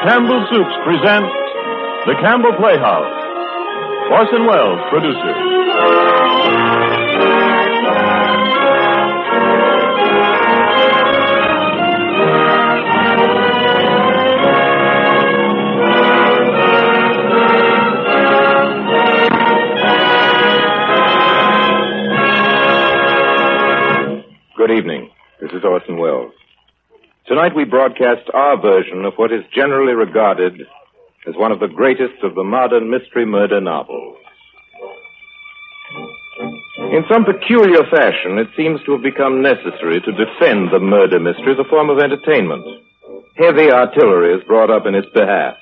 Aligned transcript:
Campbell 0.00 0.46
Soups 0.50 0.74
present 0.84 1.26
The 2.06 2.14
Campbell 2.20 2.52
Playhouse. 2.58 3.12
Orson 4.10 4.46
Welles, 4.46 4.80
producer. 4.90 5.32
Good 24.56 24.70
evening. 24.70 25.10
This 25.40 25.52
is 25.52 25.64
Orson 25.64 25.98
Welles. 25.98 26.32
Tonight 27.26 27.54
we 27.54 27.64
broadcast 27.64 28.28
our 28.34 28.60
version 28.60 29.04
of 29.04 29.14
what 29.14 29.30
is 29.30 29.44
generally 29.54 29.94
regarded 29.94 30.60
as 31.24 31.36
one 31.36 31.52
of 31.52 31.60
the 31.60 31.68
greatest 31.68 32.18
of 32.24 32.34
the 32.34 32.42
modern 32.42 32.90
mystery 32.90 33.24
murder 33.24 33.60
novels. 33.60 34.16
In 36.90 37.04
some 37.08 37.24
peculiar 37.24 37.84
fashion, 37.88 38.38
it 38.38 38.48
seems 38.56 38.82
to 38.84 38.92
have 38.92 39.02
become 39.02 39.40
necessary 39.40 40.00
to 40.00 40.10
defend 40.10 40.72
the 40.72 40.80
murder 40.80 41.20
mystery 41.20 41.52
as 41.52 41.60
a 41.60 41.70
form 41.70 41.90
of 41.90 42.00
entertainment. 42.00 42.66
Heavy 43.36 43.70
artillery 43.70 44.34
is 44.34 44.44
brought 44.44 44.70
up 44.70 44.84
in 44.86 44.96
its 44.96 45.08
behalf. 45.14 45.56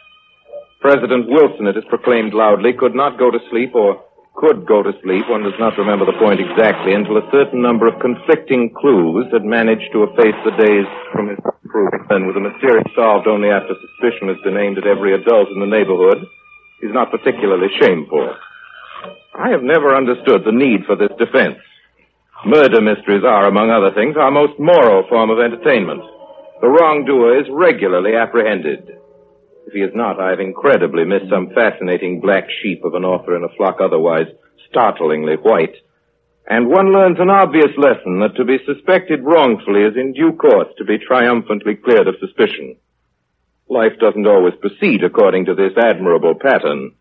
President 0.80 1.28
Wilson, 1.28 1.66
it 1.66 1.76
is 1.76 1.84
proclaimed 1.90 2.32
loudly, 2.32 2.72
could 2.72 2.94
not 2.94 3.18
go 3.18 3.30
to 3.30 3.38
sleep 3.50 3.74
or 3.74 4.02
could 4.40 4.64
go 4.64 4.82
to 4.82 4.96
sleep, 5.04 5.28
one 5.28 5.44
does 5.44 5.60
not 5.60 5.76
remember 5.76 6.08
the 6.08 6.16
point 6.16 6.40
exactly, 6.40 6.96
until 6.96 7.20
a 7.20 7.30
certain 7.30 7.60
number 7.60 7.86
of 7.86 8.00
conflicting 8.00 8.72
clues 8.72 9.28
had 9.30 9.44
managed 9.44 9.92
to 9.92 10.08
efface 10.08 10.40
the 10.48 10.56
days 10.56 10.88
from 11.12 11.28
his 11.28 11.38
proof. 11.68 11.92
And 12.08 12.26
with 12.26 12.40
a 12.40 12.40
mystery 12.40 12.80
solved 12.96 13.28
only 13.28 13.52
after 13.52 13.76
suspicion 13.76 14.32
has 14.32 14.40
been 14.40 14.56
aimed 14.56 14.80
at 14.80 14.88
every 14.88 15.12
adult 15.12 15.52
in 15.52 15.60
the 15.60 15.68
neighborhood, 15.68 16.24
is 16.80 16.90
not 16.96 17.12
particularly 17.12 17.68
shameful. 17.78 18.32
I 19.36 19.50
have 19.52 19.62
never 19.62 19.94
understood 19.94 20.48
the 20.48 20.56
need 20.56 20.88
for 20.88 20.96
this 20.96 21.12
defense. 21.20 21.60
Murder 22.46 22.80
mysteries 22.80 23.24
are, 23.24 23.44
among 23.44 23.68
other 23.68 23.92
things, 23.92 24.16
our 24.16 24.32
most 24.32 24.58
moral 24.58 25.04
form 25.08 25.28
of 25.28 25.38
entertainment. 25.38 26.00
The 26.64 26.68
wrongdoer 26.68 27.44
is 27.44 27.46
regularly 27.52 28.16
apprehended. 28.16 28.88
If 29.70 29.74
he 29.74 29.82
is 29.82 29.94
not, 29.94 30.18
I 30.18 30.30
have 30.30 30.40
incredibly 30.40 31.04
missed 31.04 31.30
some 31.30 31.54
fascinating 31.54 32.20
black 32.20 32.48
sheep 32.60 32.82
of 32.82 32.94
an 32.94 33.04
author 33.04 33.36
in 33.36 33.44
a 33.44 33.54
flock 33.56 33.76
otherwise 33.80 34.26
startlingly 34.68 35.36
white. 35.36 35.76
And 36.44 36.66
one 36.66 36.92
learns 36.92 37.20
an 37.20 37.30
obvious 37.30 37.70
lesson 37.78 38.18
that 38.18 38.34
to 38.34 38.44
be 38.44 38.58
suspected 38.66 39.22
wrongfully 39.22 39.84
is 39.84 39.96
in 39.96 40.12
due 40.12 40.32
course 40.32 40.66
to 40.78 40.84
be 40.84 40.98
triumphantly 40.98 41.76
cleared 41.76 42.08
of 42.08 42.16
suspicion. 42.18 42.78
Life 43.68 43.92
doesn't 44.00 44.26
always 44.26 44.54
proceed 44.60 45.04
according 45.04 45.44
to 45.44 45.54
this 45.54 45.78
admirable 45.78 46.34
pattern. 46.34 46.96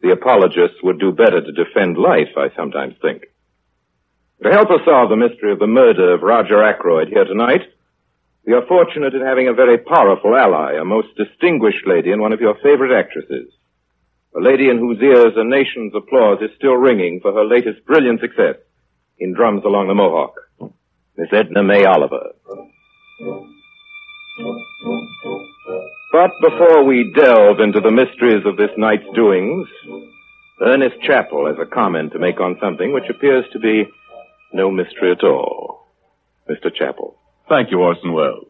The 0.00 0.12
apologists 0.12 0.78
would 0.84 1.00
do 1.00 1.10
better 1.10 1.40
to 1.40 1.50
defend 1.50 1.98
life, 1.98 2.30
I 2.36 2.54
sometimes 2.54 2.94
think. 3.02 3.24
To 4.44 4.48
help 4.48 4.70
us 4.70 4.84
solve 4.84 5.10
the 5.10 5.16
mystery 5.16 5.50
of 5.50 5.58
the 5.58 5.66
murder 5.66 6.14
of 6.14 6.22
Roger 6.22 6.62
Ackroyd 6.62 7.08
here 7.08 7.24
tonight, 7.24 7.62
we 8.46 8.54
are 8.54 8.66
fortunate 8.66 9.14
in 9.14 9.22
having 9.22 9.48
a 9.48 9.54
very 9.54 9.78
powerful 9.78 10.34
ally, 10.36 10.74
a 10.74 10.84
most 10.84 11.08
distinguished 11.16 11.86
lady 11.86 12.10
and 12.10 12.20
one 12.20 12.32
of 12.32 12.40
your 12.40 12.56
favorite 12.62 12.92
actresses. 12.98 13.52
A 14.36 14.40
lady 14.40 14.68
in 14.68 14.78
whose 14.78 15.00
ears 15.00 15.34
a 15.36 15.44
nation's 15.44 15.94
applause 15.94 16.38
is 16.42 16.50
still 16.56 16.74
ringing 16.74 17.20
for 17.20 17.32
her 17.32 17.44
latest 17.44 17.84
brilliant 17.86 18.20
success 18.20 18.56
in 19.18 19.34
Drums 19.34 19.62
Along 19.64 19.88
the 19.88 19.94
Mohawk. 19.94 20.34
Miss 21.16 21.28
Edna 21.32 21.62
May 21.62 21.84
Oliver. 21.84 22.32
But 26.12 26.30
before 26.40 26.84
we 26.84 27.12
delve 27.14 27.60
into 27.60 27.80
the 27.80 27.90
mysteries 27.90 28.44
of 28.44 28.56
this 28.56 28.70
night's 28.76 29.06
doings, 29.14 29.68
Ernest 30.60 30.96
Chappell 31.02 31.46
has 31.46 31.56
a 31.60 31.66
comment 31.66 32.12
to 32.12 32.18
make 32.18 32.40
on 32.40 32.58
something 32.60 32.92
which 32.92 33.08
appears 33.08 33.44
to 33.52 33.58
be 33.58 33.84
no 34.52 34.70
mystery 34.70 35.12
at 35.12 35.22
all. 35.22 35.86
Mr. 36.50 36.74
Chappell. 36.74 37.21
Thank 37.52 37.70
you, 37.70 37.82
Orson 37.82 38.14
Welles. 38.14 38.48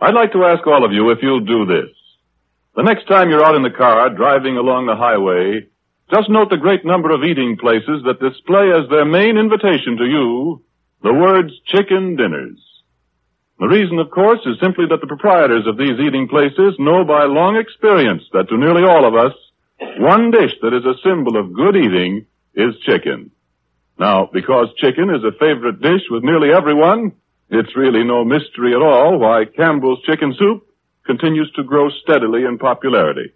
I'd 0.00 0.14
like 0.14 0.30
to 0.30 0.44
ask 0.44 0.64
all 0.64 0.84
of 0.84 0.92
you 0.92 1.10
if 1.10 1.18
you'll 1.22 1.40
do 1.40 1.66
this. 1.66 1.90
The 2.76 2.84
next 2.84 3.08
time 3.08 3.30
you're 3.30 3.44
out 3.44 3.56
in 3.56 3.64
the 3.64 3.76
car 3.76 4.10
driving 4.10 4.56
along 4.56 4.86
the 4.86 4.94
highway, 4.94 5.66
just 6.14 6.30
note 6.30 6.50
the 6.50 6.56
great 6.56 6.84
number 6.84 7.10
of 7.10 7.24
eating 7.24 7.56
places 7.58 8.04
that 8.06 8.22
display 8.22 8.70
as 8.70 8.88
their 8.88 9.04
main 9.04 9.36
invitation 9.36 9.96
to 9.96 10.04
you 10.04 10.62
the 11.02 11.12
words 11.12 11.50
chicken 11.66 12.14
dinners. 12.14 12.62
The 13.58 13.66
reason, 13.66 13.98
of 13.98 14.12
course, 14.12 14.38
is 14.46 14.54
simply 14.62 14.86
that 14.86 15.00
the 15.00 15.08
proprietors 15.08 15.66
of 15.66 15.76
these 15.76 15.98
eating 15.98 16.28
places 16.28 16.78
know 16.78 17.04
by 17.04 17.24
long 17.24 17.56
experience 17.56 18.22
that 18.32 18.48
to 18.50 18.56
nearly 18.56 18.84
all 18.84 19.04
of 19.04 19.16
us, 19.16 19.34
one 19.98 20.30
dish 20.30 20.54
that 20.62 20.74
is 20.78 20.86
a 20.86 21.02
symbol 21.02 21.36
of 21.36 21.52
good 21.52 21.74
eating 21.74 22.26
is 22.54 22.78
chicken. 22.86 23.32
Now, 23.98 24.30
because 24.32 24.68
chicken 24.76 25.10
is 25.10 25.24
a 25.24 25.36
favorite 25.40 25.82
dish 25.82 26.06
with 26.08 26.22
nearly 26.22 26.52
everyone, 26.52 27.10
it's 27.48 27.76
really 27.76 28.04
no 28.04 28.24
mystery 28.24 28.74
at 28.74 28.82
all 28.82 29.18
why 29.18 29.44
Campbell's 29.44 30.02
chicken 30.02 30.34
soup 30.38 30.66
continues 31.04 31.50
to 31.52 31.62
grow 31.62 31.88
steadily 31.90 32.44
in 32.44 32.58
popularity. 32.58 33.32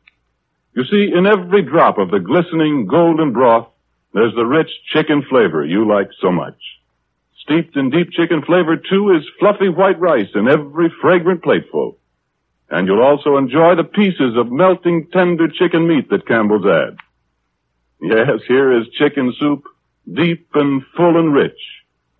You 0.74 0.84
see, 0.84 1.12
in 1.14 1.26
every 1.26 1.62
drop 1.62 1.98
of 1.98 2.10
the 2.10 2.18
glistening 2.18 2.86
golden 2.86 3.32
broth, 3.32 3.68
there's 4.12 4.34
the 4.34 4.46
rich 4.46 4.70
chicken 4.92 5.22
flavor 5.28 5.64
you 5.64 5.86
like 5.86 6.10
so 6.20 6.32
much. 6.32 6.58
Steeped 7.42 7.76
in 7.76 7.90
deep 7.90 8.10
chicken 8.10 8.42
flavor, 8.42 8.76
too, 8.76 9.14
is 9.16 9.24
fluffy 9.38 9.68
white 9.68 9.98
rice 9.98 10.28
in 10.34 10.48
every 10.48 10.92
fragrant 11.00 11.42
plateful. 11.42 11.96
And 12.68 12.86
you'll 12.86 13.02
also 13.02 13.36
enjoy 13.36 13.74
the 13.74 13.84
pieces 13.84 14.36
of 14.36 14.52
melting 14.52 15.08
tender 15.12 15.48
chicken 15.48 15.88
meat 15.88 16.10
that 16.10 16.26
Campbell's 16.26 16.66
add. 16.66 16.96
Yes, 18.00 18.40
here 18.46 18.78
is 18.80 18.88
chicken 18.98 19.34
soup, 19.38 19.64
deep 20.12 20.48
and 20.54 20.82
full 20.96 21.18
and 21.18 21.32
rich, 21.34 21.58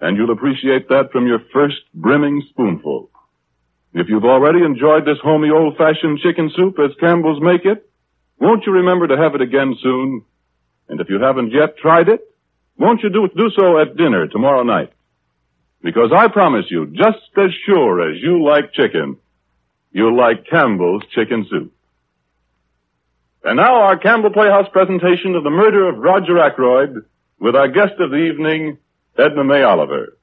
and 0.01 0.17
you'll 0.17 0.33
appreciate 0.33 0.89
that 0.89 1.13
from 1.13 1.27
your 1.27 1.41
first 1.53 1.77
brimming 1.95 2.43
spoonful. 2.51 3.11
If 3.93 4.09
you've 4.09 4.25
already 4.25 4.65
enjoyed 4.65 5.05
this 5.05 5.19
homey 5.23 5.51
old-fashioned 5.51 6.21
chicken 6.21 6.51
soup 6.55 6.79
as 6.79 6.97
Campbell's 7.01 7.43
make 7.43 7.65
it, 7.65 7.89
won't 8.39 8.65
you 8.65 8.73
remember 8.73 9.09
to 9.09 9.17
have 9.17 9.35
it 9.35 9.41
again 9.41 9.77
soon? 9.83 10.25
And 10.89 11.01
if 11.01 11.09
you 11.11 11.21
haven't 11.21 11.53
yet 11.53 11.77
tried 11.77 12.09
it, 12.09 12.21
won't 12.79 13.03
you 13.03 13.11
do, 13.11 13.29
do 13.37 13.51
so 13.57 13.79
at 13.79 13.97
dinner 13.97 14.27
tomorrow 14.27 14.63
night? 14.63 14.93
Because 15.83 16.13
I 16.17 16.29
promise 16.29 16.67
you, 16.71 16.87
just 16.87 17.19
as 17.37 17.51
sure 17.67 18.11
as 18.11 18.21
you 18.21 18.45
like 18.45 18.73
chicken, 18.73 19.19
you'll 19.93 20.17
like 20.17 20.47
Campbell's 20.47 21.03
chicken 21.15 21.47
soup. 21.51 21.73
And 23.43 23.57
now 23.57 23.83
our 23.83 23.99
Campbell 23.99 24.31
Playhouse 24.31 24.69
presentation 24.73 25.35
of 25.35 25.45
the 25.45 25.51
murder 25.51 25.89
of 25.89 25.99
Roger 25.99 26.39
Ackroyd 26.39 27.07
with 27.39 27.57
our 27.57 27.69
guest 27.69 27.95
of 27.99 28.11
the 28.11 28.17
evening, 28.17 28.79
Edna 29.21 29.45
May 29.45 29.63
Oliver. 29.63 30.17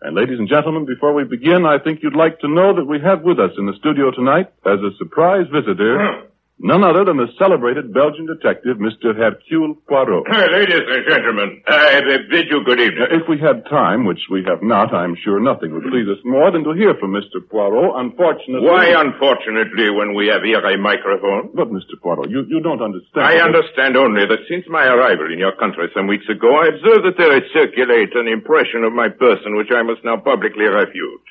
And 0.00 0.14
ladies 0.14 0.38
and 0.38 0.48
gentlemen, 0.48 0.84
before 0.86 1.12
we 1.12 1.24
begin, 1.24 1.66
I 1.66 1.78
think 1.78 2.02
you'd 2.02 2.14
like 2.14 2.38
to 2.40 2.48
know 2.48 2.74
that 2.76 2.84
we 2.84 3.00
have 3.00 3.22
with 3.22 3.40
us 3.40 3.50
in 3.58 3.66
the 3.66 3.74
studio 3.78 4.10
tonight, 4.12 4.52
as 4.64 4.78
a 4.80 4.96
surprise 4.98 5.46
visitor, 5.52 5.98
hmm. 5.98 6.26
None 6.58 6.84
other 6.84 7.04
than 7.04 7.16
the 7.16 7.28
celebrated 7.38 7.92
Belgian 7.92 8.26
detective, 8.26 8.78
Mr. 8.78 9.14
Hercule 9.14 9.76
Poirot. 9.88 10.24
Ladies 10.52 10.84
and 10.86 11.04
gentlemen, 11.08 11.62
I 11.66 12.00
bid 12.30 12.48
you 12.50 12.64
good 12.64 12.80
evening. 12.80 13.08
If 13.12 13.28
we 13.28 13.38
had 13.38 13.64
time, 13.68 14.04
which 14.06 14.20
we 14.30 14.44
have 14.48 14.62
not, 14.62 14.94
I'm 14.94 15.16
sure 15.22 15.40
nothing 15.40 15.72
would 15.72 15.84
please 15.88 16.08
us 16.08 16.22
more 16.24 16.50
than 16.50 16.64
to 16.64 16.72
hear 16.72 16.94
from 16.98 17.12
Mr. 17.12 17.44
Poirot. 17.44 17.96
Unfortunately... 17.96 18.66
Why, 18.66 18.96
unfortunately, 18.96 19.90
when 19.90 20.14
we 20.14 20.28
have 20.28 20.42
here 20.42 20.64
a 20.64 20.76
microphone? 20.78 21.52
But, 21.54 21.68
Mr. 21.68 22.00
Poirot, 22.00 22.30
you, 22.30 22.44
you 22.48 22.60
don't 22.60 22.82
understand. 22.82 23.26
I 23.26 23.38
understand 23.44 23.96
only 23.96 24.26
that 24.26 24.48
since 24.48 24.64
my 24.68 24.84
arrival 24.86 25.32
in 25.32 25.38
your 25.38 25.54
country 25.56 25.88
some 25.94 26.06
weeks 26.06 26.28
ago, 26.28 26.56
I 26.56 26.72
observed 26.72 27.04
that 27.04 27.18
there 27.18 27.36
circulates 27.52 28.12
an 28.14 28.28
impression 28.28 28.84
of 28.84 28.92
my 28.92 29.08
person 29.08 29.56
which 29.56 29.70
I 29.70 29.82
must 29.82 30.04
now 30.04 30.16
publicly 30.16 30.64
refute. 30.64 31.26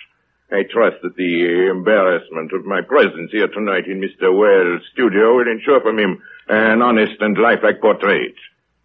I 0.52 0.64
trust 0.64 0.98
that 1.02 1.16
the 1.16 1.68
embarrassment 1.72 2.54
of 2.54 2.66
my 2.66 2.82
presence 2.82 3.32
here 3.32 3.48
tonight 3.48 3.88
in 3.88 4.00
Mr. 4.00 4.30
Welles' 4.30 4.84
studio 4.94 5.38
will 5.38 5.48
ensure 5.52 5.82
from 5.82 5.98
him 5.98 6.22
an 6.48 6.84
honest 6.84 7.20
and 7.20 7.36
lifelike 7.38 7.82
portrait. 7.82 8.36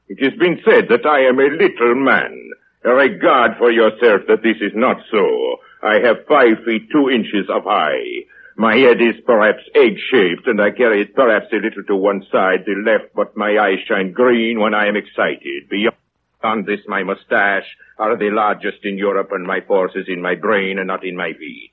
It 0.08 0.22
has 0.24 0.38
been 0.38 0.60
said 0.64 0.88
that 0.88 1.04
I 1.04 1.20
am 1.20 1.38
a 1.38 1.50
little 1.50 1.94
man. 1.94 2.50
Regard 2.82 3.58
for 3.58 3.70
yourself 3.70 4.22
that 4.26 4.42
this 4.42 4.56
is 4.60 4.72
not 4.74 4.96
so. 5.10 5.56
I 5.82 6.00
have 6.00 6.26
five 6.26 6.64
feet 6.64 6.90
two 6.90 7.10
inches 7.10 7.48
of 7.50 7.64
high. 7.64 8.24
My 8.56 8.76
head 8.76 9.00
is 9.00 9.20
perhaps 9.26 9.62
egg-shaped, 9.74 10.46
and 10.46 10.60
I 10.60 10.70
carry 10.70 11.02
it 11.02 11.14
perhaps 11.14 11.52
a 11.52 11.56
little 11.56 11.84
to 11.84 11.96
one 11.96 12.26
side, 12.32 12.64
the 12.64 12.74
left, 12.84 13.14
but 13.14 13.36
my 13.36 13.58
eyes 13.58 13.78
shine 13.86 14.12
green 14.12 14.60
when 14.60 14.74
I 14.74 14.86
am 14.86 14.96
excited. 14.96 15.68
Beyond 15.68 15.96
this, 16.42 16.80
my 16.86 17.02
mustache 17.02 17.66
are 17.98 18.16
the 18.16 18.30
largest 18.30 18.84
in 18.84 18.96
Europe, 18.96 19.30
and 19.32 19.46
my 19.46 19.60
force 19.60 19.92
is 19.94 20.06
in 20.08 20.22
my 20.22 20.34
brain 20.34 20.78
and 20.78 20.86
not 20.86 21.04
in 21.04 21.16
my 21.16 21.32
feet. 21.32 21.72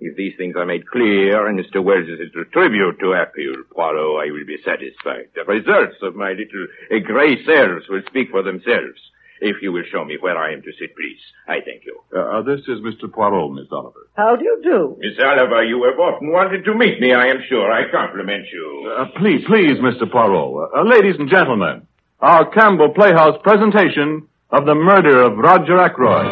If 0.00 0.16
these 0.16 0.34
things 0.38 0.54
are 0.56 0.64
made 0.64 0.86
clear, 0.86 1.46
and 1.46 1.58
Mr. 1.58 1.82
Welles 1.82 2.08
is 2.08 2.20
a 2.20 2.44
tribute 2.52 3.00
to 3.00 3.10
Hercule 3.10 3.64
Poirot, 3.74 4.28
I 4.28 4.30
will 4.30 4.46
be 4.46 4.56
satisfied. 4.64 5.30
The 5.34 5.44
results 5.44 5.96
of 6.02 6.14
my 6.14 6.30
little 6.30 6.66
uh, 6.90 6.98
gray 7.04 7.44
cells 7.44 7.82
will 7.88 8.02
speak 8.06 8.30
for 8.30 8.42
themselves. 8.42 9.00
If 9.40 9.56
you 9.62 9.72
will 9.72 9.84
show 9.90 10.04
me 10.04 10.16
where 10.20 10.36
I 10.36 10.52
am 10.52 10.62
to 10.62 10.72
sit, 10.78 10.94
please. 10.96 11.18
I 11.46 11.60
thank 11.64 11.84
you. 11.84 12.00
Uh, 12.14 12.38
uh, 12.38 12.42
this 12.42 12.60
is 12.60 12.80
Mr. 12.80 13.12
Poirot, 13.12 13.52
Miss 13.52 13.66
Oliver. 13.70 14.08
How 14.14 14.36
do 14.36 14.44
you 14.44 14.60
do? 14.62 14.96
Miss 14.98 15.18
Oliver, 15.18 15.64
you 15.64 15.82
have 15.84 15.98
often 15.98 16.30
wanted 16.32 16.64
to 16.64 16.74
meet 16.74 17.00
me, 17.00 17.12
I 17.12 17.26
am 17.26 17.42
sure. 17.48 17.70
I 17.70 17.90
compliment 17.90 18.46
you. 18.52 18.94
Uh, 18.98 19.06
please, 19.18 19.44
please, 19.46 19.78
Mr. 19.78 20.10
Poirot. 20.10 20.70
Uh, 20.74 20.80
uh, 20.80 20.84
ladies 20.84 21.16
and 21.18 21.28
gentlemen, 21.28 21.86
our 22.20 22.50
Campbell 22.50 22.92
Playhouse 22.94 23.38
presentation 23.44 24.26
of 24.50 24.66
the 24.66 24.74
murder 24.74 25.22
of 25.22 25.38
Roger 25.38 25.78
Ackroyd. 25.78 26.26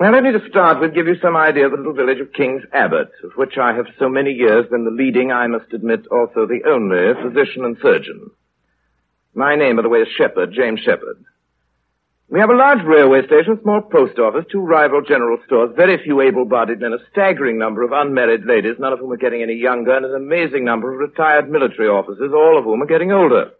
Well, 0.00 0.12
let 0.12 0.22
me 0.22 0.32
to 0.32 0.48
start 0.48 0.80
with 0.80 0.94
give 0.94 1.06
you 1.06 1.16
some 1.22 1.36
idea 1.36 1.66
of 1.66 1.72
the 1.72 1.76
little 1.76 1.92
village 1.92 2.20
of 2.20 2.32
King's 2.32 2.62
Abbot, 2.72 3.10
of 3.24 3.32
which 3.36 3.58
I 3.60 3.74
have 3.74 3.86
so 3.98 4.08
many 4.08 4.32
years 4.32 4.66
been 4.70 4.84
the 4.84 4.90
leading, 4.90 5.30
I 5.30 5.46
must 5.46 5.72
admit, 5.72 6.06
also 6.10 6.46
the 6.46 6.62
only 6.68 7.14
physician 7.22 7.64
and 7.64 7.76
surgeon. 7.82 8.30
My 9.34 9.54
name, 9.56 9.76
by 9.76 9.82
the 9.82 9.88
way, 9.88 10.00
is 10.00 10.08
Sheppard, 10.16 10.52
James 10.52 10.80
Sheppard. 10.80 11.24
We 12.30 12.40
have 12.40 12.50
a 12.50 12.56
large 12.56 12.84
railway 12.84 13.24
station, 13.24 13.54
a 13.54 13.62
small 13.62 13.80
post 13.80 14.18
office, 14.18 14.44
two 14.52 14.60
rival 14.60 15.00
general 15.00 15.38
stores, 15.46 15.72
very 15.74 15.96
few 16.04 16.20
able-bodied 16.20 16.78
men, 16.78 16.92
a 16.92 16.98
staggering 17.10 17.56
number 17.56 17.82
of 17.82 17.92
unmarried 17.92 18.44
ladies, 18.44 18.76
none 18.78 18.92
of 18.92 18.98
whom 18.98 19.12
are 19.12 19.16
getting 19.16 19.40
any 19.40 19.54
younger, 19.54 19.96
and 19.96 20.04
an 20.04 20.14
amazing 20.14 20.62
number 20.62 20.92
of 20.92 21.00
retired 21.00 21.48
military 21.48 21.88
officers, 21.88 22.30
all 22.34 22.58
of 22.58 22.64
whom 22.64 22.82
are 22.82 22.86
getting 22.86 23.12
older 23.12 23.52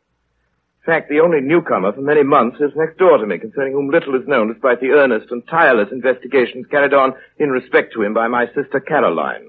In 0.80 0.84
fact, 0.84 1.08
the 1.08 1.20
only 1.20 1.40
newcomer 1.40 1.92
for 1.94 2.02
many 2.02 2.22
months 2.22 2.60
is 2.60 2.76
next 2.76 2.98
door 2.98 3.16
to 3.16 3.24
me, 3.24 3.38
concerning 3.38 3.72
whom 3.72 3.88
little 3.88 4.14
is 4.14 4.28
known 4.28 4.52
despite 4.52 4.80
the 4.80 4.90
earnest 4.90 5.30
and 5.30 5.42
tireless 5.48 5.88
investigations 5.90 6.66
carried 6.70 6.92
on 6.92 7.14
in 7.38 7.48
respect 7.48 7.94
to 7.94 8.02
him 8.02 8.12
by 8.12 8.28
my 8.28 8.48
sister 8.48 8.80
Caroline. 8.80 9.46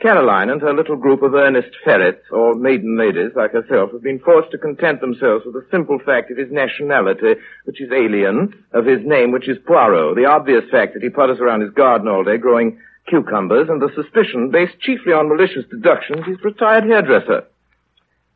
Caroline 0.00 0.48
and 0.48 0.62
her 0.62 0.72
little 0.72 0.94
group 0.94 1.22
of 1.22 1.34
earnest 1.34 1.70
ferrets, 1.84 2.24
or 2.30 2.54
maiden 2.54 2.96
ladies 2.96 3.32
like 3.34 3.50
herself, 3.50 3.90
have 3.90 4.02
been 4.02 4.20
forced 4.20 4.52
to 4.52 4.58
content 4.58 5.00
themselves 5.00 5.44
with 5.44 5.54
the 5.54 5.66
simple 5.72 5.98
fact 5.98 6.30
of 6.30 6.36
his 6.36 6.52
nationality, 6.52 7.34
which 7.64 7.80
is 7.80 7.90
alien, 7.90 8.54
of 8.72 8.86
his 8.86 9.00
name, 9.04 9.32
which 9.32 9.48
is 9.48 9.58
Poirot, 9.66 10.14
the 10.14 10.24
obvious 10.24 10.62
fact 10.70 10.94
that 10.94 11.02
he 11.02 11.10
putters 11.10 11.40
around 11.40 11.62
his 11.62 11.72
garden 11.72 12.06
all 12.06 12.22
day 12.22 12.36
growing 12.36 12.78
cucumbers, 13.08 13.68
and 13.68 13.82
the 13.82 13.90
suspicion, 13.96 14.50
based 14.52 14.78
chiefly 14.78 15.12
on 15.12 15.28
malicious 15.28 15.64
deductions, 15.68 16.24
he's 16.26 16.38
a 16.38 16.48
retired 16.48 16.84
hairdresser. 16.84 17.44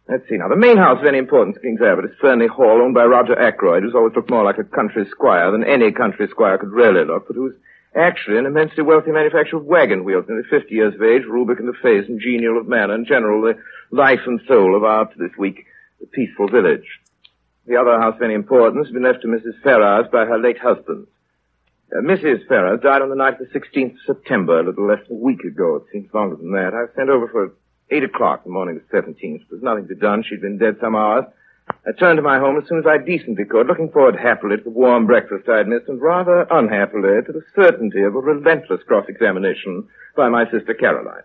Let's 0.09 0.29
see 0.29 0.38
now. 0.38 0.49
The 0.49 0.56
main 0.56 0.79
house 0.79 0.99
of 1.00 1.06
any 1.06 1.19
importance 1.19 1.59
King's 1.62 1.81
Abbot 1.81 2.06
is 2.06 2.19
Fernley 2.20 2.49
Hall, 2.49 2.82
owned 2.82 2.94
by 2.94 3.05
Roger 3.05 3.38
Ackroyd, 3.38 3.85
who's 3.85 3.94
always 3.94 4.17
looked 4.17 4.31
more 4.31 4.43
like 4.43 4.59
a 4.59 4.64
country 4.64 5.06
squire 5.09 5.53
than 5.53 5.62
any 5.62 5.93
country 5.93 6.26
squire 6.29 6.59
could 6.59 6.73
really 6.73 7.05
look, 7.05 7.29
but 7.29 7.37
who's 7.37 7.55
actually 7.97 8.39
an 8.39 8.47
immensely 8.47 8.83
wealthy 8.83 9.11
manufacturer 9.11 9.59
of 9.59 9.67
wagon 9.67 10.05
wheels, 10.05 10.25
nearly 10.29 10.44
50 10.49 10.75
years 10.75 10.94
of 10.94 11.03
age, 11.03 11.23
rubric 11.29 11.61
in 11.61 11.67
the 11.67 11.73
face, 11.83 12.09
and 12.09 12.21
genial 12.21 12.59
of 12.59 12.69
manner, 12.69 12.94
in 12.94 13.05
general, 13.05 13.43
the 13.43 13.59
life 13.91 14.21
and 14.27 14.41
soul 14.47 14.77
of 14.77 14.85
our, 14.85 15.06
to 15.06 15.19
this 15.19 15.37
week, 15.39 15.67
the 16.00 16.06
peaceful 16.06 16.49
village. 16.49 16.87
The 17.67 17.77
other 17.77 18.00
house 18.00 18.17
of 18.17 18.23
any 18.23 18.35
importance 18.35 18.87
has 18.87 18.93
been 18.93 19.05
left 19.05 19.23
to 19.23 19.29
Mrs. 19.29 19.62
Ferrars 19.62 20.06
by 20.11 20.25
her 20.25 20.39
late 20.39 20.59
husband. 20.59 21.06
Uh, 21.94 22.00
Mrs. 22.00 22.47
Ferrars 22.49 22.81
died 22.83 23.03
on 23.03 23.11
the 23.11 23.17
night 23.17 23.41
of 23.41 23.47
the 23.47 23.59
16th 23.59 23.93
of 23.93 24.17
September, 24.17 24.61
a 24.61 24.65
little 24.65 24.88
less 24.88 25.06
than 25.06 25.19
a 25.19 25.21
week 25.21 25.45
ago. 25.45 25.77
It 25.77 25.85
seems 25.93 26.12
longer 26.12 26.37
than 26.37 26.53
that. 26.53 26.73
I 26.75 26.93
sent 26.97 27.11
over 27.11 27.29
for 27.29 27.53
Eight 27.93 28.05
o'clock 28.05 28.45
the 28.45 28.50
morning 28.50 28.77
of 28.77 28.83
the 28.88 28.97
17th. 28.97 29.21
There 29.21 29.59
was 29.59 29.62
nothing 29.62 29.87
to 29.87 29.95
be 29.95 30.00
done. 30.00 30.23
She'd 30.23 30.41
been 30.41 30.56
dead 30.56 30.77
some 30.81 30.97
hours. 30.97 31.27
I 31.87 31.90
turned 31.93 32.17
to 32.19 32.23
my 32.23 32.38
home 32.38 32.56
as 32.58 32.69
soon 32.69 32.79
as 32.79 32.87
I 32.87 32.99
decently 32.99 33.44
could, 33.44 33.67
looking 33.67 33.90
forward 33.90 34.14
happily 34.17 34.56
to 34.56 34.62
the 34.62 34.70
warm 34.70 35.06
breakfast 35.06 35.49
I'd 35.49 35.67
missed, 35.67 35.88
and 35.88 36.00
rather 36.00 36.46
unhappily 36.49 37.23
to 37.26 37.32
the 37.32 37.43
certainty 37.56 38.02
of 38.02 38.14
a 38.14 38.20
relentless 38.20 38.82
cross-examination 38.87 39.88
by 40.17 40.29
my 40.29 40.44
sister 40.50 40.75
Caroline. 40.75 41.25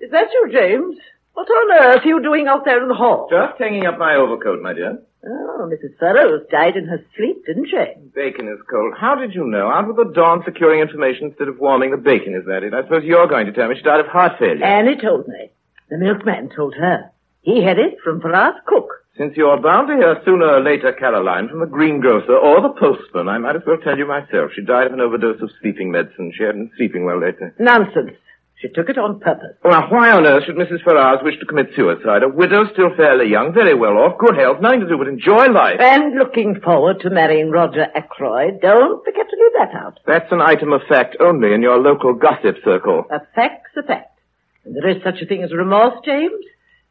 Is 0.00 0.10
that 0.10 0.32
you, 0.32 0.50
James? 0.50 0.96
What 1.34 1.48
on 1.48 1.86
earth 1.86 2.04
are 2.04 2.08
you 2.08 2.22
doing 2.22 2.46
out 2.46 2.64
there 2.64 2.82
in 2.82 2.88
the 2.88 2.94
hall? 2.94 3.28
Just 3.30 3.58
hanging 3.58 3.86
up 3.86 3.98
my 3.98 4.14
overcoat, 4.14 4.62
my 4.62 4.72
dear. 4.72 4.98
Oh, 5.24 5.70
Mrs. 5.70 5.96
Ferrars 5.98 6.42
died 6.50 6.76
in 6.76 6.86
her 6.86 7.04
sleep, 7.16 7.46
didn't 7.46 7.68
she? 7.68 8.00
Bacon 8.14 8.48
is 8.48 8.58
cold. 8.68 8.94
How 8.98 9.14
did 9.14 9.34
you 9.34 9.44
know? 9.44 9.68
Out 9.68 9.86
with 9.86 9.96
the 9.96 10.12
dawn 10.12 10.42
securing 10.44 10.80
information 10.80 11.28
instead 11.28 11.48
of 11.48 11.60
warming 11.60 11.90
the 11.90 11.96
bacon, 11.96 12.34
is 12.34 12.46
that 12.46 12.64
it? 12.64 12.74
I 12.74 12.82
suppose 12.82 13.04
you're 13.04 13.28
going 13.28 13.46
to 13.46 13.52
tell 13.52 13.68
me 13.68 13.76
she 13.76 13.82
died 13.82 14.00
of 14.00 14.06
heart 14.06 14.38
failure. 14.38 14.64
Annie 14.64 14.96
told 14.96 15.28
me. 15.28 15.50
The 15.90 15.98
milkman 15.98 16.50
told 16.54 16.74
her. 16.74 17.12
He 17.42 17.62
had 17.62 17.78
it 17.78 17.98
from 18.02 18.20
Ferrar's 18.20 18.56
cook. 18.66 19.01
Since 19.18 19.36
you're 19.36 19.60
bound 19.60 19.88
to 19.88 19.94
hear 19.94 20.22
sooner 20.24 20.46
or 20.46 20.62
later, 20.62 20.90
Caroline, 20.92 21.48
from 21.48 21.60
the 21.60 21.66
greengrocer 21.66 22.34
or 22.34 22.62
the 22.62 22.70
postman, 22.70 23.28
I 23.28 23.36
might 23.36 23.56
as 23.56 23.62
well 23.66 23.76
tell 23.76 23.98
you 23.98 24.06
myself. 24.06 24.52
She 24.54 24.62
died 24.62 24.86
of 24.86 24.94
an 24.94 25.00
overdose 25.00 25.42
of 25.42 25.50
sleeping 25.60 25.90
medicine. 25.90 26.32
She 26.34 26.44
hadn't 26.44 26.68
been 26.68 26.76
sleeping 26.78 27.04
well 27.04 27.20
lately. 27.20 27.48
Nonsense. 27.58 28.16
She 28.56 28.68
took 28.68 28.88
it 28.88 28.96
on 28.96 29.20
purpose. 29.20 29.56
Well, 29.64 29.82
why 29.90 30.12
on 30.12 30.24
earth 30.24 30.44
should 30.46 30.54
Mrs. 30.54 30.82
Ferrars 30.84 31.22
wish 31.22 31.38
to 31.40 31.46
commit 31.46 31.70
suicide? 31.76 32.22
A 32.22 32.28
widow, 32.28 32.64
still 32.72 32.94
fairly 32.96 33.28
young, 33.28 33.52
very 33.52 33.74
well 33.74 33.98
off, 33.98 34.18
good 34.18 34.36
health, 34.36 34.62
nothing 34.62 34.80
to 34.80 34.88
do 34.88 34.96
but 34.96 35.08
enjoy 35.08 35.48
life. 35.50 35.80
And 35.80 36.14
looking 36.16 36.60
forward 36.60 37.00
to 37.00 37.10
marrying 37.10 37.50
Roger 37.50 37.88
Ackroyd. 37.94 38.60
Don't 38.62 39.04
forget 39.04 39.26
to 39.28 39.36
leave 39.36 39.52
that 39.58 39.74
out. 39.74 39.98
That's 40.06 40.30
an 40.32 40.40
item 40.40 40.72
of 40.72 40.80
fact 40.88 41.16
only 41.20 41.52
in 41.52 41.60
your 41.60 41.78
local 41.78 42.14
gossip 42.14 42.56
circle. 42.64 43.04
A 43.10 43.20
fact's 43.34 43.76
a 43.76 43.82
fact. 43.82 44.18
And 44.64 44.76
there 44.76 44.88
is 44.88 45.02
such 45.02 45.20
a 45.20 45.26
thing 45.26 45.42
as 45.42 45.52
remorse, 45.52 45.96
James, 46.04 46.32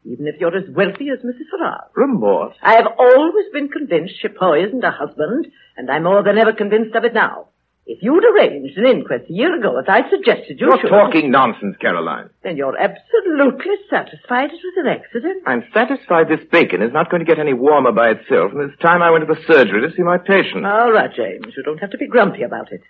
even 0.04 0.26
if 0.26 0.40
you're 0.40 0.56
as 0.56 0.68
wealthy 0.70 1.08
as 1.10 1.24
Mrs. 1.24 1.48
Ferrars. 1.50 1.90
Remorse? 1.94 2.56
I 2.62 2.74
have 2.74 2.86
always 2.98 3.46
been 3.52 3.68
convinced 3.68 4.14
she 4.20 4.28
poisoned 4.28 4.82
her 4.82 4.90
husband, 4.90 5.46
and 5.76 5.90
I'm 5.90 6.04
more 6.04 6.22
than 6.22 6.38
ever 6.38 6.52
convinced 6.52 6.94
of 6.94 7.04
it 7.04 7.14
now. 7.14 7.48
If 7.84 7.98
you'd 8.00 8.24
arranged 8.24 8.78
an 8.78 8.86
inquest 8.86 9.28
a 9.28 9.32
year 9.32 9.58
ago, 9.58 9.76
as 9.76 9.86
I 9.88 10.08
suggested 10.08 10.60
you 10.60 10.68
You're 10.68 10.80
should... 10.80 10.90
talking 10.90 11.32
nonsense, 11.32 11.76
Caroline. 11.80 12.30
Then 12.44 12.56
you're 12.56 12.78
absolutely 12.78 13.74
satisfied 13.90 14.50
it 14.50 14.60
was 14.62 14.74
an 14.76 14.86
accident? 14.86 15.42
I'm 15.46 15.64
satisfied 15.74 16.28
this 16.28 16.46
bacon 16.50 16.80
is 16.82 16.92
not 16.92 17.10
going 17.10 17.24
to 17.24 17.26
get 17.26 17.40
any 17.40 17.54
warmer 17.54 17.90
by 17.90 18.10
itself, 18.10 18.52
and 18.52 18.70
it's 18.70 18.80
time 18.80 19.02
I 19.02 19.10
went 19.10 19.26
to 19.26 19.34
the 19.34 19.42
surgery 19.52 19.82
to 19.82 19.96
see 19.96 20.02
my 20.02 20.18
patient. 20.18 20.64
All 20.64 20.92
right, 20.92 21.10
James. 21.12 21.54
You 21.56 21.64
don't 21.64 21.78
have 21.78 21.90
to 21.90 21.98
be 21.98 22.06
grumpy 22.06 22.44
about 22.44 22.70
it. 22.70 22.82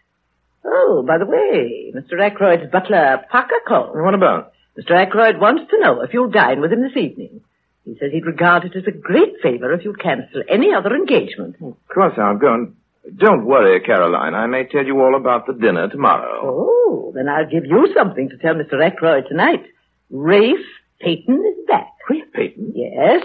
Oh, 0.64 1.02
by 1.06 1.16
the 1.18 1.26
way, 1.26 1.92
Mr. 1.96 2.20
Ackroyd's 2.20 2.70
butler, 2.70 3.24
Parker 3.30 3.60
called. 3.66 3.94
What 3.94 4.14
about? 4.14 4.52
Mr. 4.78 4.92
Ackroyd 4.92 5.38
wants 5.38 5.70
to 5.70 5.78
know 5.78 6.00
if 6.00 6.12
you'll 6.14 6.30
dine 6.30 6.60
with 6.60 6.72
him 6.72 6.82
this 6.82 6.96
evening. 6.96 7.42
He 7.84 7.96
says 7.98 8.10
he'd 8.12 8.26
regard 8.26 8.64
it 8.64 8.76
as 8.76 8.84
a 8.86 8.92
great 8.92 9.34
favor 9.42 9.72
if 9.72 9.84
you'd 9.84 10.00
cancel 10.00 10.42
any 10.48 10.72
other 10.72 10.94
engagement. 10.94 11.56
Of 11.60 11.76
course 11.92 12.14
I'll 12.16 12.38
go 12.38 12.54
and... 12.54 12.76
Don't 13.16 13.44
worry, 13.44 13.80
Caroline. 13.80 14.34
I 14.34 14.46
may 14.46 14.64
tell 14.64 14.86
you 14.86 15.00
all 15.00 15.16
about 15.16 15.48
the 15.48 15.54
dinner 15.54 15.88
tomorrow. 15.88 16.40
Oh, 16.44 17.12
then 17.12 17.28
I'll 17.28 17.50
give 17.50 17.66
you 17.66 17.92
something 17.96 18.28
to 18.28 18.38
tell 18.38 18.54
Mr. 18.54 18.80
Ackroyd 18.80 19.24
tonight. 19.28 19.64
Rafe 20.08 20.64
Paton 21.00 21.44
is 21.44 21.66
back. 21.66 21.88
Rafe 22.08 22.32
Paton? 22.32 22.72
Yes, 22.76 23.24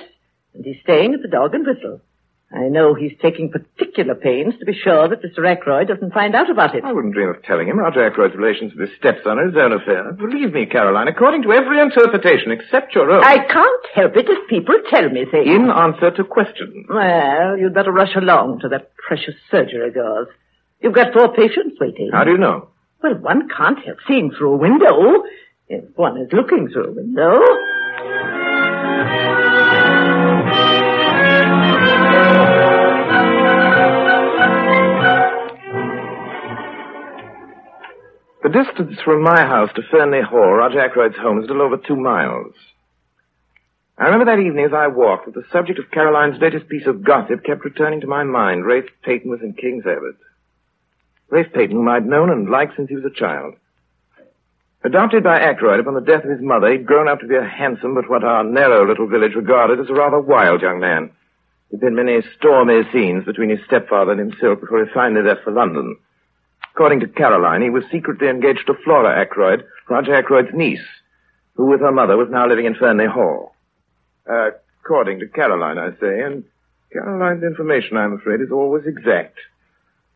and 0.55 0.65
he's 0.65 0.81
staying 0.81 1.13
at 1.13 1.21
the 1.21 1.27
Dog 1.27 1.53
and 1.53 1.65
Whistle. 1.65 2.01
I 2.49 2.69
know 2.69 2.93
he's 2.93 3.11
taking 3.21 3.51
particular 3.51 4.15
pains 4.15 4.53
to 4.59 4.65
be 4.65 4.73
sure 4.73 5.09
that 5.09 5.21
Mr. 5.21 5.45
Ackroyd 5.45 5.89
doesn't 5.89 6.13
find 6.13 6.33
out 6.33 6.49
about 6.49 6.75
it. 6.75 6.83
I 6.85 6.93
wouldn't 6.93 7.13
dream 7.13 7.27
of 7.27 7.43
telling 7.43 7.67
him. 7.67 7.77
Roger 7.77 8.09
Ackroyd's 8.09 8.37
relations 8.37 8.71
with 8.73 8.87
his 8.87 8.97
stepson 8.97 9.37
are 9.37 9.47
his 9.47 9.57
own 9.57 9.73
affair. 9.73 10.13
Believe 10.13 10.53
me, 10.53 10.65
Caroline, 10.65 11.09
according 11.09 11.43
to 11.43 11.51
every 11.51 11.81
interpretation 11.81 12.51
except 12.51 12.95
your 12.95 13.11
own. 13.11 13.21
I 13.21 13.45
can't 13.51 13.85
help 13.93 14.15
it 14.15 14.29
if 14.29 14.47
people 14.49 14.75
tell 14.89 15.09
me 15.09 15.25
things. 15.29 15.47
In 15.47 15.69
answer 15.69 16.11
to 16.11 16.23
questions. 16.23 16.85
Well, 16.89 17.57
you'd 17.57 17.73
better 17.73 17.91
rush 17.91 18.15
along 18.15 18.61
to 18.61 18.69
that 18.69 18.95
precious 18.95 19.35
surgery 19.51 19.89
of 19.89 19.95
yours. 19.95 20.27
You've 20.81 20.95
got 20.95 21.11
four 21.11 21.33
patients 21.33 21.75
waiting. 21.81 22.11
How 22.13 22.23
do 22.23 22.31
you 22.31 22.37
know? 22.37 22.69
Well, 23.03 23.15
one 23.15 23.49
can't 23.49 23.83
help 23.83 23.97
seeing 24.07 24.31
through 24.31 24.53
a 24.53 24.57
window. 24.57 25.23
If 25.67 25.83
one 25.97 26.17
is 26.17 26.29
looking 26.31 26.69
through 26.69 26.85
a 26.85 26.91
window. 26.93 27.41
The 38.43 38.49
distance 38.49 38.99
from 39.03 39.23
my 39.23 39.41
house 39.41 39.71
to 39.75 39.81
Fernley 39.89 40.21
Hall, 40.21 40.53
Roger 40.53 40.79
Ackroyd's 40.79 41.17
home, 41.17 41.39
is 41.39 41.45
a 41.45 41.47
little 41.47 41.63
over 41.63 41.77
two 41.77 41.95
miles. 41.95 42.53
I 43.97 44.05
remember 44.05 44.25
that 44.25 44.39
evening 44.39 44.65
as 44.65 44.73
I 44.73 44.87
walked 44.87 45.25
that 45.25 45.33
the 45.33 45.47
subject 45.51 45.79
of 45.79 45.89
Caroline's 45.89 46.39
latest 46.39 46.69
piece 46.69 46.85
of 46.85 47.03
gossip 47.03 47.43
kept 47.43 47.65
returning 47.65 48.01
to 48.01 48.07
my 48.07 48.23
mind. 48.23 48.63
Rafe 48.63 48.89
Paton 49.01 49.31
was 49.31 49.41
in 49.41 49.53
King's 49.53 49.87
Abbot. 49.87 50.17
Rafe 51.29 51.51
Paton, 51.51 51.75
whom 51.75 51.89
I'd 51.89 52.05
known 52.05 52.29
and 52.29 52.47
liked 52.47 52.75
since 52.75 52.89
he 52.89 52.95
was 52.95 53.05
a 53.05 53.19
child. 53.19 53.55
Adopted 54.83 55.23
by 55.23 55.39
Ackroyd 55.39 55.79
upon 55.79 55.95
the 55.95 56.01
death 56.01 56.23
of 56.23 56.29
his 56.29 56.41
mother, 56.41 56.71
he'd 56.71 56.85
grown 56.85 57.07
up 57.07 57.19
to 57.21 57.27
be 57.27 57.35
a 57.35 57.43
handsome 57.43 57.95
but 57.95 58.07
what 58.07 58.23
our 58.23 58.43
narrow 58.43 58.87
little 58.87 59.07
village 59.07 59.33
regarded 59.33 59.79
as 59.79 59.89
a 59.89 59.93
rather 59.93 60.19
wild 60.19 60.61
young 60.61 60.79
man. 60.79 61.09
There'd 61.71 61.81
been 61.81 61.95
many 61.95 62.21
stormy 62.37 62.83
scenes 62.93 63.25
between 63.25 63.49
his 63.49 63.65
stepfather 63.65 64.11
and 64.11 64.19
himself 64.19 64.61
before 64.61 64.85
he 64.85 64.93
finally 64.93 65.23
left 65.23 65.43
for 65.43 65.51
London. 65.51 65.97
According 66.77 66.99
to 66.99 67.07
Caroline, 67.07 67.63
he 67.63 67.71
was 67.71 67.81
secretly 67.91 68.27
engaged 68.27 68.67
to 68.67 68.75
Flora 68.83 69.19
Ackroyd, 69.19 69.65
Roger 69.89 70.13
Ackroyd's 70.13 70.53
niece, 70.53 70.85
who 71.55 71.65
with 71.65 71.79
her 71.79 71.91
mother 71.91 72.15
was 72.15 72.29
now 72.29 72.47
living 72.47 72.67
in 72.67 72.75
Fernley 72.75 73.07
Hall. 73.07 73.55
Uh, 74.29 74.51
according 74.85 75.17
to 75.21 75.27
Caroline, 75.27 75.79
I 75.79 75.89
say, 75.99 76.21
and 76.21 76.43
Caroline's 76.93 77.41
information, 77.41 77.97
I'm 77.97 78.13
afraid, 78.13 78.41
is 78.41 78.51
always 78.51 78.85
exact. 78.85 79.39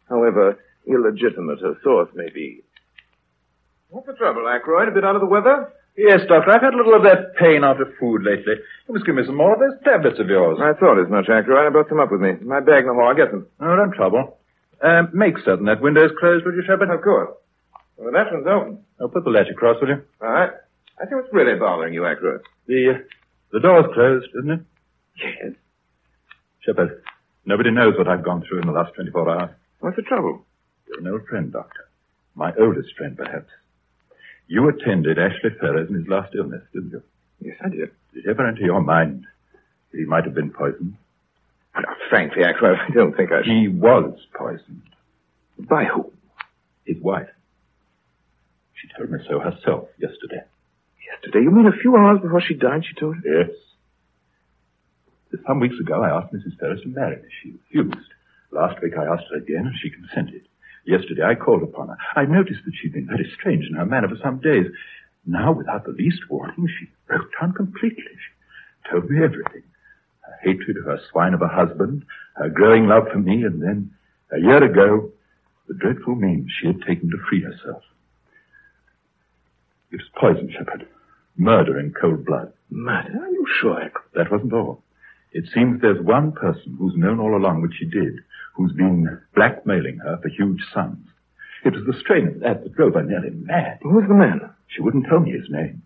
However 0.08 0.60
illegitimate 0.86 1.62
her 1.62 1.80
source 1.84 2.10
may 2.14 2.30
be. 2.30 2.62
What's 3.90 4.06
the 4.06 4.14
trouble, 4.14 4.48
Ackroyd? 4.48 4.88
A 4.88 4.92
bit 4.92 5.04
out 5.04 5.16
of 5.16 5.22
the 5.22 5.34
weather? 5.34 5.74
Yes, 5.98 6.22
Doctor. 6.30 6.52
I've 6.52 6.62
had 6.62 6.76
a 6.76 6.78
little 6.78 6.94
of 6.94 7.02
that 7.10 7.38
pain 7.40 7.64
after 7.64 7.92
food 8.00 8.22
lately. 8.22 8.54
You 8.88 8.94
must 8.94 9.08
give 9.08 9.16
me 9.16 9.26
some 9.26 9.36
more 9.36 9.54
of 9.56 9.60
those 9.60 9.82
tablets 9.84 10.20
of 10.20 10.30
yours. 10.30 10.60
I 10.62 10.78
thought 10.80 11.02
as 11.02 11.10
much, 11.10 11.26
Ackroyd. 11.28 11.66
I 11.66 11.72
brought 11.72 11.90
some 11.90 12.00
up 12.00 12.12
with 12.12 12.22
me. 12.22 12.34
My 12.46 12.60
bag 12.60 12.84
in 12.84 12.90
the 12.90 12.94
hall. 12.94 13.08
I'll 13.10 13.16
get 13.16 13.32
them. 13.32 13.48
No, 13.60 13.76
don't 13.76 13.96
trouble. 13.96 14.38
Um, 14.84 15.10
make 15.14 15.36
certain 15.46 15.66
that 15.66 15.82
window's 15.82 16.12
closed, 16.20 16.46
would 16.46 16.56
you, 16.56 16.64
Sheppard? 16.66 16.90
Of 16.90 17.02
course. 17.04 17.30
Well, 17.98 18.12
that 18.14 18.32
one's 18.34 18.48
open. 18.48 18.84
I'll 19.00 19.10
put 19.10 19.24
the 19.24 19.30
latch 19.30 19.48
across, 19.52 19.80
will 19.82 19.90
you? 19.90 20.02
All 20.22 20.28
right. 20.30 20.50
I 21.00 21.06
think 21.06 21.22
what's 21.22 21.34
really 21.34 21.58
bothering 21.58 21.94
you, 21.94 22.06
Ackroyd. 22.06 22.42
The, 22.68 22.96
uh, 22.96 22.98
the 23.52 23.60
door's 23.60 23.86
closed, 23.94 24.28
isn't 24.40 24.52
it? 24.52 24.60
Yes. 25.18 25.54
Sheppard, 26.62 27.04
nobody 27.46 27.72
knows 27.72 27.96
what 27.98 28.08
I've 28.08 28.24
gone 28.24 28.44
through 28.48 28.62
in 28.62 28.68
the 28.68 28.74
last 28.74 28.94
24 28.96 29.30
hours. 29.30 29.50
What's 29.80 29.96
the 29.96 30.02
trouble? 30.04 30.46
You're 30.88 31.00
an 31.00 31.08
old 31.08 31.28
friend, 31.28 31.52
Doctor. 31.52 31.88
My 32.36 32.52
oldest 32.60 32.96
friend, 32.98 33.18
perhaps. 33.18 33.50
You 34.48 34.68
attended 34.70 35.18
Ashley 35.18 35.52
Ferrars 35.60 35.90
in 35.90 35.96
his 35.96 36.08
last 36.08 36.34
illness, 36.36 36.64
didn't 36.74 36.92
you? 36.92 37.04
Yes, 37.40 37.58
I 37.64 37.70
did. 37.70 37.92
Did 38.14 38.26
it 38.26 38.30
ever 38.30 38.48
enter 38.48 38.62
your 38.62 38.82
mind 38.82 39.26
that 39.92 39.98
he 39.98 40.06
might 40.06 40.26
have 40.26 40.34
been 40.36 40.52
poisoned? 40.52 40.96
Well, 41.76 41.86
frankly, 42.10 42.44
Ackroyd, 42.44 42.78
I 42.88 42.94
don't 42.94 43.16
think 43.16 43.32
I... 43.32 43.42
He 43.44 43.68
was 43.68 44.20
poisoned. 44.38 44.84
By 45.58 45.86
who? 45.86 46.12
His 46.86 46.98
wife. 47.02 47.30
She 48.74 48.88
told 48.98 49.12
me 49.12 49.20
so 49.30 49.40
herself 49.40 49.88
yesterday. 49.98 50.44
Yesterday? 51.14 51.44
You 51.44 51.52
mean 51.52 51.68
a 51.68 51.82
few 51.82 51.96
hours 51.96 52.20
before 52.22 52.42
she 52.42 52.56
died, 52.56 52.84
she 52.88 53.00
told 53.00 53.18
you? 53.24 53.40
Yes. 53.40 53.50
Some 55.48 55.60
weeks 55.60 55.80
ago, 55.80 56.04
I 56.04 56.10
asked 56.10 56.34
Mrs. 56.34 56.58
Ferrars 56.60 56.82
to 56.82 56.90
marry 56.90 57.16
me. 57.18 57.30
She 57.42 57.52
refused. 57.52 58.10
Last 58.52 58.82
week, 58.82 58.94
I 58.98 59.06
asked 59.06 59.26
her 59.32 59.38
again, 59.38 59.66
and 59.66 59.76
she 59.82 59.90
consented. 59.90 60.42
Yesterday, 60.86 61.24
I 61.24 61.36
called 61.36 61.64
upon 61.64 61.88
her. 61.90 61.98
I 62.16 62.26
noticed 62.26 62.62
that 62.66 62.74
she'd 62.76 62.94
been 62.94 63.08
very 63.08 63.32
strange 63.40 63.66
in 63.66 63.76
her 63.76 63.86
manner 63.86 64.10
for 64.10 64.18
some 64.22 64.40
days. 64.40 64.66
Now, 65.26 65.52
without 65.54 65.86
the 65.86 65.92
least 65.92 66.22
warning, 66.30 66.68
she 66.80 66.90
broke 67.08 67.30
down 67.40 67.54
completely. 67.54 68.04
She 68.04 68.90
told 68.92 69.10
me 69.10 69.24
everything. 69.24 69.64
Her 70.32 70.52
hatred 70.52 70.78
of 70.78 70.86
her 70.86 71.00
swine 71.12 71.34
of 71.34 71.42
a 71.42 71.48
husband, 71.48 72.06
her 72.36 72.50
growing 72.50 72.88
love 72.88 73.08
for 73.12 73.20
me, 73.20 73.44
and 73.44 73.62
then, 73.62 73.92
a 74.32 74.40
year 74.40 74.64
ago, 74.64 75.12
the 75.68 75.74
dreadful 75.76 76.16
means 76.16 76.50
she 76.52 76.68
had 76.68 76.82
taken 76.82 77.10
to 77.10 77.18
free 77.30 77.42
herself. 77.42 77.84
It 79.92 79.98
was 79.98 80.10
poison, 80.20 80.50
Sheppard. 80.58 80.88
Murder 81.38 81.80
in 81.80 81.94
cold 81.94 82.26
blood. 82.26 82.54
Murder? 82.70 83.20
Are 83.24 83.30
you 83.30 83.46
sure? 83.60 83.92
That 84.16 84.32
wasn't 84.32 84.54
all. 84.54 84.84
It 85.34 85.46
seems 85.54 85.82
there's 85.82 86.04
one 86.04 86.32
person 86.34 86.76
who's 86.78 86.96
known 86.96 87.20
all 87.20 87.36
along 87.36 87.62
what 87.62 87.72
she 87.78 87.86
did, 87.86 88.20
who's 88.56 88.74
been 88.74 89.20
blackmailing 89.36 90.00
her 90.00 90.18
for 90.22 90.30
huge 90.30 90.62
sums. 90.74 91.08
It 91.64 91.74
was 91.74 91.86
the 91.86 92.00
strain 92.00 92.28
of 92.28 92.40
that 92.40 92.64
that 92.64 92.76
drove 92.76 92.96
her 92.96 93.04
nearly 93.04 93.30
mad. 93.30 93.80
Who's 93.82 94.08
the 94.08 94.14
man? 94.14 94.42
She 94.68 94.82
wouldn't 94.82 95.06
tell 95.08 95.20
me 95.20 95.32
his 95.32 95.50
name. 95.50 95.84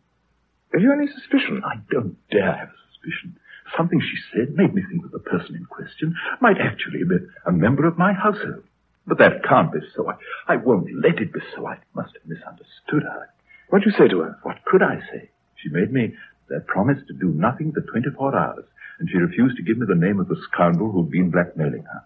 Have 0.74 0.82
you 0.82 0.92
any 0.92 1.08
suspicion? 1.08 1.62
I 1.66 1.76
don't 1.92 2.18
dare 2.30 2.52
have 2.52 2.70
a 2.70 2.82
suspicion. 2.92 3.38
Something 3.78 4.00
she 4.00 4.18
said 4.32 4.56
made 4.56 4.74
me 4.74 4.84
think 4.90 5.02
that 5.04 5.12
the 5.12 5.20
person 5.20 5.56
in 5.56 5.66
question 5.66 6.16
might 6.40 6.58
actually 6.60 7.04
be 7.04 7.18
a 7.46 7.52
member 7.52 7.88
of 7.88 7.98
my 7.98 8.14
household. 8.14 8.64
But 9.08 9.18
that 9.20 9.44
can't 9.48 9.72
be 9.72 9.80
so. 9.96 10.10
I, 10.10 10.54
I 10.54 10.56
won't 10.58 10.90
let 11.02 11.20
it 11.20 11.34
be 11.34 11.40
so. 11.56 11.68
I 11.68 11.78
must 11.94 12.14
have 12.14 12.26
misunderstood 12.28 13.04
her. 13.04 13.30
What'd 13.70 13.86
you 13.86 13.98
say 13.98 14.08
to 14.08 14.20
her? 14.22 14.40
What 14.44 14.64
could 14.66 14.82
I 14.82 15.00
say? 15.12 15.30
She 15.58 15.70
made 15.70 15.92
me 15.92 16.14
that 16.50 16.68
promise 16.68 16.98
to 17.08 17.14
do 17.14 17.28
nothing 17.28 17.72
for 17.72 17.82
24 17.82 18.38
hours, 18.38 18.66
and 19.00 19.10
she 19.10 19.18
refused 19.18 19.58
to 19.58 19.64
give 19.64 19.78
me 19.78 19.86
the 19.88 19.96
name 19.96 20.20
of 20.20 20.28
the 20.28 20.38
scoundrel 20.52 20.92
who'd 20.92 21.12
been 21.12 21.32
blackmailing 21.32 21.84
her. 21.84 22.04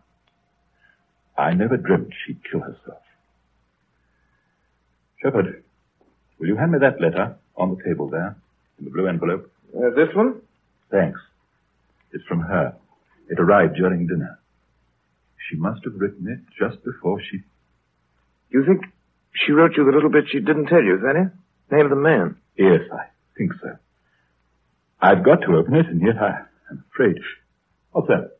I 1.38 1.54
never 1.54 1.78
dreamt 1.78 2.14
she'd 2.26 2.42
kill 2.50 2.62
herself. 2.62 3.02
Sheppard, 5.22 5.64
will 6.40 6.48
you 6.48 6.56
hand 6.56 6.72
me 6.72 6.80
that 6.80 7.02
letter 7.02 7.38
on 7.56 7.76
the 7.76 7.84
table 7.84 8.10
there, 8.10 8.36
in 8.78 8.86
the 8.86 8.92
blue 8.92 9.08
envelope? 9.08 9.52
Uh, 9.76 9.90
this 9.96 10.14
one? 10.16 10.42
Thanks. 10.92 11.20
It's 12.12 12.24
from 12.26 12.42
her. 12.42 12.76
It 13.30 13.40
arrived 13.40 13.76
during 13.76 14.08
dinner. 14.08 14.40
She 15.50 15.56
must 15.58 15.84
have 15.84 15.94
written 15.96 16.28
it 16.28 16.40
just 16.60 16.84
before 16.84 17.20
she... 17.22 17.42
You 18.50 18.66
think 18.66 18.82
she 19.34 19.52
wrote 19.52 19.78
you 19.78 19.86
the 19.86 19.92
little 19.92 20.10
bit 20.10 20.26
she 20.32 20.40
didn't 20.40 20.68
tell 20.68 20.82
you, 20.84 20.96
is 20.96 21.02
that 21.02 21.16
it? 21.16 21.76
Name 21.76 21.86
of 21.86 21.90
the 21.92 21.96
man? 21.96 22.36
Yes, 22.58 22.82
I 22.92 23.06
think 23.38 23.54
so. 23.62 23.78
I've 25.02 25.24
got 25.24 25.42
to 25.42 25.56
open 25.56 25.76
it, 25.76 25.86
and 25.86 26.02
yet 26.02 26.18
I, 26.18 26.42
I'm 26.70 26.84
afraid. 26.92 27.18
What's 27.92 28.08
that? 28.08 28.38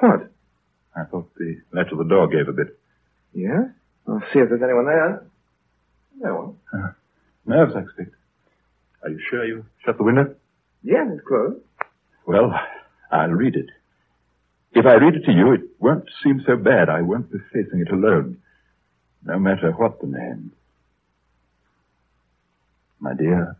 What? 0.00 0.30
I 0.96 1.04
thought 1.04 1.32
the 1.36 1.60
latch 1.72 1.92
of 1.92 1.98
the 1.98 2.04
door 2.04 2.26
gave 2.28 2.48
a 2.48 2.52
bit. 2.52 2.78
Yes? 3.32 3.70
I'll 4.08 4.20
see 4.32 4.40
if 4.40 4.48
there's 4.48 4.62
anyone 4.62 4.86
there. 4.86 5.24
No 6.18 6.34
one. 6.34 6.56
Uh, 6.72 6.92
nerves, 7.46 7.72
I 7.76 7.80
expect. 7.80 8.14
Are 9.02 9.10
you 9.10 9.20
sure 9.30 9.44
you 9.44 9.64
shut 9.84 9.96
the 9.96 10.04
window? 10.04 10.34
Yes, 10.82 11.06
it's 11.12 11.26
closed. 11.26 11.60
Well, 12.26 12.52
I'll 13.10 13.30
read 13.30 13.56
it. 13.56 13.70
If 14.72 14.84
I 14.84 14.94
read 14.94 15.14
it 15.14 15.24
to 15.24 15.32
you, 15.32 15.52
it 15.52 15.62
won't 15.78 16.08
seem 16.22 16.42
so 16.46 16.56
bad. 16.56 16.88
I 16.88 17.02
won't 17.02 17.30
be 17.32 17.38
facing 17.52 17.80
it 17.80 17.90
alone. 17.90 18.38
No 19.24 19.38
matter 19.38 19.72
what 19.72 20.00
the 20.00 20.06
name. 20.06 20.52
My 23.00 23.14
dear, 23.14 23.56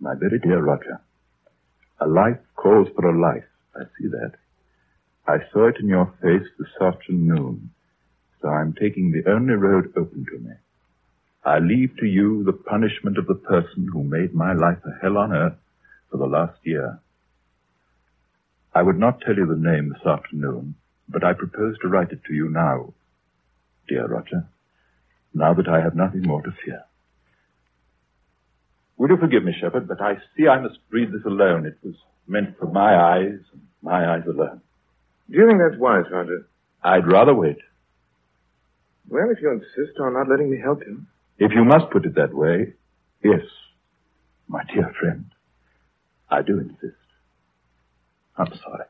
my 0.00 0.14
very 0.14 0.38
dear 0.38 0.60
Roger, 0.60 1.00
a 2.00 2.06
life 2.06 2.38
calls 2.54 2.88
for 2.94 3.08
a 3.08 3.18
life. 3.18 3.44
I 3.74 3.84
see 3.98 4.08
that. 4.08 4.32
I 5.26 5.38
saw 5.52 5.68
it 5.68 5.76
in 5.80 5.88
your 5.88 6.14
face 6.22 6.48
this 6.58 6.68
afternoon, 6.80 7.70
so 8.40 8.48
I'm 8.48 8.74
taking 8.74 9.10
the 9.10 9.28
only 9.30 9.54
road 9.54 9.92
open 9.96 10.24
to 10.30 10.38
me. 10.38 10.54
I 11.44 11.58
leave 11.58 11.96
to 11.98 12.06
you 12.06 12.44
the 12.44 12.52
punishment 12.52 13.18
of 13.18 13.26
the 13.26 13.34
person 13.34 13.88
who 13.92 14.02
made 14.02 14.34
my 14.34 14.52
life 14.52 14.78
a 14.84 15.00
hell 15.02 15.18
on 15.18 15.32
earth 15.32 15.58
for 16.10 16.16
the 16.18 16.26
last 16.26 16.58
year. 16.64 17.00
I 18.76 18.82
would 18.82 18.98
not 18.98 19.22
tell 19.22 19.34
you 19.34 19.46
the 19.46 19.56
name 19.56 19.88
this 19.88 20.06
afternoon, 20.06 20.74
but 21.08 21.24
I 21.24 21.32
propose 21.32 21.78
to 21.78 21.88
write 21.88 22.12
it 22.12 22.20
to 22.26 22.34
you 22.34 22.50
now, 22.50 22.92
dear 23.88 24.06
Roger, 24.06 24.44
now 25.32 25.54
that 25.54 25.66
I 25.66 25.80
have 25.80 25.96
nothing 25.96 26.20
more 26.20 26.42
to 26.42 26.52
fear. 26.62 26.82
Will 28.98 29.08
you 29.08 29.16
forgive 29.16 29.44
me, 29.44 29.54
Sheppard, 29.58 29.88
but 29.88 30.02
I 30.02 30.16
see 30.36 30.46
I 30.46 30.60
must 30.60 30.78
read 30.90 31.10
this 31.10 31.24
alone. 31.24 31.64
It 31.64 31.78
was 31.82 31.94
meant 32.26 32.58
for 32.58 32.66
my 32.66 32.94
eyes 32.94 33.38
and 33.50 33.62
my 33.80 34.14
eyes 34.14 34.26
alone. 34.28 34.60
Do 35.30 35.38
you 35.38 35.46
think 35.48 35.58
that's 35.58 35.80
wise, 35.80 36.04
Roger? 36.10 36.46
I'd 36.84 37.10
rather 37.10 37.34
wait. 37.34 37.56
Well, 39.08 39.30
if 39.30 39.40
you 39.40 39.52
insist 39.52 39.98
on 40.00 40.12
not 40.12 40.28
letting 40.28 40.50
me 40.50 40.58
help 40.62 40.80
you. 40.86 41.00
If 41.38 41.52
you 41.54 41.64
must 41.64 41.90
put 41.90 42.04
it 42.04 42.16
that 42.16 42.34
way, 42.34 42.74
yes, 43.24 43.40
my 44.48 44.64
dear 44.64 44.92
friend, 45.00 45.24
I 46.28 46.42
do 46.42 46.58
insist. 46.58 47.05
I'm 48.38 48.52
sorry. 48.62 48.84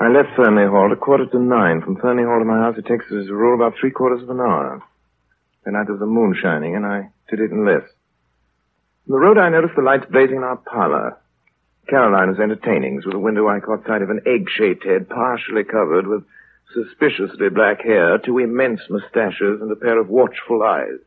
I 0.00 0.08
left 0.08 0.34
Fernley 0.34 0.66
Hall 0.66 0.86
at 0.86 0.92
a 0.92 0.96
quarter 0.96 1.26
to 1.26 1.38
nine. 1.38 1.80
From 1.80 1.96
Fernley 1.96 2.24
Hall 2.24 2.40
to 2.40 2.44
my 2.44 2.58
house, 2.58 2.74
it 2.76 2.86
takes, 2.86 3.04
as 3.06 3.28
a 3.28 3.32
rule, 3.32 3.54
about 3.54 3.78
three 3.78 3.92
quarters 3.92 4.22
of 4.22 4.30
an 4.30 4.40
hour. 4.40 4.82
The 5.64 5.70
night 5.70 5.88
was 5.88 6.00
the 6.00 6.06
moon 6.06 6.34
shining, 6.40 6.74
and 6.74 6.84
I 6.84 7.10
did 7.30 7.38
it 7.38 7.52
in 7.52 7.64
less. 7.64 7.84
From 9.06 9.12
the 9.12 9.18
road, 9.18 9.38
I 9.38 9.48
noticed 9.48 9.76
the 9.76 9.82
lights 9.82 10.06
blazing 10.10 10.36
in 10.36 10.42
our 10.42 10.56
parlor. 10.56 11.18
Caroline 11.88 12.30
was 12.30 12.40
entertaining. 12.40 13.00
Through 13.00 13.12
the 13.12 13.18
window, 13.20 13.48
I 13.48 13.60
caught 13.60 13.86
sight 13.86 14.02
of 14.02 14.10
an 14.10 14.22
egg-shaped 14.26 14.84
head, 14.84 15.08
partially 15.08 15.62
covered 15.62 16.08
with 16.08 16.24
suspiciously 16.74 17.48
black 17.50 17.82
hair, 17.82 18.18
two 18.18 18.38
immense 18.38 18.80
mustaches, 18.90 19.60
and 19.60 19.70
a 19.70 19.76
pair 19.76 19.98
of 20.00 20.08
watchful 20.08 20.62
eyes. 20.62 20.98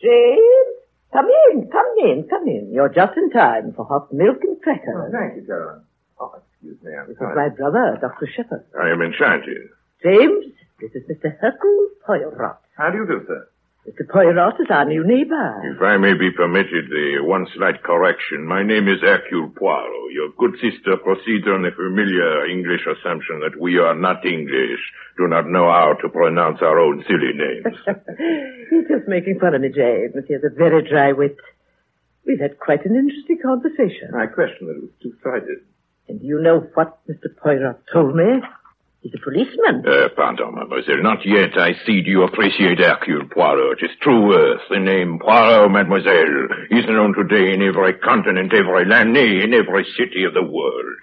James, 0.00 0.74
come 1.12 1.26
in, 1.50 1.68
come 1.70 1.94
in, 1.98 2.26
come 2.28 2.46
in. 2.46 2.70
You're 2.72 2.88
just 2.88 3.16
in 3.16 3.30
time 3.30 3.72
for 3.74 3.84
hot 3.84 4.12
milk 4.12 4.38
and 4.42 4.60
crackers. 4.62 4.94
Oh, 4.96 5.10
thank 5.12 5.36
you, 5.36 5.46
Caroline. 5.46 5.82
Oh, 6.20 6.34
excuse 6.52 6.76
me. 6.82 6.92
I'm 6.94 7.08
This 7.08 7.16
is 7.16 7.22
my 7.34 7.48
brother, 7.48 7.98
Dr. 8.00 8.28
Sheppard. 8.34 8.64
I 8.80 8.90
am 8.90 9.02
enchanted. 9.02 9.68
James, 10.02 10.46
this 10.80 10.92
is 10.94 11.02
Mr. 11.08 11.36
Hercule 11.40 11.88
Poirot. 12.06 12.56
How 12.76 12.90
do 12.90 12.98
you 12.98 13.06
do, 13.06 13.24
sir? 13.26 13.48
Mr. 13.88 14.06
Poirot 14.06 14.60
is 14.60 14.66
our 14.68 14.84
new 14.84 15.02
neighbor. 15.02 15.62
If 15.64 15.80
I 15.80 15.96
may 15.96 16.12
be 16.12 16.30
permitted 16.30 16.90
the 16.90 17.24
one 17.24 17.46
slight 17.56 17.82
correction, 17.82 18.44
my 18.44 18.62
name 18.62 18.86
is 18.86 19.00
Hercule 19.00 19.48
Poirot. 19.56 20.12
Your 20.12 20.28
good 20.36 20.60
sister 20.60 20.98
proceeds 20.98 21.46
on 21.48 21.62
the 21.62 21.70
familiar 21.72 22.44
English 22.44 22.84
assumption 22.84 23.40
that 23.40 23.58
we 23.58 23.78
are 23.78 23.94
not 23.94 24.26
English, 24.26 24.80
do 25.16 25.26
not 25.26 25.48
know 25.48 25.72
how 25.72 25.94
to 26.02 26.08
pronounce 26.10 26.58
our 26.60 26.78
own 26.78 27.02
silly 27.08 27.32
names. 27.32 27.72
He's 28.68 28.88
just 28.92 29.08
making 29.08 29.40
fun 29.40 29.54
of 29.54 29.62
me, 29.62 29.70
James. 29.72 30.12
He 30.26 30.34
has 30.34 30.44
a 30.44 30.52
very 30.52 30.86
dry 30.86 31.12
wit. 31.12 31.38
We've 32.26 32.40
had 32.40 32.58
quite 32.58 32.84
an 32.84 32.94
interesting 32.94 33.38
conversation. 33.40 34.12
I 34.12 34.26
question 34.26 34.68
that 34.68 34.76
it 34.76 34.82
was 34.84 34.92
two-sided. 35.00 35.64
And 36.08 36.20
you 36.20 36.42
know 36.42 36.60
what 36.74 37.00
Mr. 37.08 37.32
Poirot 37.40 37.80
told 37.90 38.14
me? 38.14 38.44
He's 39.00 39.14
a 39.14 39.22
policeman. 39.22 39.86
Uh, 39.86 40.08
pardon, 40.16 40.54
mademoiselle. 40.54 41.02
Not 41.02 41.24
yet. 41.24 41.56
I 41.56 41.74
see 41.86 42.02
do 42.02 42.10
you 42.10 42.22
appreciate 42.24 42.78
Hercule 42.78 43.28
Poirot. 43.30 43.80
His 43.80 43.90
true 44.02 44.26
worth. 44.26 44.60
The 44.70 44.80
name 44.80 45.18
Poirot, 45.20 45.70
mademoiselle, 45.70 46.48
is 46.70 46.84
known 46.86 47.14
today 47.14 47.54
in 47.54 47.62
every 47.62 47.94
continent, 47.94 48.52
every 48.52 48.86
land, 48.86 49.12
nay, 49.12 49.42
in 49.42 49.54
every 49.54 49.86
city 49.96 50.24
of 50.24 50.34
the 50.34 50.42
world. 50.42 50.98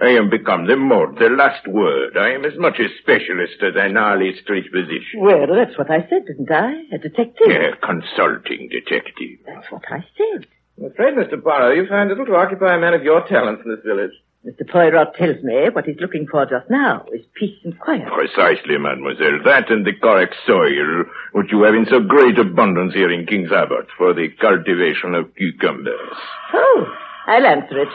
I 0.00 0.10
am 0.10 0.30
become 0.30 0.66
the 0.68 0.76
mode, 0.76 1.18
the 1.18 1.28
last 1.30 1.66
word. 1.66 2.16
I 2.16 2.30
am 2.30 2.44
as 2.44 2.56
much 2.56 2.78
a 2.78 2.86
specialist 3.00 3.58
as 3.62 3.74
an 3.74 3.96
Harley 3.96 4.30
Street 4.42 4.66
physician. 4.70 5.18
Well, 5.18 5.48
that's 5.50 5.76
what 5.76 5.90
I 5.90 6.06
said, 6.06 6.22
didn't 6.26 6.52
I? 6.52 6.84
A 6.94 6.98
detective. 6.98 7.48
Yeah, 7.48 7.74
consulting 7.82 8.68
detective. 8.70 9.40
That's 9.44 9.66
what 9.72 9.82
I 9.90 10.04
said. 10.14 10.46
I'm 10.78 10.92
afraid, 10.92 11.14
Mr. 11.14 11.42
Poirot, 11.42 11.76
you 11.76 11.86
find 11.88 12.08
little 12.10 12.26
to 12.26 12.36
occupy 12.36 12.76
a 12.76 12.78
man 12.78 12.94
of 12.94 13.02
your 13.02 13.26
talents 13.26 13.62
in 13.64 13.74
this 13.74 13.82
village. 13.84 14.12
Mr. 14.46 14.66
Poirot 14.70 15.14
tells 15.16 15.42
me 15.42 15.68
what 15.72 15.84
he's 15.84 15.98
looking 16.00 16.26
for 16.30 16.46
just 16.46 16.70
now 16.70 17.04
is 17.12 17.22
peace 17.34 17.58
and 17.64 17.78
quiet. 17.78 18.06
Precisely, 18.06 18.78
mademoiselle. 18.78 19.40
That 19.44 19.68
and 19.70 19.84
the 19.84 19.92
correct 20.00 20.34
soil, 20.46 21.04
which 21.32 21.50
you 21.50 21.62
have 21.64 21.74
in 21.74 21.86
so 21.90 22.00
great 22.00 22.38
abundance 22.38 22.94
here 22.94 23.10
in 23.10 23.26
King's 23.26 23.50
Abbot 23.50 23.88
for 23.98 24.14
the 24.14 24.28
cultivation 24.40 25.14
of 25.14 25.34
cucumbers. 25.34 26.16
Oh, 26.54 26.86
I'll 27.26 27.46
answer 27.46 27.82
it. 27.82 27.88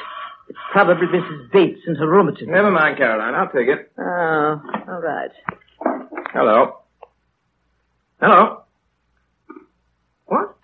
It's 0.49 0.59
probably 0.73 1.07
Mrs. 1.07 1.51
Bates 1.51 1.79
and 1.87 1.97
her 1.97 2.07
rheumatism. 2.07 2.51
Never 2.51 2.71
mind, 2.71 2.97
Caroline. 2.97 3.33
I'll 3.35 3.47
take 3.49 3.69
it. 3.69 3.91
Oh, 3.97 4.61
all 4.89 5.01
right. 5.01 5.31
Hello. 6.33 6.79
Hello. 8.19 8.63
What? 10.25 10.55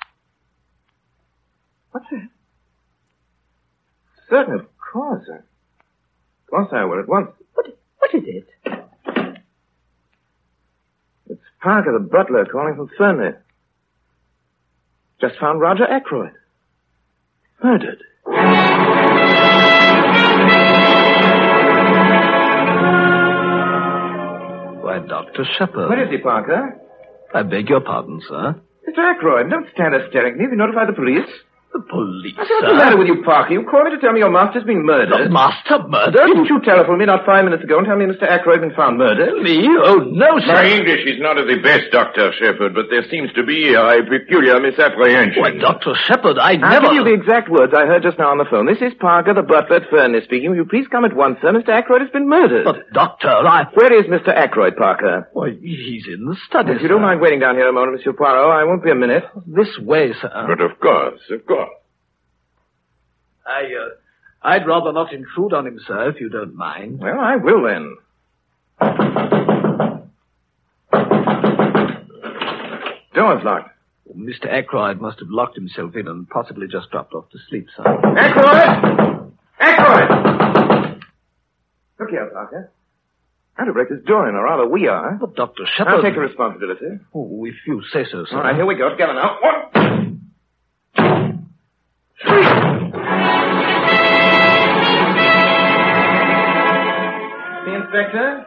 What's 1.91 2.05
that? 2.12 2.29
Certain, 4.29 4.53
of 4.55 4.65
course. 4.91 5.25
Of 6.50 6.51
course 6.51 6.70
I 6.74 6.84
will 6.86 7.00
at 7.00 7.08
once. 7.08 7.29
What, 7.53 7.68
what 8.00 8.15
is 8.15 8.24
it? 8.25 8.48
It's 11.29 11.41
Parker, 11.62 11.94
the 11.94 12.00
butler, 12.00 12.44
calling 12.51 12.75
from 12.75 12.89
Fernley. 12.98 13.34
Just 15.22 15.36
found 15.39 15.62
Roger 15.62 15.84
Ackroyd. 15.86 16.32
Murdered. 17.63 18.00
Why, 24.82 24.98
Dr. 25.08 25.46
Sheppard. 25.58 25.89
Where 25.89 26.03
is 26.03 26.10
he, 26.10 26.18
Parker? 26.18 26.79
I 27.34 27.44
beg 27.44 27.70
your 27.70 27.82
pardon, 27.82 28.22
sir. 28.27 28.56
Mr. 28.88 29.15
Ackroyd, 29.15 29.51
don't 29.51 29.68
stand 29.74 29.94
there 29.94 30.08
staring 30.10 30.34
at 30.34 30.38
me. 30.39 30.44
Have 30.46 30.51
you 30.51 30.58
notified 30.58 30.88
the 30.88 30.94
police? 30.94 31.29
The 31.69 31.85
police, 31.85 32.33
What's 32.35 32.49
the 32.49 32.73
matter 32.73 32.97
with 32.97 33.05
you, 33.05 33.21
Parker? 33.21 33.53
You 33.53 33.61
called 33.61 33.85
me 33.85 33.91
to 33.93 34.01
tell 34.01 34.09
me 34.11 34.25
your 34.25 34.33
master's 34.33 34.65
been 34.65 34.81
murdered. 34.81 35.29
master 35.29 35.85
murdered? 35.85 36.17
Didn't 36.17 36.49
you 36.49 36.57
telephone 36.65 36.97
me 36.97 37.05
not 37.05 37.29
five 37.29 37.45
minutes 37.45 37.61
ago 37.63 37.77
and 37.77 37.85
tell 37.85 37.95
me 37.95 38.09
Mr. 38.09 38.25
Ackroyd 38.25 38.57
had 38.57 38.69
been 38.69 38.75
found 38.75 38.97
murdered? 38.97 39.38
Me? 39.45 39.69
Oh, 39.69 40.01
no, 40.01 40.41
sir. 40.41 40.49
My 40.49 40.65
English 40.65 41.05
is 41.05 41.21
not 41.21 41.38
of 41.38 41.45
the 41.45 41.61
best, 41.61 41.93
Dr. 41.93 42.33
Sheppard, 42.41 42.73
but 42.73 42.89
there 42.89 43.05
seems 43.13 43.29
to 43.38 43.45
be 43.45 43.77
a 43.77 44.01
peculiar 44.01 44.57
misapprehension. 44.59 45.38
Why, 45.45 45.61
Dr. 45.61 45.93
Sheppard, 46.09 46.41
I 46.41 46.57
never... 46.57 46.65
I'll 46.65 46.81
never... 46.81 46.88
give 46.89 47.05
you 47.05 47.13
the 47.13 47.21
exact 47.21 47.53
words 47.53 47.71
I 47.77 47.85
heard 47.85 48.01
just 48.01 48.17
now 48.17 48.33
on 48.33 48.41
the 48.41 48.49
phone. 48.49 48.65
This 48.65 48.81
is 48.81 48.97
Parker, 48.97 49.38
the 49.38 49.45
butler 49.45 49.85
at 49.85 49.89
Fernley 49.93 50.25
speaking. 50.25 50.49
Will 50.49 50.57
you 50.57 50.65
please 50.65 50.89
come 50.89 51.05
at 51.05 51.13
once, 51.13 51.38
sir? 51.45 51.53
Mr. 51.53 51.69
Ackroyd 51.69 52.01
has 52.01 52.09
been 52.09 52.27
murdered. 52.27 52.65
But, 52.65 52.89
Doctor, 52.97 53.29
I... 53.29 53.69
Where 53.77 53.93
is 53.93 54.09
Mr. 54.09 54.33
Ackroyd, 54.33 54.73
Parker? 54.75 55.29
Why, 55.33 55.53
he's 55.53 56.09
in 56.09 56.25
the 56.25 56.35
study, 56.49 56.73
If 56.73 56.81
you 56.81 56.89
don't 56.89 57.05
mind 57.05 57.21
waiting 57.21 57.39
down 57.39 57.55
here 57.61 57.69
a 57.69 57.73
moment, 57.73 57.93
Monsieur 58.01 58.13
Poirot, 58.17 58.57
I 58.57 58.65
won't 58.65 58.83
be 58.83 58.89
a 58.89 58.97
minute. 58.97 59.23
This 59.45 59.69
way, 59.77 60.13
sir. 60.19 60.33
But 60.33 60.61
of 60.65 60.79
course, 60.79 61.21
of 61.29 61.45
course. 61.45 61.68
I, 63.50 63.63
uh, 63.63 63.89
I'd 64.44 64.68
rather 64.68 64.94
not 64.94 65.12
intrude 65.12 65.53
on 65.53 65.65
him, 65.65 65.79
sir, 65.88 66.10
if 66.10 66.22
you 66.22 66.29
don't 66.29 66.56
mind. 66.56 67.00
Well, 67.00 67.20
I 67.20 67.36
will 67.38 67.63
then. 67.63 67.97
Door's 73.15 73.43
locked. 73.43 73.71
Mr. 74.15 74.47
Ackroyd 74.47 75.02
must 75.02 75.19
have 75.19 75.30
locked 75.30 75.56
himself 75.56 75.95
in 75.95 76.08
and 76.08 76.30
possibly 76.30 76.67
just 76.67 76.91
dropped 76.91 77.13
off 77.13 77.30
to 77.32 77.38
sleep, 77.50 77.67
sir. 77.76 77.84
Ackroyd! 77.84 79.34
Ackroyd! 79.60 81.04
Look 82.00 82.10
here, 82.10 82.30
Parker. 82.32 82.71
I'd 83.58 83.65
have 83.65 83.73
break 83.73 83.89
this 83.89 84.00
door 84.06 84.30
in, 84.30 84.36
or 84.36 84.43
rather 84.43 84.67
we 84.67 84.88
are. 84.88 85.17
But, 85.19 85.36
Dr. 85.36 85.63
Sheppard... 85.76 85.95
I'll 85.95 86.02
take 86.02 86.13
the 86.13 86.21
responsibility. 86.21 86.86
Oh, 87.13 87.45
if 87.45 87.56
you 87.67 87.82
say 87.91 88.06
so, 88.10 88.26
sir. 88.30 88.38
All 88.38 88.43
right, 88.43 88.56
here 88.56 88.65
we 88.65 88.76
go. 88.76 88.89
Together 88.89 89.15
now. 89.15 89.38
One, 89.41 89.98
inspector? 97.93 98.45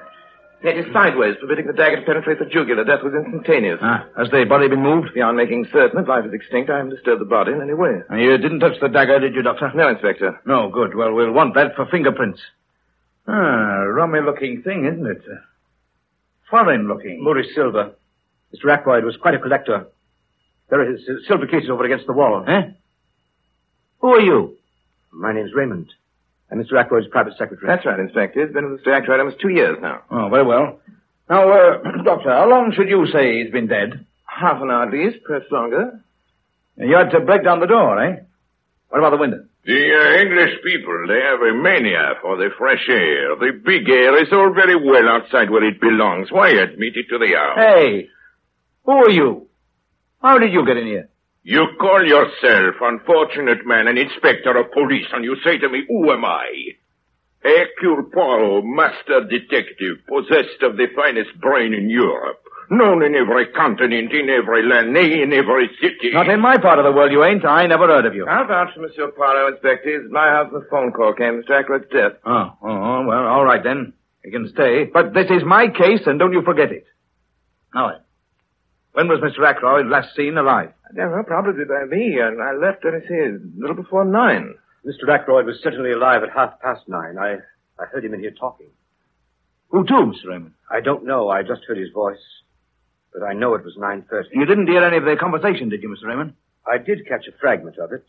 Head 0.63 0.79
is 0.79 0.87
sideways, 0.93 1.35
permitting 1.41 1.67
the 1.67 1.73
dagger 1.73 1.97
to 1.97 2.07
penetrate 2.07 2.39
the 2.39 2.45
jugular. 2.45 2.85
Death 2.85 3.03
was 3.03 3.13
instantaneous. 3.15 3.81
Ah, 3.83 4.07
has 4.17 4.31
the 4.31 4.45
body 4.49 4.69
been 4.69 4.81
moved? 4.83 5.09
Beyond 5.13 5.37
making 5.37 5.67
certain 5.73 5.97
that 6.01 6.09
life 6.09 6.25
is 6.25 6.33
extinct, 6.33 6.71
I 6.71 6.77
haven't 6.77 6.95
disturbed 6.95 7.21
the 7.21 7.25
body 7.27 7.51
in 7.53 7.61
any 7.61 7.75
way. 7.75 7.99
You 8.17 8.39
didn't 8.39 8.61
touch 8.61 8.79
the 8.81 8.89
dagger, 8.89 9.19
did 9.19 9.35
you, 9.35 9.43
Doctor? 9.43 9.73
No, 9.75 9.89
Inspector. 9.89 10.41
No, 10.47 10.71
good. 10.71 10.95
Well, 10.95 11.13
we'll 11.15 11.33
want 11.33 11.55
that 11.57 11.75
for 11.75 11.87
fingerprints. 11.87 12.41
Ah, 13.27 13.83
rummy 13.91 14.21
looking 14.21 14.63
thing, 14.63 14.85
isn't 14.87 15.07
it? 15.07 15.23
Foreign 16.49 16.87
looking. 16.87 17.25
Maurice 17.25 17.53
Silver. 17.57 17.93
Mr. 18.55 18.73
Ackroyd 18.73 19.05
was 19.05 19.17
quite 19.17 19.35
a 19.35 19.39
collector. 19.41 19.87
There 20.71 20.81
are 20.81 20.91
his 20.93 21.01
silver 21.27 21.47
cases 21.49 21.71
over 21.71 21.85
against 21.85 22.07
the 22.07 22.13
wall. 22.13 22.45
Eh? 22.47 22.71
Who 24.01 24.09
are 24.15 24.21
you? 24.21 24.57
My 25.13 25.33
name's 25.33 25.53
Raymond. 25.55 25.93
I'm 26.53 26.63
Mr. 26.63 26.75
Ackroyd's 26.75 27.09
private 27.11 27.33
secretary. 27.39 27.67
That's 27.67 27.87
right, 27.87 27.99
Inspector. 27.99 28.39
It's 28.39 28.53
been 28.53 28.71
with 28.71 28.85
Mr. 28.85 28.95
Ackroyd 28.95 29.21
almost 29.21 29.41
two 29.41 29.49
years 29.49 29.79
now. 29.81 30.03
Oh, 30.11 30.29
very 30.29 30.45
well. 30.45 30.81
Now, 31.31 31.51
uh, 31.51 31.79
Doctor, 32.05 32.29
how 32.29 32.47
long 32.47 32.75
should 32.77 32.91
you 32.91 33.07
say 33.11 33.43
he's 33.43 33.51
been 33.51 33.69
dead? 33.69 34.05
Half 34.27 34.61
an 34.61 34.71
hour 34.71 34.85
at 34.85 34.93
least, 34.93 35.25
perhaps 35.25 35.47
longer. 35.51 36.05
You 36.77 36.95
had 36.95 37.11
to 37.13 37.21
break 37.21 37.43
down 37.45 37.61
the 37.61 37.67
door, 37.67 37.99
eh? 38.05 38.17
What 38.91 38.99
about 38.99 39.11
the 39.11 39.17
window? 39.17 39.45
The 39.65 39.73
uh, 39.73 40.21
English 40.21 40.59
people, 40.63 41.07
they 41.09 41.21
have 41.21 41.41
a 41.41 41.55
mania 41.57 42.17
for 42.21 42.37
the 42.37 42.51
fresh 42.59 42.85
air. 42.89 43.37
The 43.37 43.53
big 43.65 43.89
air 43.89 44.23
is 44.23 44.29
all 44.33 44.53
very 44.53 44.77
well 44.77 45.09
outside 45.09 45.49
where 45.49 45.65
it 45.65 45.81
belongs. 45.81 46.31
Why 46.31 46.51
admit 46.51 46.97
it 46.97 47.07
to 47.09 47.19
the 47.19 47.33
house? 47.35 47.57
Hey, 47.57 48.09
who 48.85 48.93
are 48.93 49.11
you? 49.11 49.49
How 50.21 50.39
did 50.39 50.53
you 50.53 50.67
get 50.67 50.77
in 50.77 50.87
here? 50.87 51.09
You 51.45 51.67
call 51.81 52.05
yourself, 52.07 52.77
unfortunate 52.81 53.67
man, 53.67 53.89
an 53.89 53.99
inspector 53.99 54.57
of 54.57 54.71
police, 54.71 55.07
and 55.13 55.25
you 55.25 55.37
say 55.45 55.59
to 55.59 55.69
me, 55.69 55.85
who 55.89 56.13
am 56.13 56.25
I? 56.25 56.47
Hercule 57.43 58.05
Poirot, 58.15 58.65
master 58.65 59.25
detective, 59.29 60.07
possessed 60.07 60.63
of 60.63 60.77
the 60.77 60.87
finest 60.95 61.35
brain 61.41 61.75
in 61.75 61.91
Europe, 61.91 62.41
known 62.71 63.03
in 63.03 63.17
every 63.17 63.47
continent, 63.49 64.13
in 64.13 64.31
every 64.31 64.63
land, 64.63 64.93
nay, 64.93 65.21
in 65.21 65.33
every 65.33 65.69
city. 65.81 66.13
Not 66.13 66.29
in 66.29 66.41
my 66.41 66.59
part 66.59 66.79
of 66.79 66.85
the 66.85 66.93
world, 66.93 67.11
you 67.11 67.25
ain't. 67.25 67.45
I 67.45 67.67
never 67.67 67.89
heard 67.89 68.07
of 68.07 68.15
you. 68.15 68.25
I'll 68.25 68.47
vouch 68.47 68.75
for 68.75 68.83
Monsieur 68.83 69.11
Poirot, 69.11 69.55
Inspector. 69.55 69.89
It's 69.89 70.13
my 70.13 70.29
house 70.29 70.53
the 70.53 70.65
phone 70.71 70.93
call 70.93 71.13
came. 71.15 71.43
Mr. 71.43 71.61
Ackroyd's 71.61 71.91
death. 71.93 72.13
Oh, 72.25 72.53
oh, 72.63 72.69
oh, 72.69 73.05
well, 73.09 73.27
all 73.27 73.45
right 73.45 73.65
then. 73.65 73.95
You 74.25 74.31
can 74.31 74.49
stay. 74.51 74.85
But 74.85 75.13
this 75.13 75.29
is 75.29 75.43
my 75.45 75.67
case, 75.67 76.07
and 76.07 76.21
don't 76.21 76.33
you 76.33 76.43
forget 76.43 76.71
it. 76.71 76.87
Now 77.75 77.89
then, 77.89 78.01
when 78.93 79.09
was 79.09 79.21
Mr. 79.21 79.49
Ackroyd 79.49 79.87
last 79.87 80.15
seen 80.15 80.37
alive? 80.37 80.73
I 80.91 80.95
don't 80.95 81.27
probably 81.27 81.65
by 81.65 81.85
me, 81.85 82.19
and 82.21 82.43
I 82.43 82.53
left, 82.53 82.85
let 82.85 82.95
me 82.95 83.01
see, 83.09 83.15
a 83.15 83.39
little 83.59 83.77
before 83.77 84.05
nine. 84.05 84.55
Mr. 84.87 85.09
Ackroyd 85.09 85.47
was 85.47 85.61
certainly 85.63 85.93
alive 85.93 86.23
at 86.23 86.31
half 86.31 86.61
past 86.61 86.83
nine. 86.89 87.17
I, 87.19 87.37
I 87.81 87.87
heard 87.87 88.05
him 88.05 88.15
in 88.15 88.21
here 88.21 88.35
talking. 88.39 88.69
Who 89.71 89.85
to, 89.85 89.93
Mr. 89.93 90.29
Raymond? 90.29 90.53
I 90.71 90.81
don't 90.81 91.07
know. 91.07 91.31
I 91.31 91.43
just 91.43 91.63
heard 91.67 91.79
his 91.79 91.91
voice. 91.95 92.21
But 93.15 93.23
I 93.23 93.33
know 93.33 93.55
it 93.55 93.65
was 93.65 93.77
9.30. 93.79 94.25
You 94.33 94.45
didn't 94.45 94.69
hear 94.69 94.85
any 94.85 94.99
of 94.99 95.05
their 95.05 95.17
conversation, 95.17 95.69
did 95.69 95.83
you, 95.83 95.89
Mr. 95.89 96.09
Raymond? 96.09 96.35
I 96.67 96.79
did 96.79 97.07
catch 97.07 97.27
a 97.27 97.33
fragment 97.41 97.79
of 97.79 97.93
it. 97.93 98.05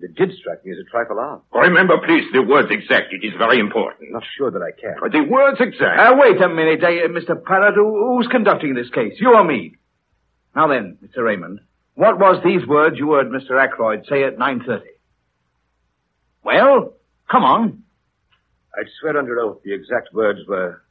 It 0.00 0.14
did 0.16 0.32
strike 0.38 0.64
me 0.64 0.72
as 0.72 0.78
a 0.78 0.90
trifle 0.90 1.18
odd. 1.18 1.42
Remember, 1.52 1.98
please, 2.04 2.24
the 2.32 2.42
words 2.42 2.68
exact. 2.70 3.12
It 3.12 3.24
is 3.24 3.32
very 3.38 3.60
important. 3.60 4.10
Not 4.12 4.24
sure 4.36 4.50
that 4.50 4.60
I 4.60 4.72
can. 4.72 4.96
The 5.12 5.22
words 5.30 5.58
exact. 5.60 6.00
Uh, 6.00 6.14
wait 6.16 6.40
a 6.40 6.48
minute, 6.48 6.82
uh, 6.82 7.08
Mr. 7.08 7.42
Parrott. 7.42 7.74
Who, 7.74 8.16
who's 8.16 8.26
conducting 8.28 8.74
this 8.74 8.90
case? 8.90 9.14
You 9.20 9.34
or 9.34 9.44
me? 9.44 9.76
Now 10.54 10.68
then, 10.68 10.98
Mr. 11.04 11.24
Raymond, 11.24 11.60
what 11.94 12.18
was 12.18 12.42
these 12.44 12.66
words 12.66 12.96
you 12.98 13.12
heard 13.12 13.26
Mr. 13.28 13.60
Ackroyd 13.62 14.04
say 14.08 14.24
at 14.24 14.36
9.30? 14.38 14.82
Well, 16.42 16.94
come 17.30 17.44
on. 17.44 17.82
I'd 18.76 18.86
swear 19.00 19.16
under 19.18 19.38
oath 19.40 19.62
the 19.64 19.72
exact 19.72 20.12
words 20.12 20.40
were, 20.48 20.82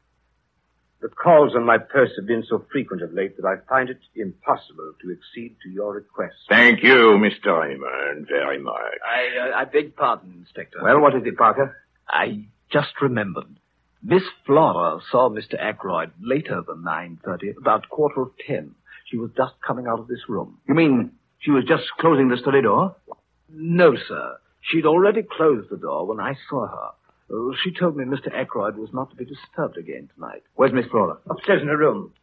The 1.01 1.09
calls 1.09 1.53
on 1.55 1.65
my 1.65 1.77
purse 1.77 2.11
have 2.17 2.25
been 2.25 2.45
so 2.49 2.65
frequent 2.71 3.01
of 3.03 3.13
late 3.13 3.35
that 3.37 3.45
I 3.45 3.57
find 3.69 3.89
it 3.89 3.99
impossible 4.15 4.93
to 5.01 5.11
accede 5.11 5.57
to 5.63 5.69
your 5.69 5.93
request. 5.93 6.35
Thank 6.49 6.81
you, 6.81 7.19
Mr. 7.19 7.59
Raymond, 7.59 8.27
very 8.27 8.59
much. 8.59 8.75
I, 9.05 9.49
uh, 9.49 9.55
I 9.57 9.65
beg 9.65 9.95
pardon, 9.95 10.33
Inspector. 10.39 10.79
Well, 10.81 10.99
what 11.01 11.15
is 11.15 11.23
it, 11.25 11.37
Parker? 11.37 11.75
I 12.07 12.45
just 12.71 12.93
remembered. 13.01 13.57
Miss 14.01 14.23
Flora 14.45 14.99
saw 15.11 15.29
Mr. 15.29 15.55
Ackroyd 15.61 16.11
later 16.21 16.61
than 16.67 16.83
9.30, 16.83 17.57
about 17.57 17.89
quarter 17.89 18.21
of 18.21 18.31
ten. 18.47 18.75
She 19.05 19.17
was 19.17 19.31
just 19.35 19.53
coming 19.65 19.85
out 19.87 19.99
of 19.99 20.07
this 20.07 20.21
room. 20.27 20.57
You 20.67 20.75
mean 20.75 21.11
she 21.39 21.51
was 21.51 21.63
just 21.65 21.83
closing 21.99 22.29
the 22.29 22.37
study 22.37 22.61
door? 22.61 22.95
No, 23.49 23.95
sir. 24.07 24.37
She'd 24.61 24.85
already 24.85 25.21
closed 25.23 25.69
the 25.69 25.77
door 25.77 26.07
when 26.07 26.19
I 26.19 26.35
saw 26.49 26.67
her. 26.67 26.89
Uh, 27.31 27.55
she 27.63 27.71
told 27.73 27.95
me 27.97 28.05
Mr. 28.05 28.33
Ackroyd 28.33 28.77
was 28.77 28.89
not 28.93 29.09
to 29.09 29.15
be 29.15 29.25
disturbed 29.25 29.77
again 29.77 30.09
tonight. 30.15 30.43
Where's 30.55 30.73
Miss 30.73 30.85
Flora? 30.87 31.17
Upstairs 31.29 31.61
in 31.61 31.67
her 31.67 31.77
room. 31.77 32.13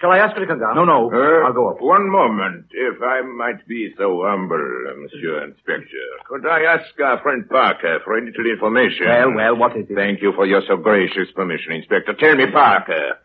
Shall 0.00 0.12
I 0.12 0.18
ask 0.18 0.34
her 0.34 0.40
to 0.40 0.46
come 0.46 0.58
down? 0.60 0.76
No, 0.76 0.84
no. 0.86 1.10
Uh, 1.12 1.46
I'll 1.46 1.52
go 1.52 1.68
up. 1.68 1.80
One 1.82 2.08
moment, 2.10 2.66
if 2.70 3.02
I 3.02 3.20
might 3.20 3.66
be 3.68 3.92
so 3.98 4.22
humble, 4.24 4.56
uh, 4.56 4.96
Monsieur 4.96 5.44
Inspector. 5.44 6.06
Could 6.26 6.46
I 6.46 6.62
ask 6.62 6.98
our 7.04 7.20
friend 7.20 7.46
Parker 7.48 7.98
for 8.02 8.16
a 8.16 8.24
little 8.24 8.46
information? 8.50 9.06
Well, 9.06 9.34
well, 9.34 9.56
what 9.56 9.76
is 9.76 9.84
it? 9.90 9.94
Thank 9.94 10.22
you 10.22 10.32
for 10.34 10.46
your 10.46 10.62
so 10.66 10.76
gracious 10.78 11.28
permission, 11.34 11.72
Inspector. 11.72 12.14
Tell 12.14 12.34
me, 12.34 12.50
Parker, 12.50 13.18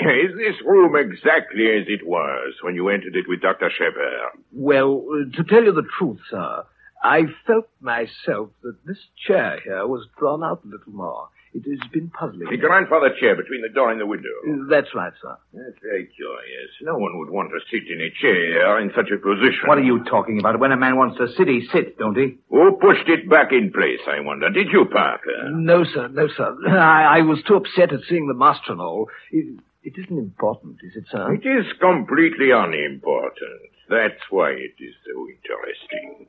is 0.00 0.36
this 0.36 0.56
room 0.64 0.94
exactly 0.96 1.66
as 1.68 1.86
it 1.88 2.06
was 2.06 2.54
when 2.62 2.74
you 2.74 2.88
entered 2.88 3.16
it 3.16 3.28
with 3.28 3.40
Dr. 3.40 3.70
Sheppard? 3.76 4.42
Well, 4.52 5.04
to 5.34 5.44
tell 5.44 5.64
you 5.64 5.72
the 5.72 5.86
truth, 5.98 6.18
sir, 6.30 6.64
I 7.02 7.22
felt 7.46 7.68
myself 7.80 8.50
that 8.62 8.76
this 8.86 8.98
chair 9.26 9.60
here 9.62 9.86
was 9.86 10.06
drawn 10.18 10.42
out 10.42 10.62
a 10.64 10.68
little 10.68 10.92
more. 10.92 11.28
It 11.54 11.64
has 11.64 11.80
been 11.90 12.10
puzzling. 12.10 12.46
The 12.50 12.58
grandfather 12.58 13.08
chair 13.18 13.34
between 13.34 13.62
the 13.62 13.70
door 13.70 13.90
and 13.90 13.98
the 13.98 14.06
window. 14.06 14.28
That's 14.68 14.94
right, 14.94 15.12
sir. 15.20 15.34
That's 15.54 15.78
very 15.82 16.04
curious. 16.14 16.70
No 16.82 16.98
one 16.98 17.18
would 17.18 17.30
want 17.30 17.50
to 17.50 17.58
sit 17.72 17.88
in 17.90 18.00
a 18.02 18.10
chair 18.20 18.78
in 18.80 18.92
such 18.94 19.08
a 19.10 19.16
position. 19.16 19.64
What 19.66 19.78
are 19.78 19.82
you 19.82 20.04
talking 20.04 20.38
about? 20.38 20.60
When 20.60 20.72
a 20.72 20.76
man 20.76 20.96
wants 20.96 21.16
to 21.16 21.26
sit, 21.36 21.48
he 21.48 21.66
sits, 21.72 21.96
don't 21.98 22.16
he? 22.16 22.38
Who 22.50 22.76
pushed 22.80 23.08
it 23.08 23.30
back 23.30 23.50
in 23.52 23.72
place, 23.72 24.00
I 24.06 24.20
wonder? 24.20 24.50
Did 24.50 24.68
you, 24.70 24.84
Parker? 24.92 25.48
No, 25.50 25.84
sir, 25.84 26.08
no, 26.08 26.28
sir. 26.28 26.54
I, 26.68 27.18
I 27.18 27.22
was 27.22 27.42
too 27.48 27.54
upset 27.56 27.94
at 27.94 28.00
seeing 28.08 28.28
the 28.28 28.34
master 28.34 28.72
and 28.72 28.80
all. 28.82 29.08
It, 29.32 29.58
it 29.88 29.98
isn't 30.04 30.18
important, 30.18 30.76
is 30.82 30.96
it, 30.96 31.04
sir? 31.10 31.32
It 31.32 31.46
is 31.46 31.64
completely 31.80 32.50
unimportant. 32.50 33.72
That's 33.88 34.20
why 34.28 34.50
it 34.50 34.76
is 34.78 34.94
so 35.06 35.26
interesting. 35.32 36.26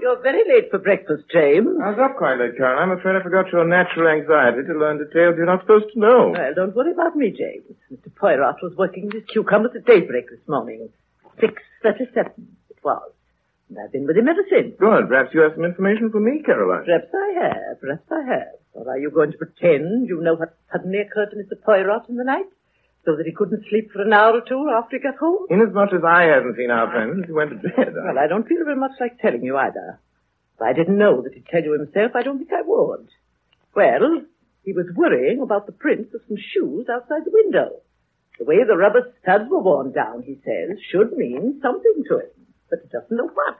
You're 0.00 0.20
very 0.20 0.42
late 0.48 0.70
for 0.72 0.78
breakfast, 0.78 1.24
James. 1.32 1.68
I 1.84 1.90
was 1.90 1.98
up 2.02 2.16
quite 2.18 2.38
late, 2.38 2.56
Karen. 2.56 2.82
I'm 2.82 2.98
afraid 2.98 3.14
I 3.14 3.22
forgot 3.22 3.46
your 3.52 3.64
natural 3.64 4.08
anxiety 4.08 4.66
to 4.66 4.74
learn 4.74 4.98
details 4.98 5.34
you're 5.36 5.46
not 5.46 5.60
supposed 5.60 5.92
to 5.94 6.00
know. 6.00 6.34
Well, 6.36 6.54
don't 6.54 6.74
worry 6.74 6.90
about 6.90 7.14
me, 7.14 7.30
James. 7.30 7.78
Mr. 7.92 8.12
Poirot 8.16 8.56
was 8.60 8.74
working 8.76 9.08
with 9.14 9.28
cucumbers 9.28 9.70
at 9.76 9.84
daybreak 9.84 10.30
this 10.30 10.46
morning. 10.48 10.88
6.37 11.40 12.32
it 12.36 12.53
was. 12.84 13.10
And 13.68 13.78
I've 13.78 13.92
been 13.92 14.06
with 14.06 14.16
him 14.16 14.28
ever 14.28 14.44
since. 14.50 14.74
Good. 14.78 15.08
Perhaps 15.08 15.32
you 15.32 15.40
have 15.40 15.52
some 15.54 15.64
information 15.64 16.10
for 16.10 16.20
me, 16.20 16.42
Caroline. 16.44 16.84
Perhaps 16.84 17.08
I 17.14 17.28
have, 17.42 17.80
perhaps 17.80 18.06
I 18.10 18.22
have. 18.28 18.54
Or 18.74 18.88
are 18.90 18.98
you 18.98 19.10
going 19.10 19.32
to 19.32 19.38
pretend 19.38 20.08
you 20.08 20.20
know 20.20 20.34
what 20.34 20.56
suddenly 20.70 20.98
occurred 20.98 21.30
to 21.30 21.36
Mr. 21.36 21.60
Poirot 21.64 22.08
in 22.08 22.16
the 22.16 22.24
night? 22.24 22.46
So 23.04 23.16
that 23.16 23.26
he 23.26 23.32
couldn't 23.32 23.64
sleep 23.68 23.90
for 23.92 24.02
an 24.02 24.12
hour 24.12 24.32
or 24.32 24.40
two 24.40 24.68
after 24.72 24.96
he 24.96 25.02
got 25.02 25.16
home? 25.16 25.46
Inasmuch 25.50 25.92
as 25.92 26.04
I 26.04 26.22
haven't 26.24 26.56
seen 26.56 26.70
our 26.70 26.90
friends, 26.90 27.24
he 27.26 27.32
went 27.32 27.50
to 27.50 27.56
bed. 27.56 27.94
Well, 28.04 28.18
I 28.18 28.26
don't 28.26 28.46
feel 28.48 28.64
very 28.64 28.76
much 28.76 28.92
like 29.00 29.18
telling 29.18 29.42
you 29.44 29.56
either. 29.56 29.98
If 30.56 30.62
I 30.62 30.72
didn't 30.72 30.98
know 30.98 31.20
that 31.22 31.34
he'd 31.34 31.46
tell 31.46 31.62
you 31.62 31.72
himself, 31.72 32.12
I 32.14 32.22
don't 32.22 32.38
think 32.38 32.52
I 32.52 32.62
would. 32.62 33.08
Well, 33.74 34.22
he 34.62 34.72
was 34.72 34.86
worrying 34.94 35.40
about 35.42 35.66
the 35.66 35.72
prints 35.72 36.14
of 36.14 36.22
some 36.28 36.38
shoes 36.38 36.86
outside 36.88 37.24
the 37.24 37.30
window. 37.32 37.80
The 38.38 38.44
way 38.44 38.64
the 38.64 38.76
rubber 38.76 39.12
studs 39.22 39.50
were 39.50 39.60
worn 39.62 39.92
down, 39.92 40.22
he 40.22 40.40
says, 40.44 40.78
should 40.90 41.12
mean 41.12 41.60
something 41.60 42.04
to 42.08 42.18
him, 42.20 42.43
but 42.70 42.80
he 42.82 42.88
doesn't 42.88 43.16
know 43.16 43.28
what. 43.28 43.56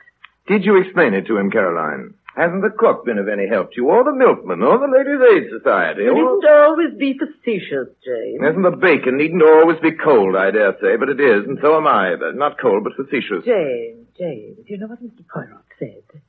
Did 0.46 0.64
you 0.64 0.76
explain 0.76 1.14
it 1.14 1.26
to 1.26 1.38
him, 1.38 1.50
Caroline? 1.50 2.14
Hasn't 2.36 2.62
the 2.62 2.74
cook 2.76 3.06
been 3.06 3.18
of 3.18 3.28
any 3.28 3.46
help 3.46 3.70
to 3.72 3.76
you, 3.76 3.88
or 3.88 4.02
the 4.02 4.12
milkman, 4.12 4.60
or 4.60 4.76
the 4.76 4.90
Ladies' 4.90 5.22
Aid 5.22 5.44
Society? 5.54 6.02
You 6.02 6.10
or... 6.10 6.18
needn't 6.18 6.50
always 6.50 6.92
be 6.98 7.14
facetious, 7.14 7.94
James. 8.02 8.42
Isn't 8.42 8.66
the 8.66 8.74
bacon 8.74 9.16
needn't 9.16 9.42
always 9.42 9.78
be 9.78 9.92
cold, 9.92 10.34
I 10.34 10.50
dare 10.50 10.74
say, 10.82 10.96
but 10.98 11.08
it 11.08 11.20
is, 11.20 11.46
and 11.46 11.58
so 11.62 11.76
am 11.78 11.86
I. 11.86 12.16
But 12.18 12.34
not 12.34 12.58
cold, 12.58 12.82
but 12.82 12.98
facetious. 12.98 13.46
James, 13.46 14.10
James, 14.18 14.58
do 14.58 14.66
you 14.66 14.78
know 14.78 14.90
what 14.90 15.02
Mr. 15.02 15.22
Poirot 15.30 15.62
said? 15.78 16.20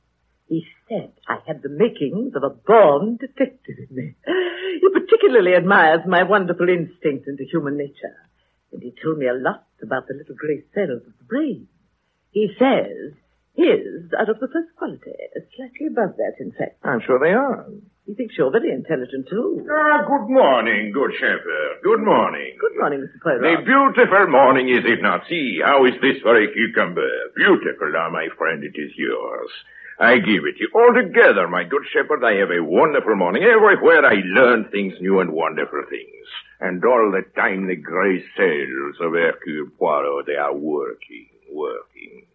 He 0.46 0.64
said 0.88 1.10
I 1.26 1.38
had 1.44 1.62
the 1.62 1.68
makings 1.68 2.36
of 2.36 2.44
a 2.44 2.54
born 2.54 3.18
detective 3.18 3.76
in 3.90 3.90
me. 3.90 4.14
He 4.80 4.88
particularly 4.94 5.54
admires 5.54 6.06
my 6.06 6.22
wonderful 6.22 6.68
instinct 6.68 7.26
into 7.26 7.44
human 7.50 7.76
nature. 7.76 8.14
And 8.72 8.80
he 8.82 8.94
told 9.02 9.18
me 9.18 9.26
a 9.26 9.34
lot 9.34 9.66
about 9.82 10.06
the 10.06 10.14
little 10.14 10.36
grey 10.36 10.62
cells 10.72 11.02
of 11.02 11.18
the 11.18 11.24
brain. 11.26 11.66
He 12.36 12.52
says 12.60 13.16
his 13.56 14.12
are 14.12 14.28
of 14.28 14.36
the 14.40 14.48
first 14.52 14.68
quality, 14.76 15.16
slightly 15.56 15.86
above 15.88 16.20
that, 16.20 16.36
in 16.38 16.52
fact. 16.52 16.76
I'm 16.84 17.00
sure 17.00 17.18
they 17.18 17.32
are. 17.32 17.64
He 18.04 18.12
thinks 18.12 18.36
you're 18.36 18.52
very 18.52 18.72
intelligent, 18.72 19.24
too. 19.30 19.64
Ah, 19.72 20.04
good 20.04 20.28
morning, 20.28 20.92
good 20.92 21.12
Sheppard. 21.16 21.80
Good 21.82 22.04
morning. 22.04 22.52
Good 22.60 22.76
morning, 22.76 23.00
Mr. 23.08 23.20
President. 23.22 23.62
A 23.62 23.64
Poirot. 23.64 23.94
beautiful 23.96 24.26
morning, 24.28 24.68
is 24.68 24.84
it 24.84 25.00
not? 25.00 25.22
See, 25.30 25.60
how 25.64 25.86
is 25.86 25.94
this 26.02 26.20
for 26.20 26.36
a 26.36 26.52
cucumber? 26.52 27.08
Beautiful, 27.36 27.90
now, 27.90 28.10
my 28.10 28.28
friend, 28.36 28.62
it 28.62 28.78
is 28.78 28.92
yours. 28.98 29.48
I 29.98 30.18
give 30.18 30.44
it 30.44 30.60
you. 30.60 30.68
Altogether, 30.76 31.48
my 31.48 31.64
good 31.64 31.88
Sheppard, 31.90 32.22
I 32.22 32.34
have 32.34 32.50
a 32.50 32.62
wonderful 32.62 33.16
morning. 33.16 33.44
Everywhere 33.44 34.04
I 34.04 34.20
learn 34.26 34.68
things 34.68 34.92
new 35.00 35.20
and 35.20 35.32
wonderful 35.32 35.84
things. 35.88 36.26
And 36.60 36.84
all 36.84 37.10
the 37.16 37.24
time 37.40 37.66
the 37.66 37.76
grey 37.76 38.22
cells 38.36 38.96
of 39.00 39.14
Hercule 39.16 39.72
Poirot, 39.78 40.26
they 40.26 40.36
are 40.36 40.54
working, 40.54 41.28
working. 41.52 42.26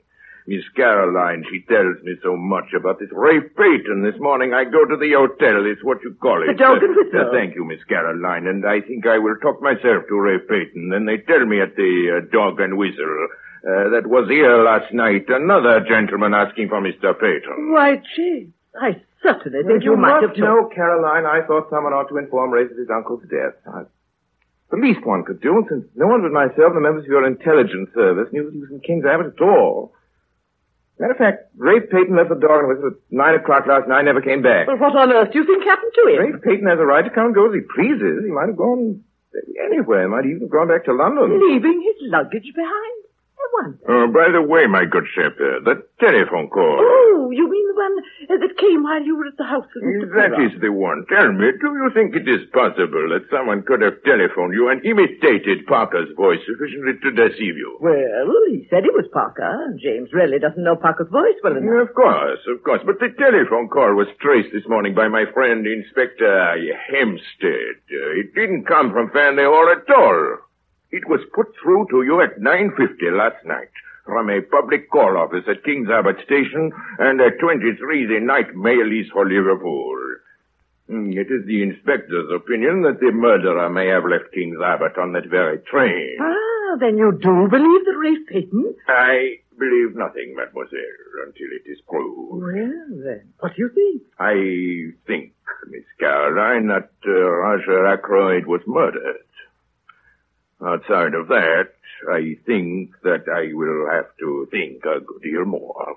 Miss 0.48 0.68
Caroline, 0.76 1.46
she 1.52 1.62
tells 1.62 2.02
me 2.04 2.16
so 2.24 2.36
much 2.36 2.74
about 2.76 3.00
this 3.00 3.10
Ray 3.12 3.42
Paton. 3.42 4.02
This 4.02 4.20
morning 4.20 4.54
I 4.54 4.64
go 4.66 4.86
to 4.86 4.98
the 4.98 5.14
hotel. 5.14 5.66
It's 5.66 5.84
what 5.84 6.02
you 6.04 6.16
call 6.20 6.42
it. 6.42 6.58
The 6.58 6.58
dog 6.58 6.82
and 6.82 6.96
whistle. 6.96 7.30
Uh, 7.30 7.32
thank 7.32 7.56
you, 7.56 7.64
Miss 7.64 7.84
Caroline. 7.88 8.48
And 8.48 8.66
I 8.66 8.82
think 8.82 9.06
I 9.06 9.20
will 9.20 9.36
talk 9.42 9.62
myself 9.62 10.10
to 10.10 10.20
Ray 10.20 10.40
Paton. 10.40 10.90
Then 10.90 11.06
they 11.06 11.18
tell 11.18 11.46
me 11.46 11.62
at 11.62 11.76
the 11.76 12.20
uh, 12.20 12.32
dog 12.32 12.60
and 12.60 12.78
whistle 12.78 13.28
uh, 13.64 13.94
that 13.94 14.08
was 14.08 14.28
here 14.30 14.64
last 14.64 14.92
night 14.92 15.30
another 15.30 15.86
gentleman 15.88 16.34
asking 16.34 16.70
for 16.70 16.82
Mr. 16.82 17.14
Paton. 17.14 17.72
Why, 17.72 18.02
James, 18.18 18.54
I 18.74 19.02
certainly 19.22 19.62
think 19.64 19.84
you, 19.84 19.92
you 19.92 19.98
might 19.98 20.22
must 20.22 20.36
have 20.36 20.36
told... 20.36 20.42
know, 20.42 20.70
Caroline, 20.74 21.26
I 21.26 21.46
thought 21.46 21.70
someone 21.70 21.94
ought 21.94 22.10
to 22.10 22.18
inform 22.18 22.50
Ray 22.52 22.64
of 22.64 22.72
his 22.72 22.90
uncle's 22.90 23.24
death. 23.30 23.54
I- 23.68 23.86
the 24.72 24.78
least 24.78 25.06
one 25.06 25.24
could 25.24 25.42
do, 25.42 25.64
since 25.70 25.86
no 25.96 26.08
one 26.08 26.22
but 26.24 26.32
myself 26.32 26.72
and 26.72 26.78
the 26.78 26.82
members 26.82 27.04
of 27.04 27.12
your 27.12 27.28
intelligence 27.28 27.90
service 27.94 28.32
knew 28.32 28.46
that 28.46 28.54
he 28.54 28.60
was 28.60 28.72
in 28.72 28.80
King's 28.80 29.06
Abbot 29.06 29.36
at 29.36 29.42
all. 29.44 29.94
Matter 31.00 31.14
of 31.14 31.18
fact, 31.18 31.50
Ray 31.58 31.82
Paton 31.82 32.16
left 32.16 32.30
the 32.30 32.38
dog 32.38 32.62
and 32.62 32.70
whistle 32.70 32.94
at 32.94 33.00
nine 33.10 33.36
o'clock 33.36 33.66
last 33.66 33.90
night 33.90 34.06
and 34.06 34.08
never 34.08 34.22
came 34.22 34.42
back. 34.42 34.68
Well, 34.68 34.78
what 34.78 34.96
on 34.96 35.12
earth 35.12 35.34
do 35.34 35.40
you 35.40 35.46
think 35.46 35.66
happened 35.66 35.92
to 35.98 36.04
him? 36.14 36.20
Ray 36.22 36.34
Paton 36.40 36.68
has 36.70 36.80
a 36.80 36.86
right 36.86 37.02
to 37.04 37.10
come 37.10 37.34
and 37.34 37.36
go 37.36 37.50
as 37.50 37.58
he 37.58 37.66
pleases. 37.66 38.24
He 38.24 38.32
might 38.32 38.54
have 38.54 38.58
gone 38.58 39.04
anywhere. 39.66 40.06
He 40.06 40.10
might 40.14 40.26
have 40.30 40.34
even 40.34 40.48
gone 40.48 40.70
back 40.70 40.86
to 40.86 40.94
London. 40.94 41.42
Leaving 41.42 41.82
his 41.82 41.98
luggage 42.06 42.54
behind? 42.54 42.98
Wonder. 43.54 43.78
Oh, 43.88 44.08
by 44.12 44.32
the 44.32 44.42
way, 44.42 44.66
my 44.68 44.86
good 44.86 45.06
Sheppard, 45.14 45.66
the 45.66 45.84
telephone 46.00 46.50
call. 46.50 46.80
Oh, 46.80 47.30
you 47.32 47.46
mean 47.50 47.66
the 47.68 47.78
one 47.78 47.96
uh, 48.30 48.38
that 48.40 48.58
came 48.58 48.84
while 48.84 49.04
you 49.04 49.16
were 49.16 49.28
at 49.28 49.38
the 49.38 49.46
house 49.46 49.68
with 49.76 49.84
Mr. 49.84 50.08
That 50.16 50.36
is 50.42 50.56
the 50.62 50.72
one. 50.72 51.06
Tell 51.10 51.32
me, 51.32 51.52
do 51.60 51.70
you 51.76 51.90
think 51.94 52.16
it 52.16 52.28
is 52.28 52.48
possible 52.54 53.12
that 53.12 53.28
someone 53.30 53.64
could 53.64 53.82
have 53.82 54.02
telephoned 54.04 54.54
you 54.54 54.70
and 54.70 54.84
imitated 54.86 55.68
Parker's 55.68 56.10
voice 56.16 56.40
sufficiently 56.48 56.96
to 57.04 57.10
deceive 57.12 57.58
you? 57.58 57.78
Well, 57.80 58.32
he 58.50 58.68
said 58.70 58.86
it 58.86 58.96
was 58.96 59.08
Parker, 59.12 59.76
James 59.82 60.10
really 60.14 60.40
doesn't 60.40 60.64
know 60.64 60.76
Parker's 60.76 61.12
voice 61.12 61.38
well 61.44 61.58
enough. 61.58 61.90
Of 61.90 61.96
course, 61.96 62.40
of 62.48 62.64
course. 62.64 62.82
But 62.86 63.00
the 63.00 63.12
telephone 63.18 63.68
call 63.70 63.96
was 63.96 64.08
traced 64.20 64.54
this 64.54 64.68
morning 64.68 64.96
by 64.96 65.08
my 65.08 65.26
friend 65.34 65.66
Inspector 65.68 66.26
Hempstead. 66.90 67.76
Uh, 67.92 68.20
it 68.22 68.34
didn't 68.36 68.66
come 68.66 68.92
from 68.92 69.12
Fernley 69.12 69.44
Hall 69.44 69.68
at 69.72 69.88
all. 69.94 70.38
It 70.92 71.08
was 71.08 71.22
put 71.34 71.48
through 71.62 71.88
to 71.92 72.04
you 72.04 72.22
at 72.22 72.40
9.50 72.40 73.18
last 73.18 73.44
night 73.46 73.72
from 74.06 74.30
a 74.30 74.42
public 74.42 74.90
call 74.92 75.16
office 75.18 75.46
at 75.48 75.64
King's 75.64 75.90
Abbot 75.90 76.18
Station, 76.26 76.72
and 77.00 77.22
at 77.22 77.40
23 77.40 78.06
the 78.08 78.20
night 78.20 78.54
mail 78.56 78.92
is 78.92 79.08
for 79.14 79.26
Liverpool. 79.28 79.96
Hmm, 80.90 81.12
It 81.14 81.32
is 81.32 81.46
the 81.46 81.64
inspector's 81.64 82.30
opinion 82.36 82.82
that 82.82 83.00
the 83.00 83.12
murderer 83.12 83.70
may 83.70 83.88
have 83.88 84.04
left 84.04 84.34
King's 84.34 84.60
Abbot 84.62 84.98
on 84.98 85.14
that 85.14 85.28
very 85.30 85.60
train. 85.60 86.18
Ah, 86.20 86.76
then 86.80 86.98
you 86.98 87.12
do 87.22 87.48
believe 87.50 87.86
that 87.86 87.98
Ray 87.98 88.18
Paton? 88.28 88.76
I 88.88 89.38
believe 89.58 89.96
nothing, 89.96 90.34
mademoiselle, 90.36 91.24
until 91.26 91.48
it 91.56 91.70
is 91.70 91.80
proved. 91.88 92.42
Well, 92.44 93.04
then, 93.06 93.32
what 93.40 93.56
do 93.56 93.62
you 93.62 93.70
think? 93.70 94.02
I 94.20 94.92
think, 95.08 95.34
Miss 95.70 95.86
Caroline, 96.00 96.68
that 96.68 96.90
uh, 97.08 97.12
Roger 97.12 97.86
Ackroyd 97.86 98.48
was 98.48 98.62
murdered. 98.66 99.18
Outside 100.64 101.16
of 101.16 101.28
that, 101.28 101.74
I 102.14 102.38
think 102.46 102.92
that 103.02 103.26
I 103.28 103.50
will 103.54 103.90
have 103.92 104.16
to 104.20 104.48
think 104.52 104.86
a 104.86 105.00
good 105.00 105.22
deal 105.24 105.46
more. 105.46 105.96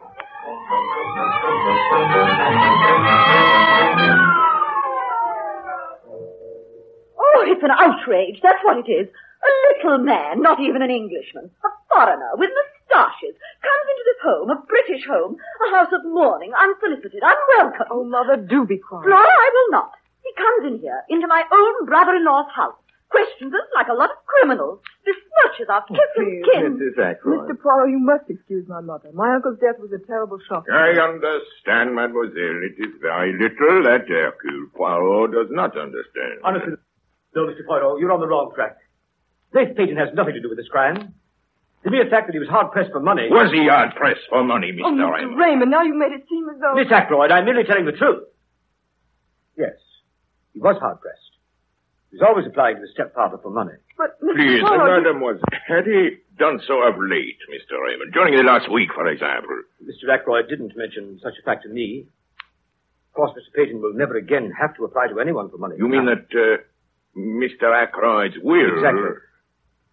Oh, 7.18 7.44
it's 7.46 7.62
an 7.62 7.70
outrage. 7.70 8.40
That's 8.42 8.64
what 8.64 8.78
it 8.78 8.90
is. 8.90 9.08
A 9.08 9.52
little 9.76 9.98
man, 9.98 10.40
not 10.40 10.58
even 10.60 10.80
an 10.80 10.90
Englishman, 10.90 11.50
a 11.62 11.68
foreigner 11.92 12.30
with 12.36 12.48
moustaches, 12.48 13.36
comes 13.60 13.86
into 13.92 14.04
this 14.06 14.20
home, 14.24 14.48
a 14.48 14.62
British 14.66 15.04
home, 15.06 15.36
a 15.36 15.70
house 15.76 15.92
of 15.92 16.04
mourning, 16.06 16.52
unsolicited, 16.56 17.20
unwelcome. 17.20 17.88
Oh, 17.90 18.04
Mother, 18.04 18.36
do 18.36 18.64
be 18.64 18.78
quiet. 18.78 19.04
Flora, 19.04 19.20
I 19.20 19.50
will 19.52 19.70
not. 19.72 19.92
He 20.24 20.32
comes 20.32 20.72
in 20.72 20.80
here, 20.80 21.04
into 21.10 21.26
my 21.26 21.44
own 21.52 21.84
brother-in-law's 21.84 22.50
house, 22.56 22.80
questions 23.14 23.54
us 23.54 23.68
like 23.78 23.86
a 23.86 23.94
lot 23.94 24.10
of 24.10 24.18
criminals, 24.26 24.82
besmirches 25.06 25.70
our 25.70 25.86
oh, 25.86 25.94
kith 25.94 26.14
and 26.18 26.44
kin. 26.50 26.62
Mrs. 26.74 26.98
Ackroyd. 26.98 27.46
Mr. 27.46 27.54
Poirot, 27.62 27.90
you 27.94 28.02
must 28.02 28.26
excuse 28.26 28.66
my 28.66 28.80
mother. 28.80 29.14
My 29.14 29.38
uncle's 29.38 29.58
death 29.62 29.78
was 29.78 29.94
a 29.94 30.02
terrible 30.02 30.38
shock. 30.48 30.66
I 30.66 30.98
understand, 30.98 31.94
mademoiselle. 31.94 32.58
It 32.66 32.74
is 32.82 32.98
very 32.98 33.32
little 33.38 33.86
that 33.86 34.10
Hercule 34.10 34.74
Poirot 34.74 35.30
does 35.30 35.50
not 35.54 35.78
understand. 35.78 36.42
Honestly, 36.42 36.74
no, 37.34 37.46
Mr. 37.46 37.62
Poirot, 37.62 38.00
you're 38.00 38.12
on 38.12 38.20
the 38.20 38.26
wrong 38.26 38.50
track. 38.54 38.78
Rafe 39.52 39.76
Paton 39.76 39.96
has 39.96 40.10
nothing 40.14 40.34
to 40.34 40.42
do 40.42 40.48
with 40.48 40.58
this 40.58 40.68
crime. 40.68 41.14
The 41.84 41.90
mere 41.90 42.08
fact 42.10 42.26
that 42.26 42.32
he 42.32 42.40
was 42.40 42.48
hard 42.48 42.72
pressed 42.72 42.90
for 42.90 43.00
money. 43.00 43.28
Was 43.30 43.52
he 43.52 43.68
hard 43.68 43.94
pressed 43.94 44.26
for 44.28 44.42
money, 44.42 44.72
Mr. 44.72 44.88
Oh, 44.88 44.92
Mr. 44.92 45.12
Raymond? 45.12 45.38
Raymond, 45.38 45.70
now 45.70 45.82
you've 45.82 46.00
made 46.00 46.12
it 46.12 46.24
seem 46.28 46.48
as 46.48 46.58
though... 46.58 46.74
Miss 46.74 46.90
Ackroyd, 46.90 47.30
I'm 47.30 47.44
merely 47.44 47.64
telling 47.64 47.84
the 47.84 47.92
truth. 47.92 48.24
Yes, 49.56 49.76
he 50.54 50.60
was 50.60 50.76
hard 50.80 51.00
pressed. 51.00 51.33
He 52.14 52.20
was 52.22 52.28
always 52.30 52.46
applying 52.46 52.76
to 52.76 52.82
his 52.82 52.92
stepfather 52.94 53.38
for 53.42 53.50
money. 53.50 53.74
But, 53.98 54.14
Mr. 54.22 54.36
Please, 54.38 54.62
Poirot, 54.62 55.02
you- 55.02 55.02
mademoiselle, 55.02 55.42
had 55.66 55.84
he 55.84 56.18
done 56.38 56.60
so 56.64 56.86
of 56.86 56.94
late, 56.96 57.38
Mr. 57.50 57.74
Raymond? 57.82 58.12
During 58.12 58.36
the 58.36 58.44
last 58.46 58.70
week, 58.70 58.90
for 58.94 59.08
example? 59.08 59.50
Mr. 59.82 60.06
Ackroyd 60.14 60.46
didn't 60.48 60.76
mention 60.76 61.18
such 61.20 61.34
a 61.40 61.42
fact 61.42 61.64
to 61.64 61.68
me. 61.68 62.06
Of 63.10 63.14
course, 63.14 63.32
Mr. 63.34 63.50
Paton 63.54 63.82
will 63.82 63.94
never 63.94 64.14
again 64.16 64.52
have 64.60 64.76
to 64.76 64.84
apply 64.84 65.08
to 65.08 65.18
anyone 65.18 65.50
for 65.50 65.58
money. 65.58 65.74
You 65.76 65.88
mean 65.88 66.06
that 66.06 66.26
uh, 66.30 66.62
Mr. 67.18 67.66
Ackroyd's 67.74 68.36
will... 68.40 68.74
Exactly. 68.78 69.10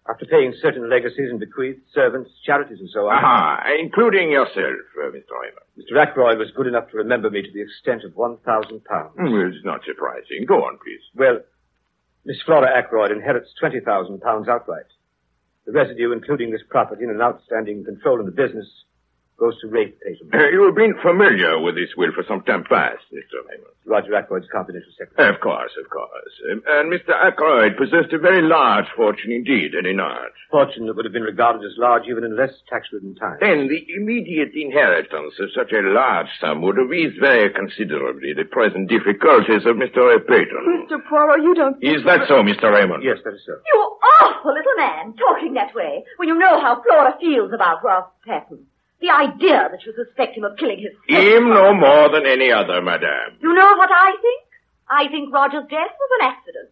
After 0.08 0.26
paying 0.26 0.52
certain 0.60 0.90
legacies 0.90 1.30
and 1.30 1.38
bequests, 1.38 1.86
servants, 1.94 2.30
charities, 2.46 2.78
and 2.80 2.90
so 2.90 3.06
on. 3.08 3.18
Aha, 3.18 3.62
including 3.80 4.30
yourself, 4.30 4.78
uh, 4.98 5.10
Mr. 5.10 5.30
Raymond. 5.42 5.66
Mr. 5.78 5.96
Ackroyd 6.00 6.38
was 6.38 6.50
good 6.56 6.66
enough 6.66 6.88
to 6.90 6.96
remember 6.98 7.30
me 7.30 7.42
to 7.42 7.52
the 7.52 7.62
extent 7.62 8.02
of 8.04 8.14
one 8.16 8.36
thousand 8.44 8.84
pounds. 8.84 9.14
Well, 9.16 9.46
it's 9.46 9.64
not 9.64 9.82
surprising. 9.86 10.44
Go 10.46 10.64
on, 10.64 10.78
please. 10.82 10.98
Well, 11.14 11.38
Miss 12.24 12.40
Flora 12.46 12.70
Ackroyd 12.78 13.10
inherits 13.10 13.52
twenty 13.58 13.80
thousand 13.80 14.20
pounds 14.20 14.48
outright. 14.48 14.86
The 15.66 15.72
residue, 15.72 16.12
including 16.12 16.50
this 16.50 16.62
property 16.68 17.02
and 17.02 17.10
an 17.12 17.20
outstanding 17.20 17.84
control 17.84 18.20
in 18.20 18.26
the 18.26 18.32
business, 18.32 18.66
goes 19.42 19.58
to 19.58 19.66
Rafe 19.66 19.90
Paton. 19.98 20.30
Uh, 20.30 20.54
you 20.54 20.62
have 20.70 20.78
been 20.78 20.94
familiar 21.02 21.58
with 21.58 21.74
this 21.74 21.90
will 21.98 22.14
for 22.14 22.22
some 22.30 22.46
time 22.46 22.62
past, 22.62 23.02
Mr. 23.10 23.42
Raymond. 23.42 23.74
Roger 23.82 24.14
Ackroyd's 24.14 24.46
confidential 24.54 24.94
secretary. 24.94 25.34
Of 25.34 25.42
course, 25.42 25.74
of 25.82 25.90
course. 25.90 26.34
Um, 26.46 26.62
and 26.62 26.86
Mr. 26.94 27.10
Ackroyd 27.10 27.74
possessed 27.74 28.14
a 28.14 28.22
very 28.22 28.38
large 28.40 28.86
fortune 28.94 29.34
indeed, 29.34 29.74
did 29.74 29.82
he 29.84 29.92
not? 29.98 30.30
Fortune 30.54 30.86
that 30.86 30.94
would 30.94 31.04
have 31.04 31.12
been 31.12 31.26
regarded 31.26 31.66
as 31.66 31.74
large 31.74 32.06
even 32.06 32.22
in 32.22 32.38
less 32.38 32.54
tax-ridden 32.70 33.18
times. 33.18 33.42
Then 33.42 33.66
the 33.66 33.82
immediate 33.98 34.54
inheritance 34.54 35.34
of 35.42 35.50
such 35.50 35.74
a 35.74 35.82
large 35.90 36.30
sum 36.38 36.62
would 36.62 36.78
have 36.78 36.94
eased 36.94 37.18
very 37.18 37.50
considerably 37.50 38.38
the 38.38 38.46
present 38.46 38.86
difficulties 38.86 39.66
of 39.66 39.74
Mr. 39.74 40.06
A. 40.14 40.22
Paton. 40.22 40.86
Mr. 40.86 41.02
Poirot, 41.02 41.42
you 41.42 41.58
don't... 41.58 41.82
Is 41.82 42.06
that 42.06 42.30
so, 42.30 42.46
Mr. 42.46 42.70
Raymond? 42.70 43.02
Yes, 43.02 43.18
that 43.26 43.34
is 43.34 43.42
so. 43.42 43.58
You 43.58 43.98
awful 44.22 44.54
little 44.54 44.76
man, 44.78 45.14
talking 45.18 45.54
that 45.54 45.74
way, 45.74 46.04
when 46.16 46.28
you 46.28 46.38
know 46.38 46.60
how 46.60 46.82
Flora 46.82 47.18
feels 47.20 47.50
about 47.52 47.82
Ralph 47.82 48.14
Paton. 48.24 48.66
The 49.02 49.10
idea 49.10 49.66
that 49.66 49.82
you 49.84 49.92
suspect 49.98 50.38
him 50.38 50.44
of 50.46 50.56
killing 50.56 50.78
his 50.78 50.94
Him 51.10 51.50
no 51.50 51.74
more 51.74 52.06
than 52.08 52.22
any 52.24 52.52
other, 52.54 52.80
madame. 52.80 53.34
You 53.42 53.52
know 53.52 53.74
what 53.74 53.90
I 53.90 54.14
think? 54.22 54.42
I 54.88 55.08
think 55.10 55.34
Roger's 55.34 55.66
death 55.66 55.90
was 55.98 56.10
an 56.20 56.30
accident. 56.30 56.70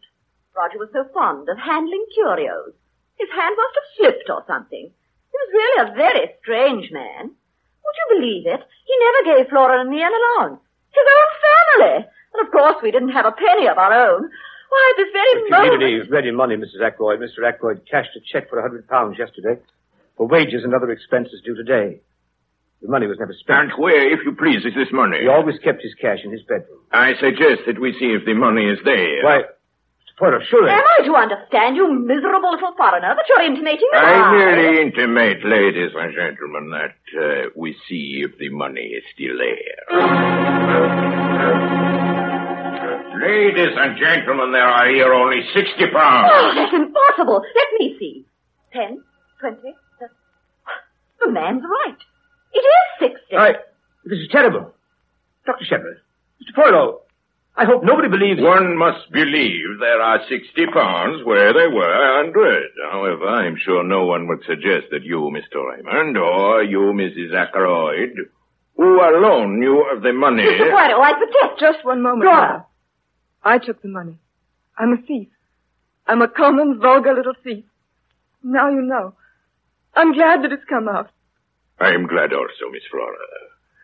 Roger 0.54 0.78
was 0.78 0.94
so 0.94 1.10
fond 1.12 1.48
of 1.50 1.58
handling 1.58 2.06
curios. 2.14 2.70
His 3.18 3.28
hand 3.34 3.58
must 3.58 3.74
have 3.74 3.90
slipped 3.98 4.30
or 4.30 4.44
something. 4.46 4.86
He 4.94 5.36
was 5.42 5.50
really 5.58 5.78
a 5.82 5.94
very 5.98 6.24
strange 6.40 6.92
man. 6.94 7.34
Would 7.34 7.96
you 7.98 8.06
believe 8.14 8.46
it? 8.46 8.62
He 8.62 8.94
never 9.02 9.20
gave 9.34 9.50
Flora 9.50 9.80
and 9.80 9.90
me 9.90 9.98
an 9.98 10.14
allowance. 10.14 10.62
His 10.94 11.06
own 11.06 11.30
family. 11.42 12.06
And 12.06 12.46
of 12.46 12.52
course 12.52 12.78
we 12.82 12.94
didn't 12.94 13.10
have 13.18 13.26
a 13.26 13.34
penny 13.34 13.66
of 13.66 13.78
our 13.78 13.90
own. 13.92 14.30
Why, 14.70 14.82
at 14.94 14.96
this 15.02 15.10
very 15.12 15.34
If 15.34 15.44
you 15.44 15.50
moment... 15.50 15.82
needed 15.82 16.00
any 16.02 16.10
ready 16.10 16.30
money, 16.30 16.54
Mrs. 16.54 16.78
Ackroyd, 16.78 17.18
Mr. 17.18 17.42
Ackroyd 17.42 17.82
cashed 17.90 18.14
a 18.14 18.20
check 18.22 18.48
for 18.48 18.60
a 18.60 18.62
hundred 18.62 18.86
pounds 18.86 19.18
yesterday 19.18 19.58
for 20.16 20.28
wages 20.28 20.62
and 20.62 20.74
other 20.74 20.90
expenses 20.92 21.42
due 21.44 21.56
today. 21.56 21.98
The 22.82 22.88
money 22.88 23.06
was 23.06 23.18
never 23.18 23.34
spent. 23.34 23.60
And 23.60 23.72
where, 23.76 24.10
if 24.12 24.20
you 24.24 24.32
please, 24.34 24.64
is 24.64 24.74
this 24.74 24.88
money? 24.92 25.20
He 25.20 25.28
always 25.28 25.58
kept 25.62 25.82
his 25.82 25.94
cash 26.00 26.20
in 26.24 26.32
his 26.32 26.42
bedroom. 26.42 26.80
I 26.92 27.12
suggest 27.20 27.62
that 27.66 27.78
we 27.80 27.92
see 27.98 28.16
if 28.16 28.24
the 28.24 28.32
money 28.34 28.64
is 28.64 28.78
there. 28.84 29.22
Why, 29.22 29.38
Mr. 29.42 30.16
Poirot, 30.18 30.42
surely. 30.48 30.70
Am 30.70 30.80
I 30.80 31.04
to 31.04 31.14
understand, 31.14 31.76
you 31.76 31.92
miserable 31.92 32.52
little 32.52 32.72
foreigner, 32.78 33.14
that 33.14 33.24
you're 33.28 33.42
intimating 33.44 33.88
that 33.92 34.04
I 34.04 34.32
merely 34.32 34.80
intimate, 34.80 35.44
ladies 35.44 35.92
and 35.94 36.14
gentlemen, 36.14 36.70
that 36.72 36.96
uh, 37.20 37.50
we 37.54 37.76
see 37.86 38.24
if 38.24 38.38
the 38.38 38.48
money 38.48 38.96
is 38.96 39.04
still 39.14 39.36
there. 39.36 39.84
Ladies 43.20 43.76
and 43.76 43.98
gentlemen, 43.98 44.52
there 44.52 44.66
are 44.66 44.88
here 44.88 45.12
only 45.12 45.42
60 45.52 45.86
pounds. 45.92 46.30
Oh, 46.32 46.52
that's 46.54 46.72
impossible. 46.72 47.42
Let 47.54 47.68
me 47.78 47.96
see. 47.98 48.24
Ten, 48.72 49.02
twenty, 49.40 49.74
thirty. 49.98 50.14
The 51.20 51.30
man's 51.30 51.62
right. 51.62 51.98
It 52.52 52.58
is 52.58 52.64
sixty. 52.98 53.36
I, 53.36 53.52
this 54.04 54.18
is 54.18 54.28
terrible. 54.30 54.72
Dr. 55.46 55.64
Sheppard, 55.64 56.00
Mr. 56.42 56.54
Poirot, 56.54 57.00
I 57.56 57.64
hope 57.64 57.82
nobody 57.82 58.08
believes... 58.08 58.40
One 58.40 58.76
must 58.76 59.10
believe 59.10 59.80
there 59.80 60.00
are 60.00 60.20
60 60.28 60.66
pounds 60.72 61.24
where 61.24 61.52
there 61.52 61.70
were 61.70 61.92
a 61.92 62.22
hundred. 62.22 62.70
However, 62.90 63.26
I'm 63.26 63.56
sure 63.56 63.82
no 63.82 64.06
one 64.06 64.28
would 64.28 64.42
suggest 64.46 64.86
that 64.92 65.02
you, 65.02 65.30
Mr. 65.32 65.68
Raymond, 65.68 66.16
or 66.16 66.62
you, 66.62 66.92
Mrs. 66.94 67.34
Ackroyd, 67.34 68.16
who 68.76 69.00
alone 69.00 69.58
knew 69.58 69.84
of 69.92 70.02
the 70.02 70.12
money... 70.12 70.44
Mr. 70.44 70.70
Poirot, 70.70 71.00
I 71.00 71.12
protest. 71.14 71.60
Just 71.60 71.84
one 71.84 72.02
moment. 72.02 72.22
Flora. 72.22 72.52
Mother. 72.52 72.64
I 73.42 73.58
took 73.58 73.82
the 73.82 73.88
money. 73.88 74.18
I'm 74.78 74.92
a 74.92 75.02
thief. 75.02 75.28
I'm 76.06 76.22
a 76.22 76.28
common, 76.28 76.78
vulgar 76.80 77.14
little 77.14 77.34
thief. 77.42 77.64
Now 78.42 78.70
you 78.70 78.82
know. 78.82 79.14
I'm 79.94 80.12
glad 80.12 80.44
that 80.44 80.52
it's 80.52 80.64
come 80.68 80.88
out. 80.88 81.10
I 81.80 81.92
am 81.92 82.06
glad 82.06 82.32
also, 82.32 82.70
Miss 82.72 82.82
Flora. 82.90 83.16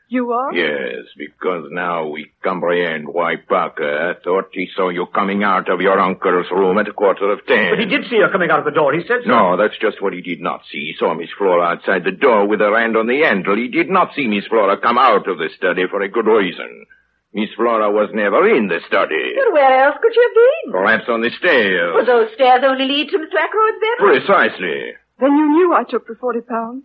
You 0.08 0.30
are? 0.30 0.54
Yes, 0.54 1.06
because 1.18 1.66
now 1.72 2.06
we 2.06 2.30
comprehend 2.44 3.08
why 3.08 3.34
Parker 3.48 4.14
thought 4.22 4.50
he 4.52 4.68
saw 4.76 4.88
you 4.90 5.06
coming 5.12 5.42
out 5.42 5.68
of 5.68 5.80
your 5.80 5.98
uncle's 5.98 6.46
room 6.52 6.78
at 6.78 6.86
a 6.86 6.92
quarter 6.92 7.32
of 7.32 7.44
ten. 7.46 7.70
But 7.72 7.80
he 7.80 7.86
did 7.86 8.04
see 8.08 8.20
her 8.22 8.30
coming 8.30 8.50
out 8.52 8.60
of 8.60 8.64
the 8.66 8.70
door. 8.70 8.92
He 8.94 9.02
said 9.02 9.22
so. 9.24 9.28
No, 9.30 9.56
that's 9.56 9.76
just 9.80 10.00
what 10.00 10.12
he 10.12 10.20
did 10.22 10.40
not 10.40 10.60
see. 10.70 10.92
He 10.92 10.94
saw 10.96 11.12
Miss 11.14 11.30
Flora 11.36 11.74
outside 11.74 12.04
the 12.04 12.12
door 12.14 12.46
with 12.46 12.60
her 12.60 12.78
hand 12.78 12.96
on 12.96 13.08
the 13.08 13.18
handle. 13.22 13.56
He 13.56 13.66
did 13.66 13.88
not 13.90 14.14
see 14.14 14.28
Miss 14.28 14.46
Flora 14.46 14.78
come 14.78 14.96
out 14.98 15.26
of 15.26 15.38
the 15.38 15.48
study 15.56 15.88
for 15.90 16.00
a 16.02 16.08
good 16.08 16.26
reason. 16.26 16.86
Miss 17.34 17.50
Flora 17.56 17.90
was 17.90 18.08
never 18.14 18.46
in 18.48 18.68
the 18.68 18.78
study. 18.86 19.34
But 19.42 19.52
where 19.52 19.86
else 19.86 19.96
could 20.00 20.14
she 20.14 20.22
have 20.22 20.38
been? 20.38 20.72
Perhaps 20.72 21.08
on 21.08 21.20
the 21.22 21.30
stairs. 21.36 21.94
Would 21.96 22.06
those 22.06 22.32
stairs 22.34 22.62
only 22.64 22.86
lead 22.86 23.10
to 23.10 23.18
Mr. 23.18 23.34
Ackroyd's 23.42 23.80
bedroom? 23.82 24.22
Precisely. 24.22 24.92
Then 25.18 25.34
you 25.36 25.48
knew 25.50 25.74
I 25.74 25.82
took 25.82 26.06
the 26.06 26.14
forty 26.14 26.42
pounds. 26.46 26.84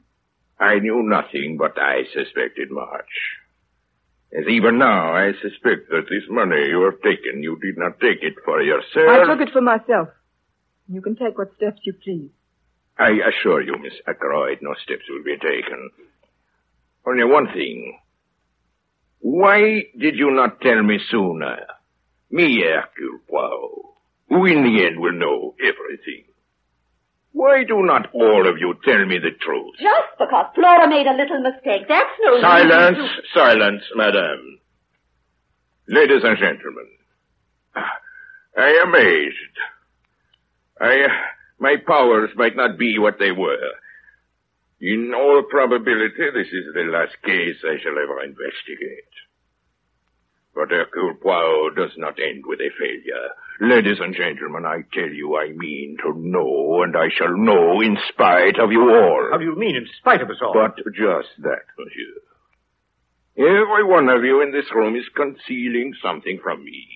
I 0.61 0.77
knew 0.77 1.01
nothing, 1.01 1.57
but 1.57 1.77
I 1.79 2.03
suspected 2.13 2.69
much. 2.69 3.09
As 4.31 4.47
even 4.47 4.77
now, 4.77 5.11
I 5.13 5.33
suspect 5.41 5.89
that 5.89 6.05
this 6.09 6.23
money 6.29 6.67
you 6.67 6.83
have 6.83 7.01
taken, 7.01 7.41
you 7.41 7.57
did 7.59 7.77
not 7.77 7.99
take 7.99 8.21
it 8.21 8.35
for 8.45 8.61
yourself. 8.61 9.09
I 9.09 9.25
took 9.25 9.41
it 9.41 9.51
for 9.51 9.61
myself. 9.61 10.09
You 10.87 11.01
can 11.01 11.15
take 11.15 11.37
what 11.37 11.53
steps 11.55 11.81
you 11.83 11.93
please. 11.93 12.29
I 12.97 13.09
assure 13.27 13.61
you, 13.61 13.75
Miss 13.81 13.93
Ackroyd, 14.07 14.59
no 14.61 14.75
steps 14.83 15.03
will 15.09 15.23
be 15.23 15.35
taken. 15.37 15.89
Only 17.07 17.23
one 17.23 17.47
thing. 17.47 17.97
Why 19.19 19.85
did 19.97 20.15
you 20.15 20.31
not 20.31 20.61
tell 20.61 20.81
me 20.83 20.99
sooner? 21.09 21.65
Me, 22.29 22.61
Hercule 22.61 23.19
Poirot, 23.27 23.85
who 24.29 24.45
in 24.45 24.63
the 24.63 24.85
end 24.85 24.99
will 24.99 25.13
know 25.13 25.55
everything. 25.59 26.30
Why 27.33 27.63
do 27.67 27.81
not 27.83 28.13
all 28.13 28.47
of 28.47 28.57
you 28.59 28.75
tell 28.83 29.05
me 29.05 29.17
the 29.17 29.31
truth? 29.39 29.75
Just 29.79 30.19
because 30.19 30.47
Flora 30.53 30.87
made 30.89 31.07
a 31.07 31.15
little 31.15 31.41
mistake. 31.41 31.87
That's 31.87 32.09
no 32.21 32.31
reason 32.35 32.41
Silence, 32.49 32.97
to- 32.97 33.39
silence, 33.39 33.83
madame. 33.95 34.59
Ladies 35.87 36.23
and 36.23 36.37
gentlemen, 36.37 36.87
I 37.75 38.83
am 38.85 38.93
aged. 38.95 39.57
I, 40.79 41.07
my 41.59 41.75
powers 41.85 42.31
might 42.35 42.55
not 42.55 42.77
be 42.77 42.99
what 42.99 43.17
they 43.19 43.31
were. 43.31 43.71
In 44.81 45.13
all 45.15 45.43
probability, 45.49 46.31
this 46.33 46.47
is 46.47 46.73
the 46.73 46.83
last 46.91 47.15
case 47.23 47.57
I 47.63 47.77
shall 47.81 47.97
ever 48.01 48.23
investigate. 48.23 49.11
But 50.55 50.71
Hercule 50.71 51.15
Poirot 51.21 51.75
does 51.75 51.91
not 51.97 52.19
end 52.19 52.43
with 52.45 52.59
a 52.59 52.69
failure. 52.77 53.29
Ladies 53.63 53.99
and 53.99 54.15
gentlemen, 54.15 54.65
I 54.65 54.81
tell 54.91 55.09
you 55.13 55.37
I 55.37 55.53
mean 55.53 55.95
to 56.01 56.17
know, 56.17 56.81
and 56.81 56.97
I 56.97 57.09
shall 57.15 57.37
know 57.37 57.79
in 57.79 57.95
spite 58.09 58.57
of 58.59 58.71
you 58.71 58.89
all. 58.89 59.29
How 59.31 59.37
do 59.37 59.45
you 59.45 59.55
mean, 59.55 59.75
in 59.75 59.87
spite 59.99 60.19
of 60.19 60.31
us 60.31 60.37
all? 60.41 60.51
But 60.51 60.77
just 60.95 61.29
that, 61.43 61.65
monsieur. 61.77 62.21
Every 63.37 63.83
one 63.83 64.09
of 64.09 64.23
you 64.23 64.41
in 64.41 64.51
this 64.51 64.65
room 64.73 64.95
is 64.95 65.05
concealing 65.15 65.93
something 66.01 66.39
from 66.41 66.65
me. 66.65 66.87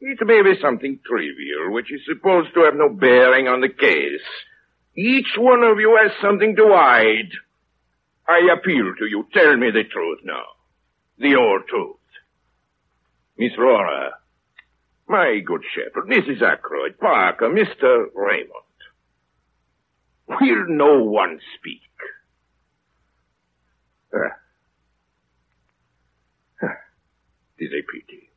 It 0.00 0.18
may 0.20 0.42
be 0.42 0.60
something 0.60 0.98
trivial, 1.02 1.72
which 1.72 1.90
is 1.90 2.02
supposed 2.04 2.52
to 2.52 2.64
have 2.64 2.74
no 2.74 2.90
bearing 2.90 3.48
on 3.48 3.62
the 3.62 3.70
case. 3.70 4.20
Each 4.94 5.32
one 5.38 5.62
of 5.62 5.80
you 5.80 5.98
has 6.02 6.12
something 6.20 6.56
to 6.56 6.68
hide. 6.74 7.32
I 8.28 8.52
appeal 8.52 8.92
to 8.98 9.06
you. 9.06 9.26
Tell 9.32 9.56
me 9.56 9.70
the 9.70 9.84
truth 9.84 10.18
now. 10.24 10.44
The 11.18 11.32
whole 11.32 11.62
truth. 11.66 11.96
Miss 13.38 13.54
Flora, 13.54 14.19
my 15.10 15.40
good 15.44 15.62
Sheppard, 15.74 16.08
Mrs. 16.08 16.40
Ackroyd, 16.40 16.98
Parker, 16.98 17.48
Mr. 17.48 18.06
Raymond. 18.14 18.50
Will 20.28 20.66
no 20.68 21.02
one 21.02 21.40
speak? 21.58 21.80
Ah. 24.14 24.18
Ah. 26.62 26.76
It 27.58 27.64
is 27.64 27.72
a 27.72 27.82
pity. 27.90 28.30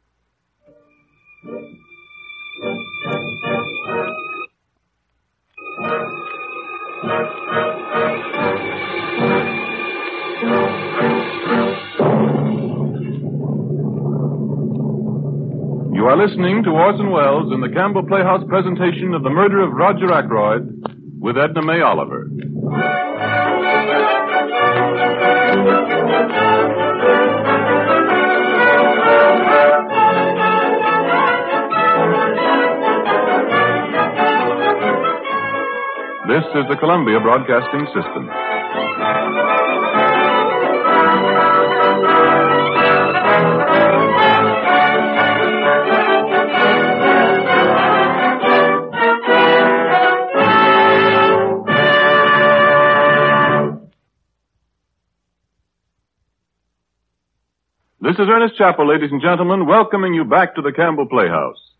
You 16.04 16.10
are 16.10 16.18
listening 16.18 16.63
to 16.66 16.70
Orson 16.70 17.12
Welles 17.12 17.54
in 17.54 17.62
the 17.62 17.70
Campbell 17.70 18.04
Playhouse 18.04 18.44
presentation 18.50 19.13
of 19.13 19.24
The 19.24 19.30
Murder 19.30 19.63
of 19.63 19.72
Roger 19.72 20.12
Ackroyd 20.12 20.68
with 21.18 21.38
Edna 21.38 21.62
May 21.63 21.80
Oliver. 21.80 22.28
This 36.28 36.44
is 36.52 36.68
the 36.68 36.76
Columbia 36.82 37.22
Broadcasting 37.22 37.88
System. 37.96 38.28
This 58.04 58.20
is 58.20 58.28
Ernest 58.28 58.58
Chappell, 58.58 58.86
ladies 58.86 59.13
and 59.13 59.22
gentlemen, 59.22 59.66
welcoming 59.66 60.13
you 60.13 60.26
back 60.26 60.56
to 60.56 60.62
the 60.62 60.74
Campbell 60.74 61.08
Playhouse. 61.08 61.72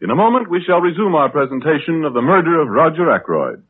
In 0.00 0.10
a 0.10 0.14
moment, 0.14 0.48
we 0.48 0.62
shall 0.62 0.80
resume 0.80 1.16
our 1.16 1.28
presentation 1.28 2.04
of 2.04 2.14
the 2.14 2.22
murder 2.22 2.60
of 2.60 2.68
Roger 2.68 3.10
Ackroyd. 3.10 3.64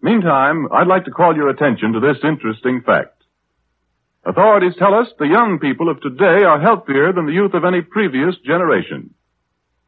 Meantime, 0.00 0.68
I'd 0.70 0.86
like 0.86 1.06
to 1.06 1.10
call 1.10 1.34
your 1.34 1.48
attention 1.48 1.92
to 1.92 1.98
this 1.98 2.18
interesting 2.22 2.82
fact. 2.86 3.20
Authorities 4.24 4.74
tell 4.78 4.94
us 4.94 5.08
the 5.18 5.26
young 5.26 5.58
people 5.58 5.88
of 5.88 6.00
today 6.00 6.44
are 6.46 6.60
healthier 6.60 7.12
than 7.12 7.26
the 7.26 7.32
youth 7.32 7.54
of 7.54 7.64
any 7.64 7.80
previous 7.80 8.36
generation. 8.46 9.12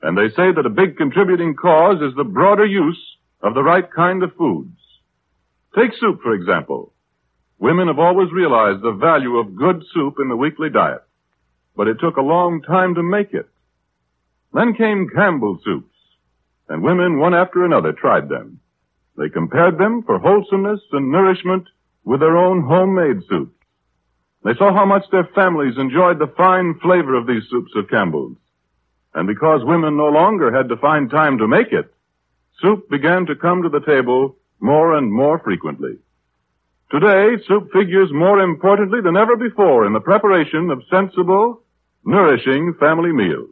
And 0.03 0.19
they 0.19 0.31
say 0.31 0.51
that 0.51 0.67
a 0.67 0.81
big 0.83 0.97
contributing 0.97 1.55
cause 1.55 2.03
is 2.03 2.17
the 2.17 2.25
broader 2.25 2.67
use 2.67 3.01
of 3.41 3.55
the 3.55 3.63
right 3.63 3.89
kind 3.95 4.25
of 4.25 4.35
foods. 4.35 4.81
Take 5.79 5.93
soup, 6.01 6.23
for 6.25 6.35
example. 6.35 6.93
Women 7.61 7.87
have 7.87 8.01
always 8.01 8.33
realized 8.33 8.83
the 8.83 8.99
value 8.99 9.39
of 9.39 9.55
good 9.55 9.85
soup 9.95 10.17
in 10.19 10.29
the 10.29 10.35
weekly 10.35 10.71
diet, 10.71 11.06
but 11.77 11.89
it 11.89 12.01
took 12.01 12.17
a 12.17 12.23
long 12.23 12.63
time 12.63 12.95
to 12.95 13.03
make 13.03 13.33
it. 13.35 13.49
Then 14.53 14.75
came 14.75 15.11
Campbell 15.15 15.59
soups, 15.63 15.95
and 16.69 16.83
women 16.83 17.19
one 17.19 17.35
after 17.35 17.65
another 17.65 17.93
tried 17.93 18.29
them. 18.29 18.61
They 19.17 19.29
compared 19.29 19.79
them 19.79 20.03
for 20.03 20.19
wholesomeness 20.19 20.81
and 20.93 21.11
nourishment 21.11 21.67
with 22.05 22.21
their 22.21 22.37
own 22.37 22.63
homemade 22.63 23.23
soups. 23.29 23.53
They 24.45 24.55
saw 24.55 24.73
how 24.73 24.87
much 24.87 25.05
their 25.11 25.29
families 25.35 25.77
enjoyed 25.77 26.19
the 26.19 26.33
fine 26.37 26.79
flavor 26.81 27.15
of 27.15 27.27
these 27.27 27.43
soups 27.51 27.73
of 27.75 27.91
Campbell's. 27.91 28.37
And 29.15 29.27
because 29.27 29.65
women 29.65 29.97
no 29.97 30.09
longer 30.09 30.53
had 30.53 30.69
to 30.69 30.77
find 30.77 31.11
time 31.11 31.39
to 31.39 31.49
make 31.49 31.73
it, 31.73 31.93
soup 32.61 32.89
began 32.89 33.27
to 33.27 33.35
come 33.35 33.63
to 33.63 33.69
the 33.69 33.81
table 33.81 34.37
more 34.61 34.97
and 34.97 35.13
more 35.13 35.39
frequently. 35.41 35.99
Today, 36.91 37.43
soup 37.49 37.73
figures 37.73 38.13
more 38.13 38.41
importantly 38.41 39.01
than 39.01 39.17
ever 39.17 39.37
before 39.37 39.87
in 39.87 39.93
the 39.93 40.01
preparation 40.01 40.71
of 40.71 40.83
sensible, 40.89 41.63
nourishing 42.07 42.75
family 42.79 43.13
meals. 43.13 43.51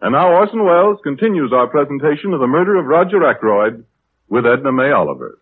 And 0.00 0.12
now 0.12 0.30
Orson 0.32 0.64
Welles 0.64 1.00
continues 1.02 1.50
our 1.52 1.66
presentation 1.66 2.34
of 2.34 2.40
the 2.40 2.46
murder 2.46 2.76
of 2.76 2.84
Roger 2.84 3.24
Ackroyd 3.26 3.84
with 4.28 4.46
Edna 4.46 4.70
May 4.70 4.92
Oliver. 4.92 5.38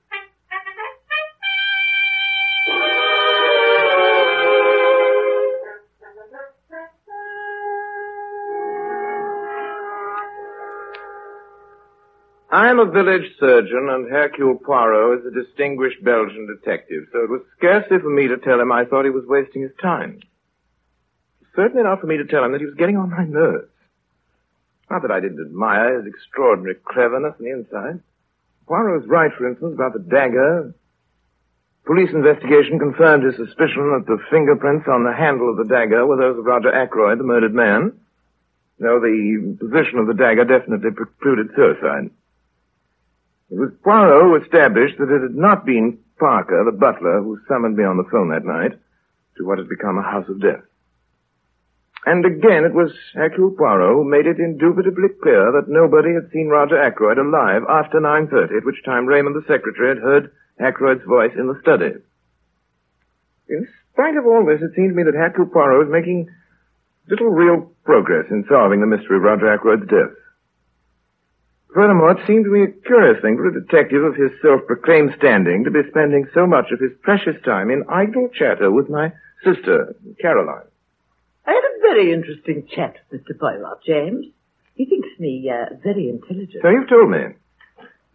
I 12.48 12.70
am 12.70 12.78
a 12.78 12.90
village 12.90 13.28
surgeon, 13.38 13.88
and 13.90 14.08
Hercule 14.08 14.58
Poirot 14.64 15.20
is 15.20 15.26
a 15.26 15.44
distinguished 15.44 16.02
Belgian 16.02 16.46
detective, 16.46 17.04
so 17.12 17.24
it 17.24 17.28
was 17.28 17.42
scarcely 17.58 17.98
for 17.98 18.08
me 18.08 18.28
to 18.28 18.38
tell 18.38 18.60
him 18.60 18.72
I 18.72 18.84
thought 18.84 19.04
he 19.04 19.10
was 19.10 19.26
wasting 19.26 19.62
his 19.62 19.72
time. 19.82 20.20
Certainly 21.56 21.84
not 21.84 22.00
for 22.00 22.06
me 22.06 22.18
to 22.18 22.26
tell 22.26 22.44
him 22.44 22.52
that 22.52 22.60
he 22.60 22.66
was 22.66 22.74
getting 22.74 22.98
on 22.98 23.10
my 23.10 23.24
nerves. 23.24 23.72
Not 24.90 25.02
that 25.02 25.10
I 25.10 25.20
didn't 25.20 25.40
admire 25.40 25.98
his 25.98 26.06
extraordinary 26.06 26.76
cleverness 26.84 27.34
the 27.40 27.50
inside. 27.50 28.00
Poirot 28.68 29.00
was 29.00 29.08
right, 29.08 29.32
for 29.36 29.48
instance, 29.48 29.74
about 29.74 29.94
the 29.94 30.00
dagger. 30.00 30.74
Police 31.86 32.10
investigation 32.12 32.78
confirmed 32.78 33.24
his 33.24 33.36
suspicion 33.36 33.90
that 33.94 34.06
the 34.06 34.18
fingerprints 34.30 34.86
on 34.86 35.04
the 35.04 35.12
handle 35.12 35.50
of 35.50 35.56
the 35.56 35.64
dagger 35.64 36.06
were 36.06 36.16
those 36.16 36.38
of 36.38 36.44
Roger 36.44 36.72
Ackroyd, 36.72 37.18
the 37.18 37.24
murdered 37.24 37.54
man. 37.54 37.98
Though 38.78 39.00
the 39.00 39.56
position 39.58 39.98
of 39.98 40.06
the 40.06 40.14
dagger 40.14 40.44
definitely 40.44 40.90
precluded 40.90 41.54
suicide. 41.56 42.10
It 43.50 43.58
was 43.58 43.70
Poirot 43.82 44.22
who 44.22 44.44
established 44.44 44.98
that 44.98 45.10
it 45.10 45.22
had 45.22 45.36
not 45.36 45.64
been 45.64 45.98
Parker, 46.18 46.64
the 46.64 46.72
butler, 46.72 47.22
who 47.22 47.40
summoned 47.48 47.76
me 47.76 47.84
on 47.84 47.96
the 47.96 48.08
phone 48.10 48.30
that 48.30 48.44
night 48.44 48.72
to 49.36 49.46
what 49.46 49.58
had 49.58 49.68
become 49.68 49.98
a 49.98 50.02
house 50.02 50.28
of 50.28 50.40
death. 50.40 50.62
And 52.06 52.24
again, 52.24 52.64
it 52.64 52.72
was 52.72 52.94
Hercule 53.14 53.50
Poirot 53.58 53.92
who 53.92 54.04
made 54.04 54.26
it 54.26 54.38
indubitably 54.38 55.10
clear 55.20 55.50
that 55.50 55.66
nobody 55.66 56.14
had 56.14 56.30
seen 56.30 56.46
Roger 56.46 56.80
Ackroyd 56.80 57.18
alive 57.18 57.62
after 57.68 57.98
9.30, 57.98 58.58
at 58.58 58.64
which 58.64 58.84
time 58.84 59.06
Raymond 59.06 59.34
the 59.34 59.42
secretary 59.50 59.88
had 59.88 59.98
heard 59.98 60.30
Ackroyd's 60.60 61.02
voice 61.04 61.34
in 61.36 61.48
the 61.48 61.58
study. 61.60 61.98
In 63.48 63.66
spite 63.90 64.16
of 64.16 64.24
all 64.24 64.46
this, 64.46 64.62
it 64.62 64.70
seemed 64.76 64.90
to 64.90 64.96
me 64.96 65.02
that 65.02 65.18
Hercule 65.18 65.50
Poirot 65.50 65.86
was 65.86 65.92
making 65.92 66.30
little 67.10 67.28
real 67.28 67.72
progress 67.84 68.30
in 68.30 68.46
solving 68.48 68.80
the 68.80 68.86
mystery 68.86 69.16
of 69.16 69.26
Roger 69.26 69.50
Ackroyd's 69.50 69.90
death. 69.90 70.14
Furthermore, 71.74 72.12
it 72.12 72.26
seemed 72.26 72.44
to 72.44 72.50
me 72.50 72.62
a 72.64 72.86
curious 72.86 73.20
thing 73.20 73.36
for 73.36 73.48
a 73.48 73.60
detective 73.60 74.02
of 74.02 74.14
his 74.14 74.30
self-proclaimed 74.40 75.14
standing 75.18 75.64
to 75.64 75.70
be 75.70 75.82
spending 75.90 76.26
so 76.32 76.46
much 76.46 76.70
of 76.70 76.78
his 76.80 76.92
precious 77.02 77.36
time 77.44 77.68
in 77.68 77.84
idle 77.90 78.30
chatter 78.32 78.70
with 78.70 78.88
my 78.88 79.12
sister, 79.44 79.94
Caroline. 80.22 80.70
I 81.46 81.52
had 81.52 81.75
very 81.88 82.12
interesting 82.12 82.66
chat 82.74 82.96
with 83.10 83.22
Mr. 83.24 83.38
Poirot, 83.38 83.78
James. 83.86 84.26
He 84.74 84.84
thinks 84.86 85.08
me 85.18 85.50
uh, 85.50 85.74
very 85.82 86.08
intelligent. 86.08 86.62
So 86.62 86.68
you've 86.68 86.88
told 86.88 87.10
me. 87.10 87.36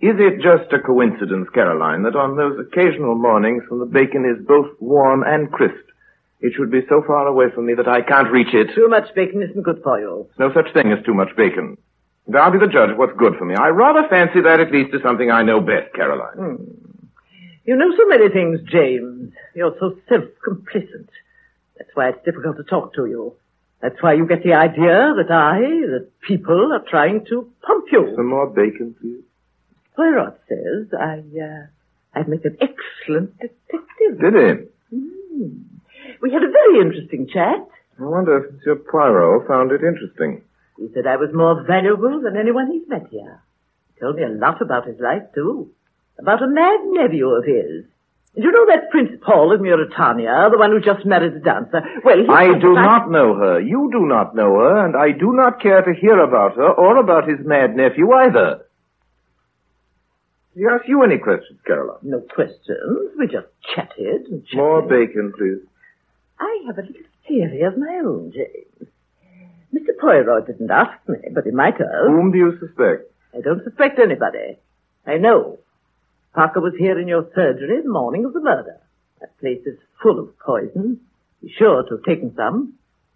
Is 0.02 0.16
it 0.18 0.42
just 0.42 0.74
a 0.74 0.80
coincidence, 0.80 1.48
Caroline, 1.54 2.04
that 2.04 2.16
on 2.16 2.36
those 2.36 2.58
occasional 2.58 3.14
mornings 3.14 3.64
when 3.70 3.80
the 3.80 3.86
bacon 3.86 4.26
is 4.26 4.44
both 4.48 4.70
warm 4.80 5.24
and 5.24 5.52
crisp, 5.52 5.86
it 6.40 6.54
should 6.56 6.72
be 6.72 6.82
so 6.90 7.04
far 7.06 7.28
away 7.28 7.52
from 7.54 7.68
me 7.68 7.76
that 7.76 7.88
I 7.88 8.02
can't 8.02 8.32
reach 8.32 8.52
it? 8.52 8.74
Too 8.74 8.90
much 8.90 9.14
bacon 9.14 9.44
isn't 9.44 9.62
good 9.62 9.82
for 9.84 10.00
you. 10.00 10.28
No 10.40 10.52
such 10.54 10.74
thing 10.74 10.92
as 10.92 11.06
too 11.06 11.14
much 11.14 11.30
bacon. 11.38 11.78
And 12.26 12.36
I'll 12.36 12.52
be 12.52 12.58
the 12.58 12.66
judge 12.66 12.90
of 12.90 12.98
what's 12.98 13.18
good 13.18 13.36
for 13.38 13.46
me. 13.46 13.54
I 13.54 13.70
rather 13.70 14.08
fancy 14.10 14.42
that 14.42 14.60
at 14.60 14.72
least 14.72 14.94
is 14.94 15.04
something 15.04 15.30
I 15.30 15.44
know 15.44 15.62
best, 15.62 15.94
Caroline. 15.94 16.34
Hmm. 16.34 16.64
You 17.66 17.76
know 17.76 17.92
so 17.96 18.08
many 18.08 18.30
things, 18.30 18.60
James. 18.72 19.34
You're 19.54 19.76
so 19.80 19.96
self-complacent. 20.10 21.10
That's 21.78 21.92
why 21.94 22.10
it's 22.10 22.26
difficult 22.26 22.58
to 22.58 22.64
talk 22.64 22.96
to 22.96 23.06
you. 23.06 23.36
That's 23.82 24.02
why 24.02 24.13
you 24.13 24.27
get 24.27 24.44
the 24.44 24.54
idea 24.54 25.13
that 25.17 25.32
I, 25.32 25.60
that 25.92 26.10
people 26.27 26.71
are 26.71 26.84
trying 26.88 27.25
to 27.29 27.50
pump 27.65 27.86
you. 27.92 28.13
Some 28.15 28.27
more 28.27 28.48
bacon, 28.48 28.96
please. 29.00 29.23
Poirot 29.96 30.40
says 30.48 30.88
I, 30.98 31.19
uh, 31.19 31.65
I'd 32.13 32.27
make 32.27 32.46
an 32.46 32.58
excellent 32.62 33.38
detective. 33.40 34.19
Did 34.19 34.34
he? 34.34 34.96
Hmm. 34.96 35.48
We 36.21 36.32
had 36.32 36.44
a 36.44 36.52
very 36.52 36.86
interesting 36.86 37.27
chat. 37.34 37.67
I 38.00 38.04
wonder 38.04 38.38
if 38.38 38.54
Monsieur 38.54 38.75
Poirot 38.75 39.48
found 39.48 39.71
it 39.71 39.82
interesting. 39.84 40.44
He 40.77 40.88
said 40.94 41.08
I 41.08 41.17
was 41.17 41.29
more 41.34 41.63
valuable 41.65 42.21
than 42.21 42.38
anyone 42.38 42.71
he's 42.71 42.88
met 42.88 43.08
here. 43.10 43.42
He 43.94 44.00
told 44.00 44.15
me 44.15 44.23
a 44.23 44.29
lot 44.29 44.62
about 44.62 44.88
his 44.88 45.00
life, 45.00 45.23
too. 45.34 45.71
About 46.19 46.44
a 46.44 46.48
mad 46.48 46.79
nephew 46.86 47.29
of 47.29 47.46
his. 47.46 47.86
Do 48.34 48.42
you 48.44 48.52
know 48.52 48.65
that 48.67 48.90
Prince 48.92 49.12
Paul 49.21 49.54
of 49.54 49.60
Mauritania, 49.60 50.48
the 50.50 50.58
one 50.58 50.71
who 50.71 50.79
just 50.79 51.06
married 51.06 51.36
the 51.36 51.40
dancer? 51.40 51.82
Well, 52.04 52.17
he 52.17 52.27
I 52.29 52.58
do 52.60 52.73
not 52.73 53.12
know 53.12 53.36
her. 53.36 53.60
You 53.60 53.90
do 53.92 54.06
not 54.06 54.34
know 54.36 54.56
her, 54.56 54.86
and 54.86 54.96
I 54.96 55.12
do 55.12 55.34
not 55.34 55.62
care 55.62 55.82
to 55.82 55.94
hear 55.94 56.17
about 56.17 56.56
her 56.56 56.69
or 56.71 56.98
about 56.98 57.27
his 57.27 57.40
mad 57.46 57.75
nephew 57.75 58.10
either. 58.13 58.65
Did 60.56 60.62
he 60.62 60.65
ask 60.65 60.88
you 60.88 61.04
any 61.04 61.17
questions, 61.17 61.60
Caroline? 61.67 62.00
No 62.04 62.21
questions. 62.21 63.12
We 63.19 63.27
just 63.27 63.48
chatted 63.75 64.27
and 64.32 64.46
chatted. 64.46 64.58
More 64.58 64.82
bacon, 64.82 65.34
please. 65.38 65.67
I 66.40 66.63
have 66.67 66.77
a 66.77 66.82
little 66.84 67.02
theory 67.27 67.62
of 67.63 67.77
my 67.77 68.02
own, 68.04 68.32
James. 68.34 68.90
Mr. 69.73 69.98
Poirot 70.00 70.48
didn't 70.48 70.71
ask 70.71 70.98
me, 71.08 71.17
but 71.34 71.44
he 71.46 71.52
might 71.52 71.77
have. 71.77 72.08
Whom 72.08 72.32
do 72.32 72.38
you 72.38 72.58
suspect? 72.60 73.12
I 73.36 73.42
don't 73.42 73.63
suspect 73.63 74.00
anybody. 74.00 74.58
I 75.06 75.17
know. 75.17 75.60
Parker 76.34 76.62
was 76.62 76.73
here 76.77 77.00
in 77.00 77.08
your 77.08 77.27
surgery 77.36 77.82
the 77.84 77.90
morning 77.90 78.25
of 78.25 78.34
the 78.34 78.40
murder. 78.40 78.79
That 79.19 79.38
place 79.40 79.62
is 79.65 79.77
full 80.02 80.19
of 80.19 80.38
poison. 80.40 81.00
He's 81.42 81.52
sure 81.52 81.84
to 81.84 81.96
have 81.96 82.06
taken 82.06 82.34
some. 82.36 82.73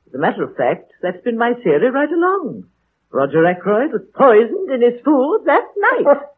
As 0.08 0.14
a 0.14 0.18
matter 0.18 0.44
of 0.44 0.56
fact, 0.56 0.92
that's 1.02 1.24
been 1.24 1.38
my 1.38 1.54
theory 1.64 1.90
right 1.90 2.12
along. 2.12 2.66
Roger 3.12 3.46
Ackroyd 3.46 3.94
was 3.94 4.02
poisoned 4.14 4.70
in 4.70 4.82
his 4.82 5.02
food 5.04 5.44
that 5.46 5.64
night. 5.78 6.18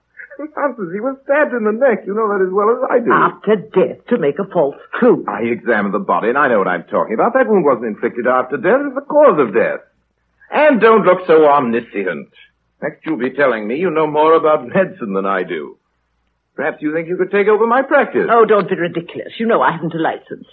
Nonsense. 0.55 0.93
He 0.93 0.99
was 1.01 1.17
stabbed 1.23 1.53
in 1.53 1.63
the 1.63 1.71
neck. 1.71 2.05
You 2.05 2.13
know 2.13 2.29
that 2.29 2.45
as 2.45 2.53
well 2.53 2.69
as 2.69 2.85
I 2.89 2.99
do. 3.01 3.11
After 3.11 3.55
death 3.55 4.05
to 4.09 4.19
make 4.19 4.37
a 4.37 4.45
false 4.45 4.77
clue. 4.93 5.25
I 5.27 5.41
examined 5.41 5.95
the 5.95 5.99
body, 5.99 6.29
and 6.29 6.37
I 6.37 6.47
know 6.47 6.59
what 6.59 6.67
I'm 6.67 6.83
talking 6.83 7.15
about. 7.15 7.33
That 7.33 7.47
wound 7.49 7.65
wasn't 7.65 7.87
inflicted 7.87 8.27
after 8.27 8.57
death. 8.57 8.85
It's 8.85 8.95
the 8.95 9.01
cause 9.01 9.39
of 9.39 9.55
death. 9.55 9.81
And 10.51 10.79
don't 10.79 11.05
look 11.05 11.25
so 11.25 11.45
omniscient. 11.47 12.29
Next 12.81 13.05
you'll 13.05 13.17
be 13.17 13.31
telling 13.31 13.67
me 13.67 13.77
you 13.77 13.89
know 13.89 14.05
more 14.05 14.35
about 14.35 14.67
medicine 14.67 15.13
than 15.13 15.25
I 15.25 15.41
do. 15.41 15.76
Perhaps 16.57 16.81
you 16.81 16.91
think 16.91 17.07
you 17.07 17.17
could 17.17 17.29
take 17.29 17.47
over 17.47 17.67
my 17.67 17.83
practice. 17.83 18.27
Oh, 18.31 18.43
don't 18.43 18.67
be 18.67 18.75
ridiculous. 18.75 19.33
You 19.37 19.45
know 19.45 19.61
I 19.61 19.71
haven't 19.71 19.93
a 19.93 19.99
license. 19.99 20.47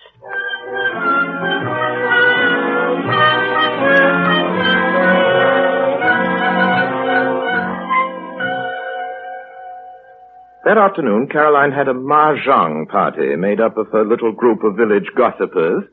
That 10.66 10.76
afternoon, 10.76 11.28
Caroline 11.32 11.72
had 11.72 11.88
a 11.88 11.94
mahjong 11.94 12.88
party 12.90 13.34
made 13.36 13.60
up 13.60 13.78
of 13.78 13.88
her 13.88 14.04
little 14.04 14.32
group 14.32 14.62
of 14.62 14.76
village 14.76 15.08
gossipers, 15.16 15.84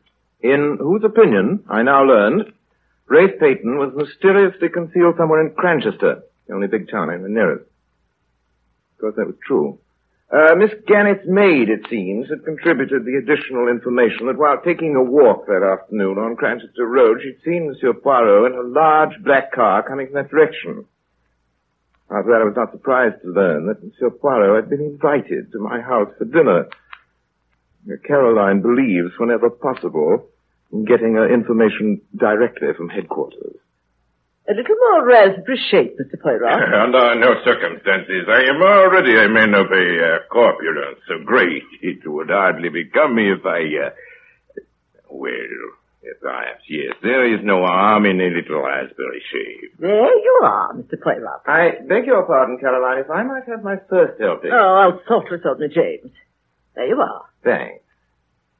in 0.41 0.78
whose 0.78 1.03
opinion, 1.05 1.64
I 1.70 1.84
now 1.84 2.03
learned, 2.03 2.51
Rafe 3.07 3.39
Paton 3.39 3.78
was 3.78 3.93
mysteriously 3.95 4.68
concealed 4.68 5.16
somewhere 5.18 5.45
in 5.45 5.53
Cranchester, 5.53 6.24
the 6.47 6.53
only 6.53 6.68
big 6.68 6.89
town 6.91 7.09
in 7.12 7.24
the 7.24 7.30
nearest. 7.30 7.66
Of 8.95 8.99
course, 8.99 9.16
that 9.16 9.28
was 9.28 9.36
true. 9.47 9.80
Uh, 10.32 10.55
Miss 10.55 10.71
Gannett's 10.88 11.27
maid, 11.27 11.67
it 11.67 11.86
seems, 11.89 12.29
had 12.29 12.45
contributed 12.45 13.03
the 13.03 13.19
additional 13.19 13.67
information 13.67 14.27
that 14.27 14.38
while 14.38 14.61
taking 14.63 14.95
a 14.95 15.03
walk 15.03 15.45
that 15.47 15.61
afternoon 15.61 16.17
on 16.17 16.38
Cranchester 16.38 16.88
Road, 16.88 17.19
she'd 17.21 17.43
seen 17.43 17.67
Monsieur 17.67 17.91
Poirot 17.91 18.53
in 18.53 18.57
a 18.57 18.63
large 18.63 19.11
black 19.25 19.51
car 19.51 19.84
coming 19.84 20.07
in 20.07 20.13
that 20.13 20.29
direction. 20.29 20.86
After 22.09 22.32
that, 22.32 22.41
I 22.41 22.45
was 22.45 22.55
not 22.55 22.71
surprised 22.71 23.21
to 23.23 23.27
learn 23.27 23.67
that 23.67 23.84
Monsieur 23.84 24.09
Poirot 24.09 24.63
had 24.63 24.69
been 24.69 24.79
invited 24.79 25.51
to 25.51 25.59
my 25.59 25.82
house 25.82 26.13
for 26.17 26.23
dinner. 26.23 26.69
Caroline 28.07 28.61
believes, 28.61 29.11
whenever 29.19 29.49
possible, 29.49 30.27
in 30.71 30.86
getting 30.86 31.15
her 31.15 31.27
information 31.27 31.99
directly 32.15 32.69
from 32.77 32.88
headquarters. 32.88 33.57
A 34.51 34.53
little 34.53 34.75
more 34.75 35.05
raspberry 35.07 35.57
shape, 35.71 35.97
Mr. 35.97 36.19
Poirot. 36.21 36.73
Under 36.83 37.15
no 37.15 37.35
circumstances. 37.45 38.27
I 38.27 38.41
am 38.51 38.61
already 38.61 39.15
a 39.15 39.29
man 39.29 39.53
of 39.53 39.71
a 39.71 39.87
uh, 40.03 40.27
corpulence 40.29 40.99
so 41.07 41.23
great 41.23 41.63
it 41.81 41.99
would 42.05 42.29
hardly 42.29 42.67
become 42.67 43.15
me 43.15 43.31
if 43.31 43.45
I, 43.45 43.61
uh, 43.87 43.89
well, 45.09 45.31
yes, 46.03 46.15
perhaps, 46.21 46.63
yes. 46.67 46.95
There 47.01 47.33
is 47.33 47.39
no 47.45 47.65
harm 47.65 48.05
in 48.05 48.19
a 48.19 48.27
little 48.27 48.61
raspberry 48.61 49.23
shape. 49.31 49.79
There 49.79 50.17
you 50.19 50.41
are, 50.43 50.73
Mr. 50.73 51.01
Poirot. 51.01 51.43
I 51.47 51.69
beg 51.87 52.05
your 52.05 52.25
pardon, 52.25 52.57
Caroline, 52.59 52.99
if 52.99 53.09
I 53.09 53.23
might 53.23 53.47
have 53.47 53.63
my 53.63 53.77
first 53.89 54.19
helping. 54.19 54.51
Oh, 54.51 54.81
how 54.81 54.99
thoughtless 55.07 55.41
of 55.45 55.59
me, 55.59 55.69
James. 55.73 56.11
There 56.75 56.87
you 56.87 56.99
are. 56.99 57.23
Thanks. 57.41 57.85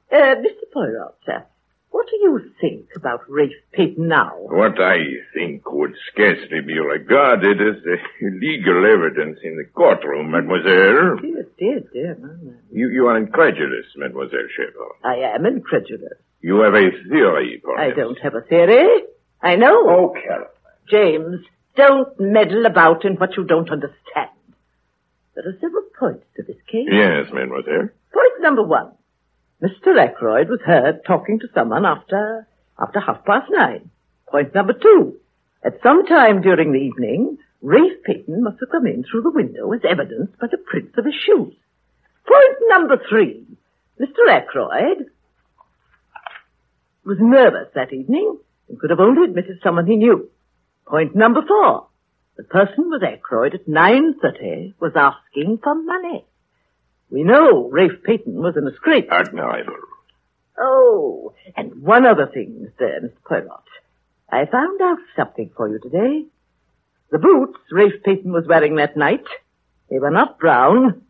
Uh, 0.10 0.36
Mr. 0.40 0.72
Poirot, 0.72 1.16
sir, 1.26 1.44
what 1.92 2.08
do 2.10 2.16
you 2.18 2.52
think 2.60 2.86
about 2.96 3.22
Rafe 3.30 3.52
Paton 3.74 4.08
now? 4.08 4.32
What 4.38 4.80
I 4.82 4.98
think 5.34 5.70
would 5.72 5.94
scarcely 6.12 6.62
be 6.66 6.80
regarded 6.80 7.62
as 7.62 7.84
legal 8.22 8.86
evidence 8.86 9.40
in 9.44 9.58
the 9.58 9.66
courtroom, 9.74 10.32
mademoiselle. 10.32 11.18
Oh, 11.18 11.22
dear, 11.22 11.48
dear, 11.60 11.80
dear, 11.94 12.18
no, 12.20 12.28
no. 12.42 12.54
You, 12.72 12.90
you 12.90 13.08
are 13.08 13.18
incredulous, 13.18 13.86
mademoiselle 13.98 14.48
Sheppard. 14.56 14.96
I 15.04 15.36
am 15.36 15.46
incredulous. 15.46 16.18
You 16.42 16.62
have 16.62 16.74
a 16.74 16.90
theory, 17.10 17.62
perhaps. 17.64 17.92
I 17.94 17.96
don't 17.96 18.20
have 18.20 18.36
a 18.36 18.42
theory. 18.42 19.04
I 19.42 19.56
know. 19.56 19.86
Oh, 19.90 20.14
Caroline. 20.14 20.48
James, 20.90 21.46
don't 21.76 22.20
meddle 22.20 22.66
about 22.66 23.06
in 23.06 23.16
what 23.16 23.38
you 23.38 23.44
don't 23.44 23.70
understand. 23.70 24.32
There 25.36 25.48
are 25.48 25.58
several 25.62 25.84
points 25.98 26.26
to 26.36 26.44
this 26.44 26.58
case. 26.72 26.88
Yes, 26.92 27.28
mademoiselle. 27.34 27.90
Point 28.14 28.42
number 28.42 28.64
one. 28.64 28.92
Mr. 29.62 29.96
Ackroyd 29.96 30.50
was 30.50 30.62
heard 30.66 31.06
talking 31.06 31.40
to 31.40 31.48
someone 31.54 31.86
after, 31.86 32.48
after 32.80 33.00
half 33.00 33.24
past 33.26 33.46
nine. 33.52 33.92
Point 34.28 34.56
number 34.56 34.74
two. 34.74 35.18
At 35.64 35.82
some 35.84 36.06
time 36.08 36.42
during 36.42 36.72
the 36.72 36.80
evening, 36.80 37.38
Rafe 37.62 38.04
Paton 38.04 38.44
must 38.44 38.58
have 38.60 38.72
come 38.72 38.88
in 38.88 39.04
through 39.04 39.22
the 39.22 39.30
window 39.30 39.72
as 39.72 39.82
evidenced 39.88 40.40
by 40.40 40.48
the 40.48 40.58
prints 40.58 40.98
of 40.98 41.06
his 41.06 41.14
shoes. 41.14 41.54
Point 42.28 42.58
number 42.70 42.98
three. 43.08 43.46
Mr. 44.00 44.28
Ackroyd 44.32 45.12
was 47.06 47.18
nervous 47.20 47.68
that 47.76 47.94
evening 47.94 48.40
and 48.68 48.80
could 48.80 48.90
have 48.90 49.00
only 49.00 49.26
admitted 49.26 49.60
someone 49.62 49.86
he 49.86 49.96
knew. 49.96 50.28
Point 50.88 51.16
number 51.16 51.42
four. 51.48 51.88
The 52.36 52.44
person 52.44 52.90
with 52.90 53.04
Ackroyd 53.04 53.54
at 53.54 53.68
9.30 53.68 54.74
was 54.80 54.94
asking 54.96 55.60
for 55.62 55.76
money. 55.76 56.26
We 57.12 57.24
know 57.24 57.70
Rafe 57.70 58.04
Paton 58.06 58.36
was 58.36 58.56
in 58.56 58.66
a 58.66 58.74
scrape. 58.76 59.10
Admirable. 59.12 59.76
Oh, 60.58 61.34
and 61.58 61.82
one 61.84 62.06
other 62.06 62.28
thing, 62.28 62.68
Mr. 62.80 63.04
Mr. 63.04 63.12
Poirot. 63.28 63.68
I 64.30 64.46
found 64.46 64.82
out 64.82 64.98
something 65.16 65.52
for 65.56 65.68
you 65.68 65.80
today. 65.80 66.26
The 67.12 67.20
boots 67.20 67.60
Rafe 67.72 68.02
Paton 68.04 68.32
was 68.32 68.48
wearing 68.48 68.78
that 68.78 68.96
night, 68.96 69.26
they 69.90 70.00
were 70.00 70.12
not 70.12 70.40
brown, 70.40 71.02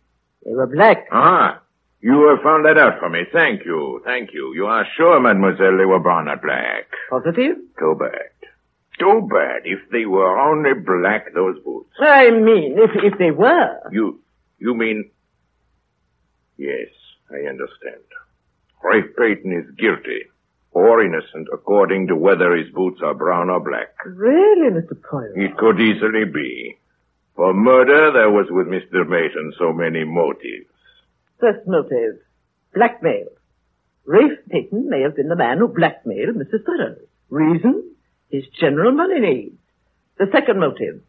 they 0.43 0.54
were 0.54 0.66
black. 0.66 1.06
Ah, 1.12 1.62
you 2.02 2.30
have 2.30 2.41
found 2.43 2.66
that 2.66 2.80
out 2.80 2.99
for 2.99 3.10
me. 3.10 3.20
Thank 3.32 3.64
you, 3.64 4.02
thank 4.04 4.34
you. 4.34 4.54
You 4.56 4.66
are 4.66 4.88
sure, 4.97 5.20
mademoiselle, 5.20 5.78
they 5.78 5.86
were 5.86 5.99
brown 5.99 6.28
or 6.28 6.38
black? 6.38 6.88
Positive? 7.12 7.58
Too 7.78 7.95
bad. 7.99 8.32
Too 8.97 9.30
bad 9.32 9.62
if 9.66 9.88
they 9.91 10.06
were 10.06 10.39
only 10.39 10.74
black, 10.74 11.32
those 11.36 11.60
boots. 11.64 11.91
I 11.99 12.32
mean, 12.32 12.78
if, 12.80 12.91
if 13.14 13.20
they 13.20 13.30
were. 13.30 13.80
You, 13.91 14.20
you 14.58 14.74
mean... 14.74 15.12
Yes, 16.62 16.89
I 17.32 17.49
understand. 17.49 18.05
Rafe 18.84 19.16
Paton 19.18 19.51
is 19.51 19.76
guilty 19.80 20.30
or 20.74 21.03
innocent 21.03 21.47
according 21.51 22.05
to 22.07 22.16
whether 22.16 22.55
his 22.55 22.70
boots 22.72 23.01
are 23.03 23.16
brown 23.16 23.49
or 23.49 23.59
black. 23.59 23.95
Really, 24.05 24.70
Mr. 24.70 24.93
Poirot? 25.01 25.36
It 25.36 25.57
could 25.57 25.82
easily 25.82 26.26
be. 26.32 26.78
For 27.36 27.51
murder, 27.51 28.12
there 28.14 28.30
was 28.30 28.45
with 28.51 28.68
Mr. 28.68 29.09
Mason 29.09 29.53
so 29.57 29.74
many 29.74 30.03
motives. 30.03 30.70
First 31.39 31.66
motive, 31.66 32.20
blackmail. 32.76 33.30
Rafe 34.05 34.38
Paton 34.51 34.88
may 34.88 35.01
have 35.01 35.16
been 35.16 35.30
the 35.30 35.36
man 35.36 35.57
who 35.57 35.68
blackmailed 35.68 36.36
Mrs. 36.36 36.64
Burroughs. 36.64 37.07
Reason? 37.32 37.95
His 38.30 38.43
general 38.59 38.91
money 38.91 39.20
needs. 39.20 39.57
The 40.20 40.28
second 40.32 40.59
motive, 40.59 41.01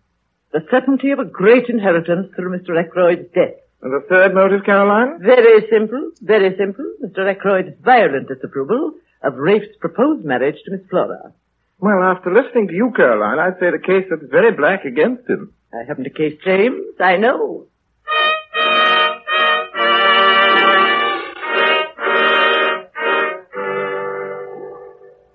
the 0.53 0.65
certainty 0.71 1.11
of 1.11 1.19
a 1.19 1.27
great 1.27 1.69
inheritance 1.69 2.33
through 2.35 2.59
Mr. 2.59 2.71
Ackroyd's 2.83 3.31
death. 3.35 3.61
And 3.83 3.93
the 3.93 4.07
third 4.09 4.33
motive, 4.33 4.65
Caroline? 4.65 5.19
Very 5.21 5.67
simple, 5.69 6.13
very 6.21 6.57
simple. 6.57 6.85
Mr. 7.05 7.29
Ackroyd's 7.29 7.75
violent 7.83 8.29
disapproval 8.29 8.93
of 9.23 9.35
Rafe's 9.35 9.77
proposed 9.81 10.25
marriage 10.25 10.57
to 10.65 10.71
Miss 10.71 10.87
Flora. 10.89 11.33
Well, 11.81 12.01
after 12.01 12.33
listening 12.33 12.69
to 12.69 12.75
you, 12.75 12.93
Caroline, 12.95 13.41
I'd 13.41 13.59
say 13.59 13.73
the 13.73 13.79
case 13.81 14.07
looks 14.09 14.27
very 14.31 14.53
black 14.53 14.85
against 14.85 15.29
him. 15.29 15.53
I 15.75 15.83
haven't 15.87 16.07
a 16.07 16.11
case, 16.11 16.39
James. 16.45 16.95
I 17.01 17.17
know. 17.17 17.67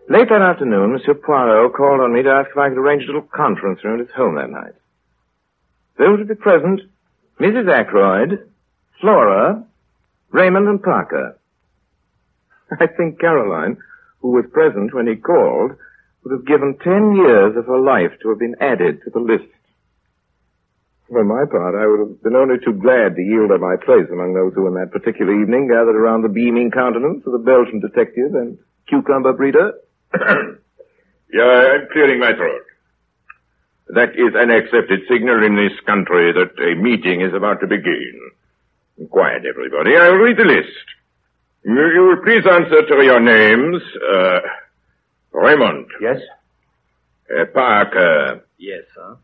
Late 0.10 0.30
that 0.30 0.42
afternoon, 0.42 0.94
Monsieur 0.94 1.16
Poirot 1.16 1.74
called 1.74 2.00
on 2.00 2.14
me 2.14 2.24
to 2.24 2.30
ask 2.30 2.52
if 2.52 2.58
I 2.58 2.70
could 2.70 2.78
arrange 2.78 3.04
a 3.04 3.08
little 3.08 3.24
conference 3.24 3.84
room 3.84 4.00
at 4.00 4.08
his 4.08 4.16
home 4.16 4.36
that 4.36 4.50
night. 4.50 4.74
Those 5.98 6.20
to 6.20 6.26
be 6.26 6.36
present 6.36 6.80
Mrs. 7.40 7.72
Ackroyd, 7.72 8.50
Flora, 9.00 9.64
Raymond, 10.32 10.68
and 10.68 10.82
Parker. 10.82 11.38
I 12.80 12.88
think 12.88 13.20
Caroline, 13.20 13.78
who 14.20 14.32
was 14.32 14.46
present 14.52 14.94
when 14.94 15.08
he 15.08 15.16
called, 15.16 15.72
would 16.24 16.32
have 16.32 16.48
given 16.48 16.78
ten 16.84 17.16
years 17.16 17.56
of 17.56 17.68
her 17.68 17.80
life 17.80 18.12
to 18.22 18.30
have 18.30 18.40
been 18.40 18.56
added 18.60 19.02
to 19.04 19.10
the 19.12 19.20
list. 19.20 19.48
For 21.10 21.24
my 21.24 21.46
part, 21.50 21.76
I 21.76 21.88
would 21.88 22.00
have 22.00 22.24
been 22.24 22.36
only 22.36 22.58
too 22.60 22.74
glad 22.74 23.16
to 23.16 23.22
yield 23.22 23.52
up 23.52 23.62
my 23.62 23.78
place 23.80 24.12
among 24.12 24.34
those 24.34 24.54
who, 24.54 24.68
in 24.68 24.74
that 24.74 24.92
particular 24.92 25.32
evening, 25.40 25.70
gathered 25.70 25.96
around 25.96 26.24
the 26.24 26.30
beaming 26.30 26.70
countenance 26.72 27.24
of 27.26 27.32
the 27.32 27.40
Belgian 27.40 27.80
detective 27.80 28.36
and 28.36 28.58
cucumber 28.90 29.32
breeder. 29.32 29.72
yeah, 31.32 31.80
I'm 31.80 31.88
clearing 31.94 32.20
my 32.20 32.34
throat. 32.36 32.67
That 33.90 34.10
is 34.16 34.34
an 34.36 34.52
accepted 34.52 35.02
signal 35.10 35.44
in 35.44 35.56
this 35.56 35.78
country 35.86 36.34
that 36.34 36.62
a 36.62 36.76
meeting 36.76 37.22
is 37.22 37.34
about 37.34 37.62
to 37.62 37.68
begin. 37.68 38.20
Quiet, 39.10 39.44
everybody. 39.46 39.96
I'll 39.96 40.16
read 40.16 40.38
the 40.38 40.44
list. 40.44 40.86
You 41.64 42.08
will 42.08 42.24
please 42.24 42.46
answer 42.50 42.86
to 42.86 43.04
your 43.04 43.20
names. 43.20 43.82
Uh, 43.96 44.40
Raymond. 45.32 45.88
Yes? 46.02 46.18
Uh, 47.30 47.46
Parker. 47.54 48.44
Yes, 48.58 48.84
sir. 48.96 49.18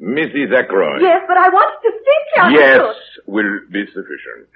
Mrs. 0.00 0.52
Ackroyd. 0.52 1.00
Yes, 1.00 1.22
but 1.26 1.36
I 1.36 1.48
wanted 1.48 1.80
to 1.82 1.92
speak 1.96 2.24
to 2.36 2.50
you. 2.50 2.60
Yes, 2.60 2.96
will 3.26 3.60
be 3.70 3.86
sufficient. 3.86 4.48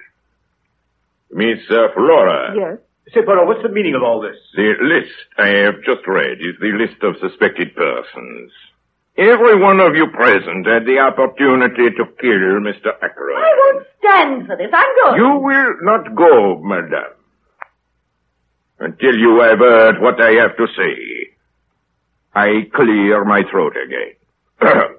Miss 1.31 1.59
uh, 1.69 1.87
Flora. 1.93 2.53
Yes. 2.55 2.77
Say, 3.13 3.23
Poirot, 3.23 3.47
what's 3.47 3.63
the 3.63 3.69
meaning 3.69 3.95
of 3.95 4.03
all 4.03 4.21
this? 4.21 4.37
The 4.55 4.73
list 4.81 5.15
I 5.37 5.47
have 5.65 5.81
just 5.83 6.05
read 6.05 6.37
is 6.39 6.55
the 6.61 6.71
list 6.77 7.01
of 7.01 7.15
suspected 7.19 7.75
persons. 7.75 8.51
Every 9.19 9.59
one 9.59 9.81
of 9.81 9.97
you 9.97 10.07
present 10.07 10.65
had 10.65 10.85
the 10.85 10.99
opportunity 10.99 11.91
to 11.91 12.05
kill 12.21 12.63
Mr. 12.63 12.95
Ackroyd. 13.03 13.35
I 13.35 13.51
won't 13.59 13.87
stand 13.99 14.47
for 14.47 14.55
this. 14.55 14.71
I'm 14.71 14.87
going. 15.03 15.19
You 15.19 15.39
will 15.43 15.75
not 15.81 16.15
go, 16.15 16.61
madame. 16.63 17.19
Until 18.79 19.17
you 19.17 19.41
have 19.41 19.59
heard 19.59 19.99
what 19.99 20.23
I 20.23 20.39
have 20.39 20.55
to 20.55 20.67
say. 20.67 21.35
I 22.33 22.69
clear 22.73 23.25
my 23.25 23.43
throat 23.51 23.73
again. 23.75 24.15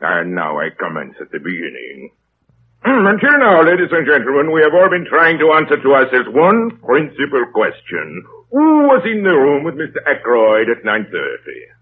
and 0.00 0.34
now 0.34 0.58
I 0.58 0.70
commence 0.76 1.14
at 1.20 1.30
the 1.30 1.38
beginning. 1.38 2.10
Until 2.84 3.38
now, 3.38 3.62
ladies 3.62 3.92
and 3.92 4.04
gentlemen, 4.04 4.50
we 4.50 4.62
have 4.62 4.74
all 4.74 4.90
been 4.90 5.06
trying 5.08 5.38
to 5.38 5.52
answer 5.52 5.80
to 5.80 5.94
ourselves 5.94 6.28
one 6.30 6.76
principal 6.82 7.46
question. 7.54 8.24
Who 8.50 8.88
was 8.90 9.02
in 9.06 9.22
the 9.22 9.30
room 9.30 9.62
with 9.62 9.76
Mr. 9.76 10.02
Ackroyd 10.10 10.70
at 10.70 10.82
9.30? 10.82 11.73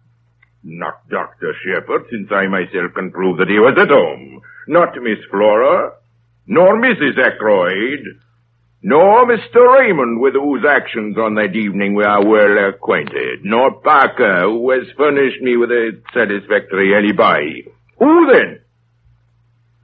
Not 0.65 1.09
Dr. 1.09 1.55
Sheppard, 1.63 2.07
since 2.11 2.29
I 2.31 2.47
myself 2.47 2.95
can 2.95 3.11
prove 3.11 3.39
that 3.39 3.49
he 3.49 3.59
was 3.59 3.77
at 3.81 3.89
home. 3.89 4.41
Not 4.69 4.95
Miss 5.03 5.19
Flora, 5.31 5.93
nor 6.47 6.77
Mrs. 6.81 7.19
Ackroyd, 7.19 8.21
nor 8.83 9.27
Mr. 9.27 9.79
Raymond, 9.79 10.21
with 10.21 10.35
whose 10.35 10.65
actions 10.69 11.17
on 11.19 11.35
that 11.35 11.57
evening 11.57 11.95
we 11.95 12.05
are 12.05 12.25
well 12.25 12.69
acquainted, 12.69 13.45
nor 13.45 13.73
Parker, 13.81 14.43
who 14.43 14.71
has 14.71 14.87
furnished 14.97 15.41
me 15.41 15.57
with 15.57 15.71
a 15.71 16.01
satisfactory 16.15 16.95
alibi. 16.95 17.69
Who 17.99 18.33
then? 18.33 18.61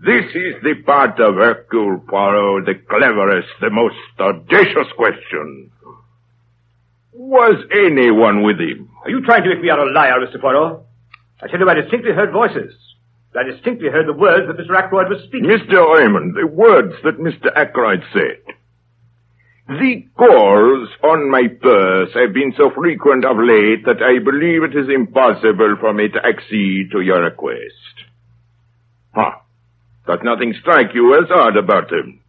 This 0.01 0.27
is 0.33 0.63
the 0.63 0.75
part 0.87 1.19
of 1.19 1.35
Hercule 1.35 2.05
Poirot, 2.09 2.67
the 2.67 2.75
cleverest, 2.89 3.49
the 3.61 3.71
most 3.71 3.97
audacious 4.21 4.93
question. 4.97 5.73
Was 7.13 7.65
anyone 7.73 8.45
with 8.45 8.61
him? 8.61 8.89
Are 9.09 9.11
you 9.11 9.25
trying 9.25 9.43
to 9.43 9.49
make 9.49 9.63
me 9.63 9.71
out 9.71 9.79
a 9.79 9.87
liar, 9.91 10.21
Mr. 10.21 10.39
Poirot? 10.39 10.85
I 11.41 11.47
tell 11.47 11.59
you, 11.59 11.67
I 11.67 11.73
distinctly 11.81 12.13
heard 12.13 12.31
voices. 12.31 12.75
I 13.35 13.43
distinctly 13.43 13.89
heard 13.89 14.07
the 14.07 14.13
words 14.13 14.47
that 14.49 14.59
Mr. 14.61 14.77
Ackroyd 14.77 15.09
was 15.09 15.23
speaking. 15.25 15.49
Mr. 15.49 15.81
Raymond, 15.97 16.37
the 16.37 16.47
words 16.47 16.93
that 17.05 17.17
Mr. 17.17 17.49
Ackroyd 17.57 18.03
said. 18.13 18.45
The 19.67 20.05
calls 20.15 20.91
on 21.03 21.31
my 21.31 21.49
purse 21.49 22.11
have 22.13 22.35
been 22.35 22.53
so 22.55 22.71
frequent 22.77 23.25
of 23.25 23.39
late 23.39 23.87
that 23.87 24.03
I 24.05 24.23
believe 24.23 24.63
it 24.65 24.77
is 24.77 24.93
impossible 24.95 25.77
for 25.81 25.95
me 25.95 26.09
to 26.09 26.21
accede 26.27 26.91
to 26.93 27.01
your 27.01 27.23
request. 27.23 28.05
Huh. 29.15 29.41
Does 30.07 30.21
nothing 30.23 30.53
strike 30.61 30.93
you 30.93 31.17
as 31.17 31.31
odd 31.31 31.57
about 31.57 31.91
him? 31.91 32.21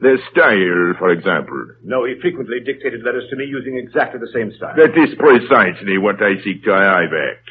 Their 0.00 0.18
style, 0.30 0.94
for 0.98 1.10
example. 1.10 1.74
No, 1.82 2.04
he 2.04 2.14
frequently 2.20 2.60
dictated 2.60 3.02
letters 3.02 3.28
to 3.30 3.36
me 3.36 3.46
using 3.46 3.76
exactly 3.76 4.20
the 4.20 4.30
same 4.32 4.52
style. 4.56 4.76
That 4.76 4.96
is 4.96 5.14
precisely 5.18 5.98
what 5.98 6.22
I 6.22 6.42
seek 6.44 6.62
to 6.64 6.70
arrive 6.70 7.12
at. 7.12 7.42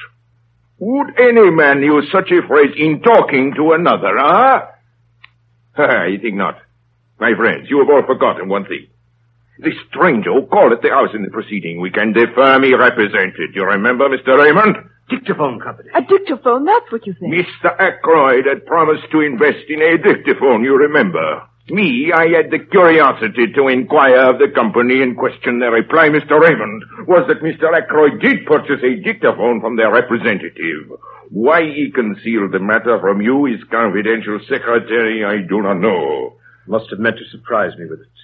Would 0.80 1.20
any 1.20 1.50
man 1.52 1.82
use 1.82 2.08
such 2.12 2.32
a 2.32 2.48
phrase 2.48 2.72
in 2.78 3.02
talking 3.02 3.54
to 3.56 3.74
another, 3.74 4.16
huh? 4.16 4.68
Ah? 5.78 5.84
I 5.84 6.18
think 6.22 6.36
not. 6.36 6.60
My 7.20 7.34
friends, 7.36 7.68
you 7.70 7.80
have 7.80 7.90
all 7.90 8.06
forgotten 8.06 8.48
one 8.48 8.66
thing. 8.66 8.88
The 9.60 9.72
stranger 9.90 10.32
who 10.32 10.46
called 10.46 10.72
at 10.72 10.84
the 10.84 10.90
house 10.90 11.10
in 11.16 11.24
the 11.24 11.32
preceding 11.32 11.82
weekend, 11.82 12.16
the 12.16 12.28
firm 12.36 12.64
he 12.64 12.76
represented. 12.76 13.56
You 13.56 13.66
remember, 13.66 14.08
Mr. 14.08 14.38
Raymond? 14.38 14.78
Dictaphone 15.10 15.60
company. 15.60 15.90
A 15.96 16.02
dictaphone, 16.02 16.66
that's 16.66 16.92
what 16.92 17.08
you 17.08 17.16
think. 17.20 17.34
Mr. 17.34 17.76
Ackroyd 17.80 18.46
had 18.46 18.66
promised 18.68 19.10
to 19.12 19.22
invest 19.22 19.66
in 19.68 19.82
a 19.82 19.98
dictaphone, 19.98 20.64
you 20.64 20.78
remember. 20.78 21.47
Me, 21.70 22.14
I 22.16 22.28
had 22.28 22.50
the 22.50 22.60
curiosity 22.60 23.52
to 23.54 23.68
inquire 23.68 24.30
of 24.32 24.40
the 24.40 24.48
company 24.56 25.02
in 25.02 25.16
question. 25.16 25.60
Their 25.60 25.72
reply, 25.72 26.08
Mr. 26.08 26.40
Raymond, 26.40 26.84
was 27.08 27.28
that 27.28 27.44
Mr. 27.44 27.76
Ackroyd 27.76 28.22
did 28.22 28.46
purchase 28.46 28.82
a 28.84 29.04
dictaphone 29.04 29.60
from 29.60 29.76
their 29.76 29.92
representative. 29.92 30.92
Why 31.30 31.64
he 31.64 31.92
concealed 31.94 32.54
the 32.54 32.60
matter 32.60 32.98
from 33.02 33.20
you, 33.20 33.46
his 33.46 33.62
confidential 33.70 34.40
secretary, 34.48 35.26
I 35.26 35.46
do 35.46 35.62
not 35.62 35.80
know. 35.80 36.38
Must 36.68 36.90
have 36.90 37.00
meant 37.00 37.18
to 37.18 37.30
surprise 37.32 37.78
me 37.78 37.86
with 37.90 38.00
it. 38.00 38.17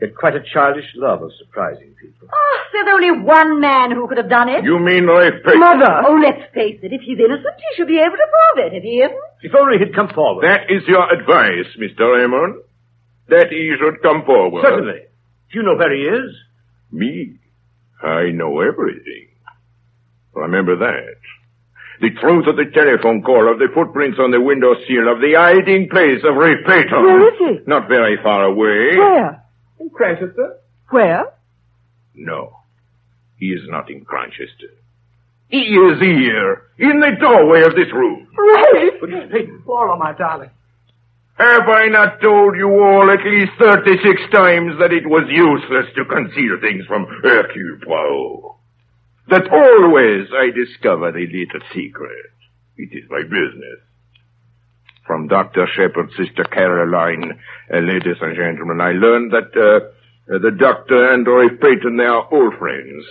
He 0.00 0.06
had 0.06 0.16
quite 0.16 0.34
a 0.34 0.40
childish 0.42 0.88
love 0.96 1.22
of 1.22 1.30
surprising 1.38 1.94
people. 2.00 2.28
Oh, 2.32 2.58
there's 2.72 2.88
only 2.90 3.20
one 3.20 3.60
man 3.60 3.90
who 3.92 4.08
could 4.08 4.16
have 4.16 4.30
done 4.30 4.48
it. 4.48 4.64
You 4.64 4.78
mean 4.78 5.04
Rafe 5.04 5.44
Paton? 5.44 5.60
Mother! 5.60 5.92
Oh, 6.08 6.16
let's 6.16 6.40
face 6.54 6.80
it. 6.82 6.92
If 6.92 7.02
he's 7.02 7.18
innocent, 7.18 7.54
he 7.58 7.76
should 7.76 7.86
be 7.88 7.98
able 8.00 8.16
to 8.16 8.28
prove 8.32 8.64
it. 8.66 8.76
If 8.76 8.82
he 8.82 8.96
isn't, 9.04 9.20
If 9.42 9.52
only 9.54 9.76
he'd 9.78 9.94
come 9.94 10.08
forward. 10.08 10.42
That 10.48 10.70
is 10.72 10.82
your 10.88 11.04
advice, 11.12 11.68
Mr. 11.78 12.16
Raymond? 12.16 12.62
That 13.28 13.48
he 13.50 13.74
should 13.78 14.00
come 14.02 14.24
forward? 14.24 14.64
Certainly. 14.64 15.00
Do 15.52 15.58
you 15.58 15.62
know 15.64 15.76
where 15.76 15.94
he 15.94 16.02
is? 16.02 16.34
Me? 16.90 17.36
I 18.02 18.30
know 18.32 18.60
everything. 18.60 19.28
Remember 20.32 20.76
that. 20.76 21.16
The 22.00 22.10
truth 22.18 22.46
of 22.46 22.56
the 22.56 22.64
telephone 22.72 23.20
call, 23.22 23.52
of 23.52 23.58
the 23.58 23.68
footprints 23.74 24.18
on 24.18 24.30
the 24.30 24.40
window 24.40 24.72
sill, 24.88 25.12
of 25.12 25.20
the 25.20 25.34
hiding 25.36 25.90
place 25.90 26.24
of 26.24 26.34
Ray 26.34 26.56
Paton. 26.64 27.04
Where 27.04 27.28
is 27.28 27.38
he? 27.38 27.64
Not 27.66 27.88
very 27.88 28.16
far 28.22 28.44
away. 28.44 28.96
Where? 28.96 29.44
In 29.80 29.90
Cranchester? 29.90 30.56
Where? 30.90 31.24
No. 32.14 32.56
He 33.38 33.46
is 33.46 33.62
not 33.66 33.90
in 33.90 34.04
Cranchester. 34.04 34.76
He 35.48 35.58
is 35.58 36.00
here, 36.00 36.62
in 36.78 37.00
the 37.00 37.16
doorway 37.18 37.62
of 37.62 37.74
this 37.74 37.92
room. 37.92 38.28
Rafe! 38.36 39.00
But 39.00 39.10
Paton. 39.32 39.62
Flora, 39.64 39.96
my 39.96 40.12
darling. 40.12 40.50
Have 41.38 41.68
I 41.68 41.88
not 41.88 42.20
told 42.20 42.54
you 42.54 42.68
all 42.68 43.10
at 43.10 43.24
least 43.24 43.52
36 43.58 44.20
times 44.30 44.78
that 44.78 44.92
it 44.92 45.08
was 45.08 45.24
useless 45.28 45.86
to 45.96 46.04
conceal 46.04 46.60
things 46.60 46.84
from 46.86 47.06
Hercule 47.22 47.78
Poirot? 47.82 48.56
That 49.28 49.48
always 49.50 50.28
I 50.36 50.50
discover 50.50 51.08
a 51.08 51.12
little 51.12 51.60
secret. 51.74 52.30
It 52.76 52.92
is 52.92 53.08
my 53.08 53.22
business. 53.22 53.80
From 55.10 55.26
Dr. 55.26 55.66
Sheppard's 55.66 56.14
sister 56.14 56.44
Caroline, 56.44 57.34
uh, 57.66 57.78
ladies 57.80 58.22
and 58.22 58.36
gentlemen, 58.36 58.80
I 58.80 58.92
learned 58.92 59.32
that 59.32 59.50
uh, 59.58 59.90
uh, 60.32 60.38
the 60.38 60.54
doctor 60.54 61.10
and 61.10 61.26
Roy 61.26 61.48
Paton, 61.48 61.96
they 61.96 62.04
are 62.04 62.32
old 62.32 62.54
friends. 62.60 63.02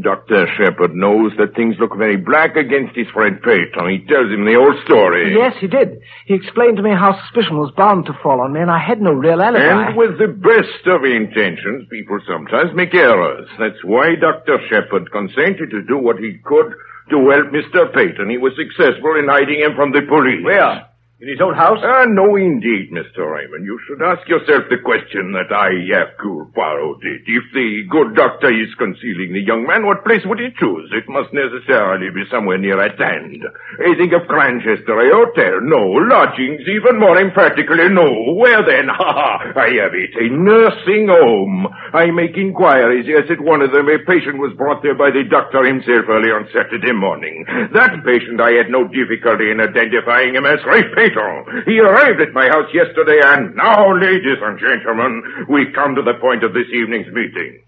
Dr. 0.00 0.46
Sheppard 0.54 0.94
knows 0.94 1.32
that 1.38 1.56
things 1.56 1.74
look 1.80 1.98
very 1.98 2.14
black 2.14 2.54
against 2.54 2.94
his 2.94 3.08
friend 3.08 3.42
Paton. 3.42 3.90
He 3.90 4.06
tells 4.06 4.30
him 4.30 4.46
the 4.46 4.54
old 4.54 4.78
story. 4.84 5.34
Yes, 5.34 5.56
he 5.58 5.66
did. 5.66 5.98
He 6.26 6.34
explained 6.34 6.76
to 6.76 6.84
me 6.84 6.94
how 6.94 7.18
suspicion 7.18 7.58
was 7.58 7.74
bound 7.76 8.06
to 8.06 8.14
fall 8.22 8.40
on 8.40 8.52
me, 8.52 8.60
and 8.60 8.70
I 8.70 8.78
had 8.78 9.02
no 9.02 9.10
real 9.10 9.42
alibi. 9.42 9.90
And 9.90 9.96
with 9.98 10.22
the 10.22 10.30
best 10.30 10.86
of 10.86 11.02
intentions, 11.02 11.90
people 11.90 12.20
sometimes 12.30 12.70
make 12.78 12.94
errors. 12.94 13.48
That's 13.58 13.82
why 13.82 14.14
Dr. 14.14 14.62
Sheppard 14.70 15.10
consented 15.10 15.74
to 15.74 15.82
do 15.82 15.98
what 15.98 16.22
he 16.22 16.38
could 16.44 16.78
to 17.10 17.18
help 17.26 17.50
Mr. 17.50 17.92
Paton. 17.92 18.30
He 18.30 18.38
was 18.38 18.54
successful 18.54 19.18
in 19.18 19.26
hiding 19.26 19.66
him 19.66 19.74
from 19.74 19.90
the 19.90 20.06
police. 20.06 20.44
Where? 20.46 20.86
In 21.20 21.28
his 21.28 21.40
own 21.44 21.52
house? 21.52 21.84
Ah, 21.84 22.08
no, 22.08 22.32
indeed, 22.40 22.88
Mr. 22.96 23.28
Raymond. 23.28 23.60
You 23.68 23.76
should 23.84 24.00
ask 24.00 24.24
yourself 24.26 24.72
the 24.72 24.80
question 24.80 25.36
that 25.36 25.52
I, 25.52 25.68
Hercule 25.92 26.48
Poirot, 26.56 27.04
did. 27.04 27.28
If 27.28 27.44
the 27.52 27.84
good 27.92 28.16
doctor 28.16 28.48
is 28.48 28.72
concealing 28.80 29.36
the 29.36 29.44
young 29.44 29.68
man, 29.68 29.84
what 29.84 30.00
place 30.00 30.24
would 30.24 30.40
he 30.40 30.48
choose? 30.56 30.88
It 30.96 31.04
must 31.12 31.28
necessarily 31.36 32.08
be 32.08 32.24
somewhere 32.32 32.56
near 32.56 32.80
at 32.80 32.96
hand. 32.96 33.36
I 33.84 33.92
think 34.00 34.16
of 34.16 34.32
Cranchester, 34.32 34.96
a 34.96 35.12
hotel. 35.12 35.60
No. 35.60 36.00
Lodgings, 36.08 36.64
even 36.64 36.96
more 36.96 37.20
emphatically, 37.20 37.92
no. 37.92 38.08
Where 38.40 38.64
then? 38.64 38.88
Ha 39.00 39.12
ha! 39.12 39.60
I 39.60 39.76
have 39.80 39.92
it. 39.96 40.12
A 40.16 40.28
nursing 40.28 41.08
home. 41.08 41.68
I 41.92 42.08
make 42.12 42.36
inquiries. 42.36 43.04
Yes, 43.08 43.28
at 43.28 43.40
one 43.40 43.60
of 43.60 43.72
them, 43.72 43.88
a 43.88 44.00
patient 44.04 44.40
was 44.40 44.56
brought 44.56 44.82
there 44.82 44.96
by 44.96 45.10
the 45.10 45.24
doctor 45.28 45.64
himself 45.64 46.04
early 46.08 46.32
on 46.32 46.48
Saturday 46.52 46.92
morning. 46.92 47.44
That 47.72 48.04
patient, 48.04 48.40
I 48.40 48.52
had 48.60 48.68
no 48.68 48.88
difficulty 48.88 49.50
in 49.50 49.60
identifying 49.60 50.36
him 50.36 50.44
as 50.44 50.60
Ray 50.64 50.84
Paton. 51.14 51.62
He 51.66 51.78
arrived 51.80 52.20
at 52.20 52.32
my 52.32 52.46
house 52.48 52.68
yesterday, 52.72 53.20
and 53.24 53.54
now, 53.56 53.92
ladies 53.94 54.38
and 54.42 54.58
gentlemen, 54.58 55.46
we 55.48 55.72
come 55.72 55.94
to 55.96 56.02
the 56.02 56.14
point 56.20 56.44
of 56.44 56.52
this 56.54 56.66
evening's 56.72 57.12
meeting. 57.12 57.62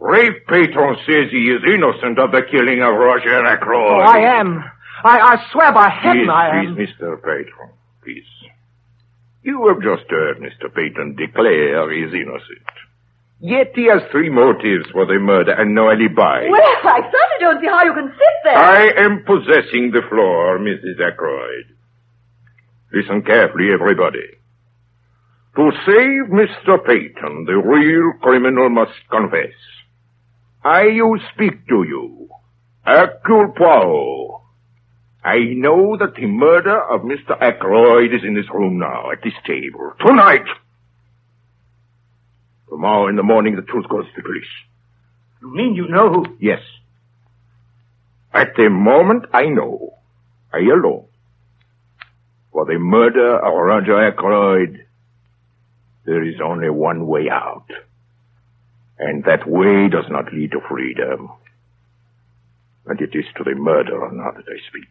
Rafe 0.00 0.44
Paton 0.48 0.96
says 1.06 1.30
he 1.30 1.48
is 1.50 1.62
innocent 1.62 2.18
of 2.18 2.32
the 2.32 2.42
killing 2.50 2.82
of 2.82 2.94
Roger 2.96 3.44
Ackroyd. 3.46 4.02
Oh, 4.02 4.04
I 4.04 4.38
am. 4.40 4.64
I, 5.04 5.18
I 5.18 5.46
swear 5.52 5.72
by 5.72 5.88
heaven 5.88 6.24
please, 6.26 6.30
I 6.30 6.48
am. 6.58 6.74
Please, 6.76 6.88
Mr. 7.00 7.22
Paton, 7.22 7.70
please. 8.02 8.24
You 9.42 9.66
have 9.68 9.82
just 9.82 10.08
heard 10.10 10.38
Mr. 10.38 10.72
Paton 10.72 11.16
declare 11.16 11.90
he 11.92 12.02
is 12.02 12.14
innocent. 12.14 12.66
Yet 13.40 13.72
he 13.74 13.86
has 13.90 14.02
three 14.12 14.30
motives 14.30 14.86
for 14.92 15.04
the 15.04 15.18
murder 15.18 15.50
and 15.50 15.74
no 15.74 15.90
alibi. 15.90 16.46
Well, 16.48 16.62
I 16.62 17.00
certainly 17.02 17.40
don't 17.40 17.60
see 17.60 17.66
how 17.66 17.82
you 17.82 17.92
can 17.92 18.08
sit 18.14 18.36
there. 18.44 18.56
I 18.56 18.86
am 19.02 19.24
possessing 19.26 19.90
the 19.90 20.02
floor, 20.08 20.60
Mrs. 20.60 21.00
Ackroyd. 21.02 21.66
Listen 22.92 23.22
carefully, 23.22 23.68
everybody. 23.72 24.36
To 25.56 25.70
save 25.86 26.30
Mr. 26.30 26.84
Paton, 26.84 27.44
the 27.46 27.56
real 27.56 28.12
criminal 28.20 28.68
must 28.68 28.92
confess. 29.10 29.54
I 30.64 30.84
you 30.84 31.18
speak 31.34 31.66
to 31.68 31.84
you, 31.84 32.28
Hercule 32.82 33.52
Poirot. 33.56 34.42
I 35.24 35.38
know 35.54 35.96
that 35.96 36.14
the 36.16 36.26
murder 36.26 36.82
of 36.82 37.02
Mr. 37.02 37.40
Ackroyd 37.40 38.12
is 38.12 38.24
in 38.24 38.34
this 38.34 38.50
room 38.52 38.78
now, 38.78 39.10
at 39.12 39.22
this 39.22 39.34
table. 39.46 39.92
Tonight! 40.04 40.46
Tomorrow 42.68 43.08
in 43.08 43.16
the 43.16 43.22
morning, 43.22 43.56
the 43.56 43.62
truth 43.62 43.88
goes 43.88 44.04
to 44.06 44.12
the 44.16 44.22
police. 44.22 44.44
You 45.40 45.54
mean 45.54 45.74
you 45.74 45.88
know 45.88 46.12
who? 46.12 46.36
Yes. 46.40 46.60
At 48.32 48.54
the 48.56 48.68
moment, 48.68 49.26
I 49.32 49.42
know. 49.46 49.94
I 50.52 50.58
alone. 50.58 51.06
For 52.52 52.66
the 52.66 52.78
murder 52.78 53.38
of 53.38 53.54
Roger 53.54 54.08
Ackroyd, 54.08 54.86
there 56.04 56.22
is 56.22 56.40
only 56.44 56.68
one 56.68 57.06
way 57.06 57.30
out. 57.30 57.66
And 58.98 59.24
that 59.24 59.48
way 59.48 59.88
does 59.88 60.04
not 60.10 60.32
lead 60.32 60.52
to 60.52 60.60
freedom. 60.68 61.30
And 62.86 63.00
it 63.00 63.14
is 63.14 63.24
to 63.36 63.44
the 63.44 63.54
murderer 63.54 64.10
now 64.12 64.32
that 64.32 64.44
I 64.46 64.58
speak. 64.68 64.90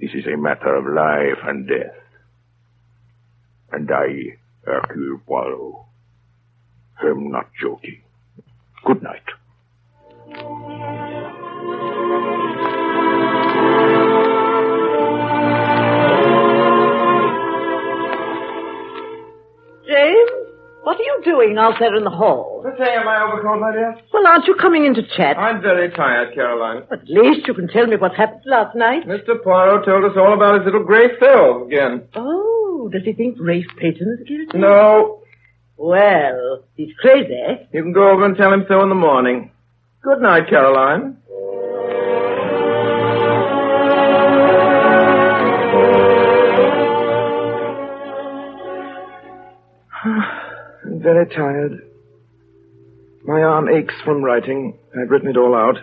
This 0.00 0.10
is 0.14 0.26
a 0.26 0.36
matter 0.36 0.74
of 0.74 0.86
life 0.86 1.44
and 1.46 1.68
death. 1.68 1.94
And 3.70 3.90
I, 3.90 4.38
Hercule 4.64 5.20
Poirot, 5.26 5.84
am 7.02 7.30
not 7.30 7.50
joking. 7.60 8.00
Good 8.84 9.02
night. 9.02 10.69
What 20.90 20.98
are 20.98 21.04
you 21.04 21.20
doing 21.24 21.56
out 21.56 21.74
there 21.78 21.94
in 21.94 22.02
the 22.02 22.10
hall? 22.10 22.62
Preparing 22.64 23.04
my 23.04 23.22
overcoat, 23.22 23.60
my 23.60 23.70
dear. 23.70 23.96
Well, 24.12 24.26
aren't 24.26 24.48
you 24.48 24.56
coming 24.56 24.86
in 24.86 24.94
to 24.94 25.02
chat? 25.16 25.38
I'm 25.38 25.62
very 25.62 25.88
tired, 25.88 26.34
Caroline. 26.34 26.82
At 26.90 27.06
least 27.06 27.46
you 27.46 27.54
can 27.54 27.68
tell 27.68 27.86
me 27.86 27.94
what 27.94 28.16
happened 28.16 28.42
last 28.44 28.74
night. 28.74 29.06
Mr. 29.06 29.40
Poirot 29.40 29.84
told 29.86 30.04
us 30.04 30.16
all 30.16 30.34
about 30.34 30.56
his 30.56 30.64
little 30.64 30.82
gray 30.82 31.16
cell 31.20 31.62
again. 31.64 32.08
Oh, 32.16 32.90
does 32.92 33.02
he 33.04 33.12
think 33.12 33.36
Rafe 33.38 33.68
Paton 33.78 34.18
is 34.18 34.26
guilty? 34.26 34.58
No. 34.58 35.22
Well, 35.76 36.64
he's 36.74 36.92
crazy. 36.98 37.68
You 37.72 37.82
can 37.84 37.92
go 37.92 38.10
over 38.10 38.24
and 38.24 38.36
tell 38.36 38.52
him 38.52 38.64
so 38.66 38.82
in 38.82 38.88
the 38.88 38.96
morning. 38.96 39.52
Good 40.02 40.20
night, 40.20 40.48
Caroline. 40.48 41.18
Oh, 41.30 41.49
very 51.12 51.26
tired. 51.26 51.82
My 53.24 53.42
arm 53.42 53.68
aches 53.68 53.94
from 54.04 54.22
writing. 54.22 54.78
I've 54.96 55.10
written 55.10 55.28
it 55.28 55.36
all 55.36 55.54
out. 55.54 55.76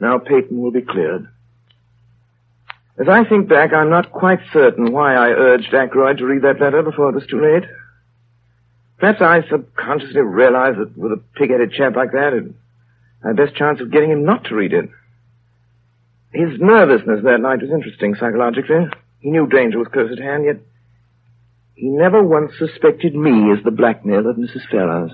Now 0.00 0.18
Paton 0.18 0.60
will 0.60 0.72
be 0.72 0.82
cleared. 0.82 1.28
As 2.98 3.08
I 3.08 3.24
think 3.24 3.48
back, 3.48 3.72
I'm 3.72 3.90
not 3.90 4.10
quite 4.10 4.40
certain 4.52 4.92
why 4.92 5.14
I 5.14 5.28
urged 5.28 5.72
Ackroyd 5.74 6.18
to 6.18 6.26
read 6.26 6.42
that 6.42 6.60
letter 6.60 6.82
before 6.82 7.10
it 7.10 7.14
was 7.14 7.26
too 7.26 7.40
late. 7.40 7.64
Perhaps 8.98 9.20
I 9.20 9.46
subconsciously 9.50 10.22
realized 10.22 10.78
that 10.78 10.96
with 10.96 11.12
a 11.12 11.22
pig-headed 11.34 11.72
chap 11.72 11.94
like 11.94 12.12
that, 12.12 12.32
it 12.32 12.44
had 13.22 13.36
best 13.36 13.54
chance 13.54 13.80
of 13.80 13.90
getting 13.92 14.10
him 14.10 14.24
not 14.24 14.44
to 14.44 14.54
read 14.54 14.72
it. 14.72 14.88
His 16.32 16.58
nervousness 16.58 17.22
that 17.24 17.40
night 17.40 17.60
was 17.60 17.70
interesting 17.70 18.14
psychologically. 18.14 18.88
He 19.20 19.30
knew 19.30 19.46
danger 19.46 19.78
was 19.78 19.88
close 19.88 20.10
at 20.10 20.18
hand, 20.18 20.44
yet 20.44 20.56
he 21.76 21.88
never 21.88 22.22
once 22.22 22.52
suspected 22.58 23.14
me 23.14 23.52
as 23.52 23.62
the 23.62 23.70
blackmailer 23.70 24.30
of 24.30 24.36
Mrs. 24.36 24.66
Ferrars. 24.70 25.12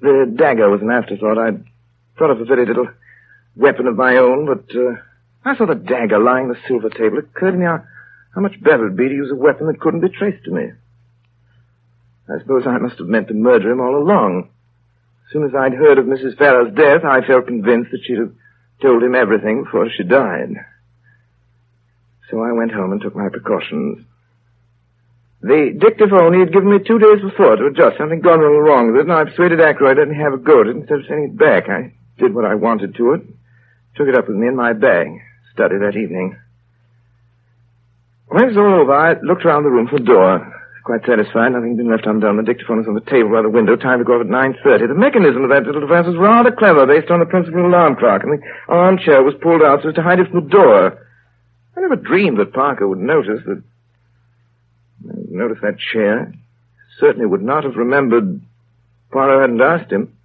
The 0.00 0.32
dagger 0.34 0.70
was 0.70 0.80
an 0.82 0.90
afterthought. 0.90 1.36
I'd 1.36 1.64
thought 2.16 2.30
of 2.30 2.40
a 2.40 2.44
very 2.44 2.64
little 2.64 2.88
weapon 3.56 3.88
of 3.88 3.96
my 3.96 4.16
own, 4.16 4.46
but 4.46 4.74
uh, 4.74 4.96
I 5.44 5.56
saw 5.56 5.66
the 5.66 5.74
dagger 5.74 6.20
lying 6.20 6.46
on 6.46 6.52
the 6.52 6.68
silver 6.68 6.90
table. 6.90 7.18
It 7.18 7.30
occurred 7.34 7.52
to 7.52 7.58
me 7.58 7.64
how, 7.64 7.82
how 8.34 8.40
much 8.40 8.62
better 8.62 8.86
it'd 8.86 8.96
be 8.96 9.08
to 9.08 9.14
use 9.14 9.32
a 9.32 9.36
weapon 9.36 9.66
that 9.66 9.80
couldn't 9.80 10.00
be 10.00 10.08
traced 10.08 10.44
to 10.44 10.52
me. 10.52 10.72
I 12.28 12.38
suppose 12.40 12.62
I 12.66 12.78
must 12.78 12.98
have 12.98 13.08
meant 13.08 13.28
to 13.28 13.34
murder 13.34 13.70
him 13.70 13.80
all 13.80 13.96
along. 13.96 14.48
As 15.26 15.32
soon 15.32 15.44
as 15.44 15.54
I'd 15.58 15.74
heard 15.74 15.98
of 15.98 16.06
Mrs. 16.06 16.38
Ferrars' 16.38 16.74
death, 16.74 17.04
I 17.04 17.26
felt 17.26 17.48
convinced 17.48 17.90
that 17.90 18.00
she'd 18.04 18.18
have 18.18 18.32
told 18.80 19.02
him 19.02 19.16
everything 19.16 19.64
before 19.64 19.88
she 19.90 20.04
died. 20.04 20.54
So 22.30 22.40
I 22.40 22.52
went 22.52 22.72
home 22.72 22.92
and 22.92 23.00
took 23.00 23.16
my 23.16 23.28
precautions. 23.28 24.04
The 25.42 25.74
dictaphone 25.74 26.34
he 26.34 26.40
had 26.40 26.52
given 26.52 26.70
me 26.70 26.78
two 26.78 27.02
days 27.02 27.18
before 27.20 27.56
to 27.56 27.66
adjust. 27.66 27.98
Something 27.98 28.22
gone 28.22 28.38
a 28.38 28.46
little 28.46 28.62
wrong 28.62 28.92
with 28.92 29.02
it, 29.02 29.10
and 29.10 29.12
I 29.12 29.24
persuaded 29.24 29.60
Ackroyd 29.60 29.98
to 29.98 30.14
have 30.14 30.34
a 30.34 30.38
go 30.38 30.62
at 30.62 30.68
it 30.68 30.76
instead 30.78 31.02
of 31.02 31.06
sending 31.10 31.34
it 31.34 31.36
back. 31.36 31.68
I 31.68 31.90
did 32.16 32.32
what 32.32 32.46
I 32.46 32.54
wanted 32.54 32.94
to 32.94 33.14
it. 33.14 33.22
Took 33.96 34.06
it 34.06 34.14
up 34.14 34.28
with 34.28 34.38
me 34.38 34.46
in 34.46 34.54
my 34.54 34.72
bag. 34.72 35.18
Studied 35.52 35.82
that 35.82 35.98
evening. 35.98 36.38
When 38.28 38.44
it 38.44 38.54
was 38.54 38.56
all 38.56 38.86
over, 38.86 38.94
I 38.94 39.18
looked 39.20 39.44
around 39.44 39.64
the 39.64 39.74
room 39.74 39.88
for 39.90 39.98
the 39.98 40.06
door. 40.06 40.46
Quite 40.84 41.04
satisfied. 41.06 41.52
Nothing 41.52 41.74
had 41.74 41.82
been 41.82 41.90
left 41.90 42.06
undone. 42.06 42.38
The 42.38 42.46
dictaphone 42.46 42.78
was 42.78 42.86
on 42.86 42.94
the 42.94 43.10
table 43.10 43.34
by 43.34 43.42
the 43.42 43.50
window. 43.50 43.74
Time 43.74 43.98
to 43.98 44.06
go 44.06 44.14
off 44.14 44.24
at 44.24 44.30
9.30. 44.30 44.88
The 44.88 44.94
mechanism 44.94 45.42
of 45.42 45.50
that 45.50 45.66
little 45.66 45.82
device 45.82 46.06
was 46.06 46.16
rather 46.16 46.54
clever, 46.54 46.86
based 46.86 47.10
on 47.10 47.18
the 47.18 47.26
principle 47.26 47.60
of 47.60 47.66
alarm 47.66 47.98
clock, 47.98 48.22
and 48.22 48.38
the 48.38 48.42
armchair 48.70 49.22
was 49.22 49.34
pulled 49.42 49.62
out 49.62 49.82
so 49.82 49.90
as 49.90 49.94
to 49.98 50.02
hide 50.02 50.18
it 50.18 50.30
from 50.30 50.46
the 50.46 50.50
door. 50.54 51.02
I 51.76 51.80
never 51.82 51.96
dreamed 51.96 52.38
that 52.38 52.54
Parker 52.54 52.86
would 52.86 53.02
notice 53.02 53.42
that... 53.46 53.62
Notice 55.32 55.58
that 55.62 55.78
chair. 55.78 56.32
Certainly 56.98 57.26
would 57.26 57.42
not 57.42 57.64
have 57.64 57.76
remembered 57.76 58.40
Poirot 59.10 59.40
hadn't 59.40 59.60
asked 59.60 59.90
him. 59.90 60.16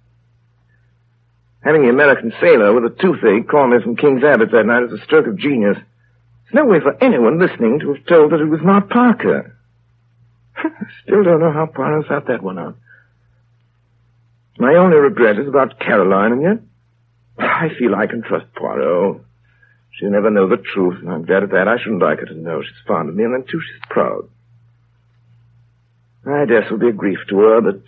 Having 1.62 1.82
the 1.82 1.88
American 1.88 2.32
sailor 2.40 2.72
with 2.72 2.84
a 2.84 2.94
toothache 2.94 3.48
call 3.48 3.68
me 3.68 3.82
from 3.82 3.96
King's 3.96 4.22
Abbot 4.22 4.50
that 4.52 4.66
night 4.66 4.88
was 4.88 5.00
a 5.00 5.04
stroke 5.04 5.26
of 5.26 5.36
genius. 5.36 5.76
There's 5.76 6.54
no 6.54 6.66
way 6.66 6.80
for 6.80 6.96
anyone 7.02 7.38
listening 7.38 7.80
to 7.80 7.94
have 7.94 8.06
told 8.06 8.32
that 8.32 8.40
it 8.40 8.46
was 8.48 8.60
not 8.62 8.88
Parker. 8.88 9.56
Still 11.02 11.22
don't 11.22 11.40
know 11.40 11.52
how 11.52 11.66
Poirot 11.66 12.06
found 12.06 12.26
that 12.26 12.42
one 12.42 12.58
out. 12.58 12.76
My 14.58 14.74
only 14.74 14.96
regret 14.96 15.38
is 15.38 15.48
about 15.48 15.78
Caroline, 15.78 16.32
and 16.32 16.42
yet 16.42 16.58
I 17.38 17.68
feel 17.78 17.94
I 17.94 18.06
can 18.06 18.22
trust 18.22 18.46
Poirot. 18.54 19.20
She'll 19.92 20.10
never 20.10 20.30
know 20.30 20.48
the 20.48 20.58
truth, 20.58 21.00
and 21.00 21.10
I'm 21.10 21.24
glad 21.24 21.42
of 21.42 21.50
that. 21.50 21.66
I 21.66 21.76
shouldn't 21.78 22.02
like 22.02 22.20
her 22.20 22.26
to 22.26 22.34
know 22.34 22.62
she's 22.62 22.86
fond 22.86 23.08
of 23.08 23.16
me, 23.16 23.24
and 23.24 23.34
then, 23.34 23.44
too, 23.50 23.60
she's 23.60 23.82
proud. 23.90 24.28
I 26.28 26.44
guess 26.44 26.64
it'll 26.66 26.78
be 26.78 26.88
a 26.88 26.92
grief 26.92 27.18
to 27.28 27.38
her, 27.38 27.60
but 27.60 27.82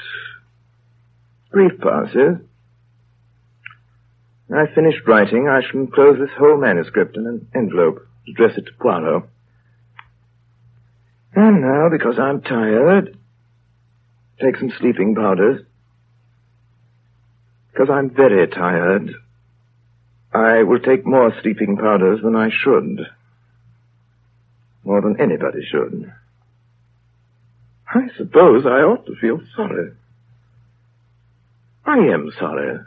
grief 1.50 1.72
passes. 1.80 2.38
When 4.46 4.58
I 4.58 4.74
finished 4.74 5.06
writing, 5.06 5.48
I 5.48 5.60
shall 5.60 5.80
enclose 5.80 6.18
this 6.18 6.36
whole 6.38 6.58
manuscript 6.58 7.16
in 7.16 7.26
an 7.26 7.48
envelope, 7.54 8.06
address 8.26 8.56
it 8.56 8.66
to 8.66 8.72
Poirot. 8.80 9.24
And 11.34 11.60
now, 11.60 11.88
because 11.90 12.18
I'm 12.18 12.40
tired, 12.40 13.16
take 14.40 14.56
some 14.56 14.72
sleeping 14.80 15.14
powders. 15.14 15.62
Because 17.72 17.88
I'm 17.90 18.10
very 18.10 18.48
tired, 18.48 19.14
I 20.32 20.62
will 20.62 20.80
take 20.80 21.06
more 21.06 21.32
sleeping 21.42 21.76
powders 21.76 22.20
than 22.22 22.34
I 22.34 22.48
should. 22.50 23.06
More 24.82 25.00
than 25.00 25.20
anybody 25.20 25.60
should. 25.70 26.12
I 27.92 28.08
suppose 28.16 28.66
I 28.66 28.82
ought 28.82 29.04
to 29.06 29.16
feel 29.16 29.40
sorry. 29.56 29.92
I 31.84 31.96
am 31.96 32.30
sorry. 32.38 32.78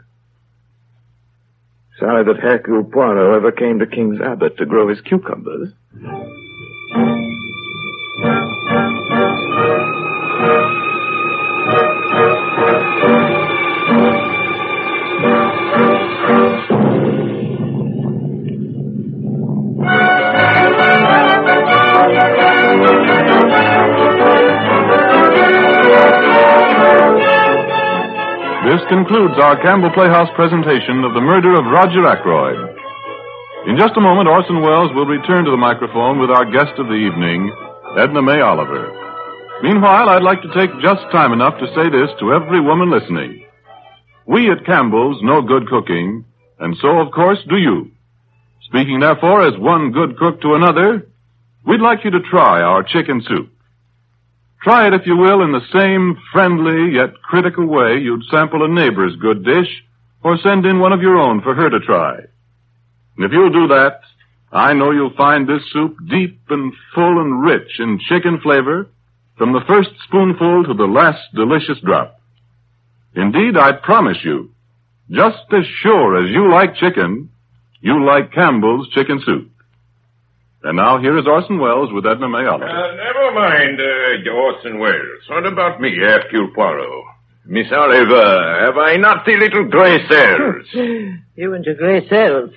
Sorry 1.98 2.24
that 2.24 2.40
Hercule 2.40 2.84
Poirot 2.84 3.36
ever 3.36 3.52
came 3.52 3.78
to 3.80 3.86
King's 3.86 4.20
Abbot 4.20 4.56
to 4.56 4.66
grow 4.66 4.88
his 4.88 5.00
cucumbers. 5.02 5.70
Concludes 28.88 29.34
our 29.40 29.60
Campbell 29.62 29.90
Playhouse 29.94 30.28
presentation 30.34 31.04
of 31.04 31.14
the 31.14 31.20
murder 31.20 31.54
of 31.54 31.64
Roger 31.64 32.06
Ackroyd. 32.06 32.76
In 33.66 33.76
just 33.78 33.96
a 33.96 34.00
moment, 34.00 34.28
Orson 34.28 34.60
Welles 34.60 34.92
will 34.94 35.06
return 35.06 35.44
to 35.44 35.50
the 35.50 35.56
microphone 35.56 36.18
with 36.18 36.30
our 36.30 36.44
guest 36.44 36.76
of 36.78 36.88
the 36.88 37.00
evening, 37.00 37.54
Edna 37.96 38.20
May 38.20 38.40
Oliver. 38.40 38.92
Meanwhile, 39.62 40.08
I'd 40.08 40.22
like 40.22 40.42
to 40.42 40.52
take 40.52 40.70
just 40.82 41.02
time 41.12 41.32
enough 41.32 41.58
to 41.60 41.72
say 41.74 41.88
this 41.88 42.10
to 42.20 42.34
every 42.34 42.60
woman 42.60 42.90
listening. 42.90 43.46
We 44.26 44.50
at 44.50 44.66
Campbell's 44.66 45.22
know 45.22 45.40
good 45.40 45.68
cooking, 45.68 46.24
and 46.58 46.76
so, 46.82 47.00
of 47.00 47.12
course, 47.12 47.38
do 47.48 47.56
you. 47.56 47.92
Speaking, 48.68 49.00
therefore, 49.00 49.46
as 49.46 49.58
one 49.58 49.92
good 49.92 50.18
cook 50.18 50.42
to 50.42 50.54
another, 50.54 51.06
we'd 51.64 51.80
like 51.80 52.04
you 52.04 52.10
to 52.10 52.20
try 52.20 52.60
our 52.60 52.82
chicken 52.82 53.22
soup. 53.26 53.53
Try 54.64 54.88
it, 54.88 54.94
if 54.94 55.06
you 55.06 55.14
will, 55.14 55.42
in 55.42 55.52
the 55.52 55.60
same 55.74 56.16
friendly 56.32 56.94
yet 56.94 57.20
critical 57.20 57.66
way 57.66 57.98
you'd 57.98 58.24
sample 58.30 58.64
a 58.64 58.68
neighbor's 58.68 59.14
good 59.16 59.44
dish 59.44 59.68
or 60.22 60.38
send 60.38 60.64
in 60.64 60.80
one 60.80 60.94
of 60.94 61.02
your 61.02 61.18
own 61.18 61.42
for 61.42 61.54
her 61.54 61.68
to 61.68 61.80
try. 61.80 62.14
And 63.16 63.26
if 63.26 63.30
you'll 63.30 63.52
do 63.52 63.68
that, 63.68 64.00
I 64.50 64.72
know 64.72 64.90
you'll 64.90 65.14
find 65.16 65.46
this 65.46 65.62
soup 65.70 65.98
deep 66.08 66.40
and 66.48 66.72
full 66.94 67.20
and 67.20 67.42
rich 67.44 67.78
in 67.78 68.00
chicken 68.08 68.40
flavor 68.42 68.88
from 69.36 69.52
the 69.52 69.60
first 69.68 69.90
spoonful 70.08 70.64
to 70.64 70.72
the 70.72 70.84
last 70.84 71.20
delicious 71.34 71.78
drop. 71.84 72.18
Indeed, 73.14 73.58
I 73.58 73.72
promise 73.72 74.18
you, 74.24 74.50
just 75.10 75.44
as 75.52 75.66
sure 75.82 76.24
as 76.24 76.30
you 76.30 76.50
like 76.50 76.76
chicken, 76.76 77.28
you 77.82 78.02
like 78.02 78.32
Campbell's 78.32 78.88
chicken 78.94 79.20
soup. 79.26 79.50
And 80.64 80.78
now 80.78 80.98
here 80.98 81.18
is 81.18 81.26
Orson 81.26 81.58
Welles 81.58 81.92
with 81.92 82.06
Edna 82.06 82.26
May 82.26 82.46
Oliver. 82.46 82.64
Uh, 82.64 82.96
never 82.96 83.32
mind, 83.32 83.78
uh, 83.78 84.30
Orson 84.30 84.78
Welles. 84.78 85.28
What 85.28 85.44
about 85.44 85.78
me, 85.78 85.94
Hercule 85.94 86.52
Poirot? 86.54 87.04
Miss 87.44 87.66
Oliver, 87.70 88.64
have 88.64 88.78
I 88.78 88.96
not 88.96 89.26
the 89.26 89.36
little 89.36 89.68
gray 89.68 90.00
cells? 90.08 90.64
you 91.36 91.52
and 91.52 91.66
your 91.66 91.74
grey 91.74 92.08
cells. 92.08 92.50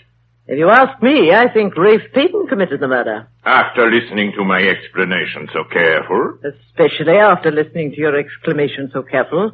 If 0.47 0.57
you 0.57 0.69
ask 0.69 1.03
me, 1.03 1.33
I 1.33 1.51
think 1.51 1.75
Rafe 1.75 2.13
Paton 2.13 2.47
committed 2.47 2.79
the 2.79 2.87
murder. 2.87 3.27
After 3.43 3.91
listening 3.91 4.31
to 4.37 4.45
my 4.45 4.61
explanation 4.61 5.49
so 5.51 5.65
careful? 5.65 6.39
Especially 6.45 7.17
after 7.17 7.51
listening 7.51 7.91
to 7.91 7.97
your 7.97 8.17
exclamation 8.17 8.89
so 8.93 9.03
careful. 9.03 9.51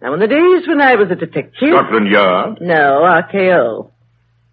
Now, 0.00 0.14
in 0.14 0.20
the 0.20 0.28
days 0.28 0.68
when 0.68 0.80
I 0.80 0.94
was 0.94 1.10
a 1.10 1.16
detective... 1.16 1.74
Scotland 1.74 2.06
Yard? 2.06 2.58
No, 2.60 3.02
RKO. 3.02 3.90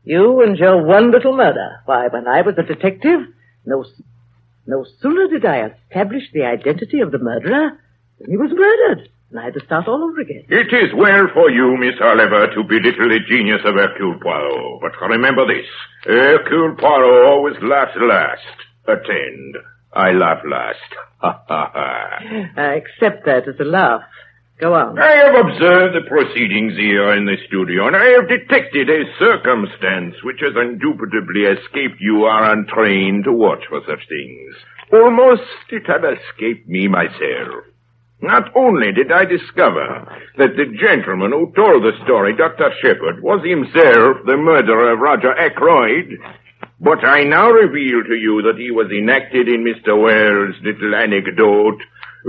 You 0.03 0.41
and 0.41 0.57
your 0.57 0.83
one 0.83 1.11
little 1.11 1.37
murder. 1.37 1.81
Why, 1.85 2.07
when 2.07 2.27
I 2.27 2.41
was 2.41 2.55
a 2.57 2.63
detective, 2.63 3.21
no, 3.65 3.85
no 4.65 4.85
sooner 5.01 5.27
did 5.27 5.45
I 5.45 5.67
establish 5.67 6.23
the 6.33 6.43
identity 6.43 6.99
of 6.99 7.11
the 7.11 7.19
murderer 7.19 7.71
than 8.19 8.29
he 8.29 8.37
was 8.37 8.51
murdered. 8.51 9.09
And 9.31 9.39
I 9.39 9.45
had 9.45 9.53
to 9.55 9.65
start 9.65 9.87
all 9.87 10.03
over 10.03 10.21
again. 10.21 10.45
It 10.49 10.71
is 10.71 10.93
well 10.95 11.27
for 11.33 11.49
you, 11.49 11.75
Miss 11.77 11.95
Oliver, 12.01 12.47
to 12.53 12.63
belittle 12.63 13.09
the 13.09 13.19
genius 13.27 13.61
of 13.65 13.75
Hercule 13.75 14.19
Poirot. 14.21 14.81
But 14.81 15.01
remember 15.09 15.45
this. 15.47 15.65
Hercule 16.05 16.75
Poirot 16.77 17.25
always 17.25 17.55
laughs 17.61 17.97
last. 17.99 18.41
Attend. 18.87 19.57
I 19.93 20.11
laugh 20.11 20.43
last. 20.49 20.77
Ha 21.17 21.43
ha 21.47 21.71
ha. 21.73 22.19
I 22.57 22.75
accept 22.75 23.25
that 23.25 23.47
as 23.47 23.59
a 23.59 23.63
laugh. 23.63 24.03
Go 24.57 24.73
on. 24.73 24.97
I 24.97 25.15
have 25.15 25.35
observed 25.35 25.95
the 25.95 26.07
proceedings 26.07 26.77
here 26.77 27.11
in 27.11 27.25
the 27.25 27.35
studio, 27.47 27.87
and 27.87 27.95
I 27.95 28.05
have 28.15 28.29
detected 28.29 28.89
a 28.89 29.03
circumstance 29.19 30.15
which 30.23 30.39
has 30.39 30.55
indubitably 30.55 31.43
escaped 31.43 31.99
you 31.99 32.23
are 32.23 32.53
untrained 32.53 33.25
to 33.25 33.33
watch 33.33 33.63
for 33.67 33.81
such 33.85 34.07
things. 34.07 34.55
Almost 34.93 35.43
it 35.71 35.85
had 35.87 36.05
escaped 36.05 36.69
me 36.69 36.87
myself. 36.87 37.65
Not 38.21 38.55
only 38.55 38.93
did 38.93 39.11
I 39.11 39.25
discover 39.25 40.07
that 40.37 40.55
the 40.55 40.71
gentleman 40.79 41.31
who 41.31 41.51
told 41.53 41.83
the 41.83 41.91
story, 42.05 42.33
Dr. 42.37 42.71
Sheppard, 42.81 43.21
was 43.21 43.43
himself 43.43 44.23
the 44.25 44.37
murderer 44.37 44.93
of 44.93 44.99
Roger 44.99 45.37
Ackroyd, 45.37 46.17
but 46.79 47.03
I 47.03 47.23
now 47.23 47.51
reveal 47.51 48.03
to 48.03 48.15
you 48.15 48.41
that 48.43 48.57
he 48.57 48.71
was 48.71 48.89
enacted 48.89 49.49
in 49.49 49.65
Mr. 49.65 49.99
Welles' 49.99 50.55
little 50.63 50.95
anecdote 50.95 51.81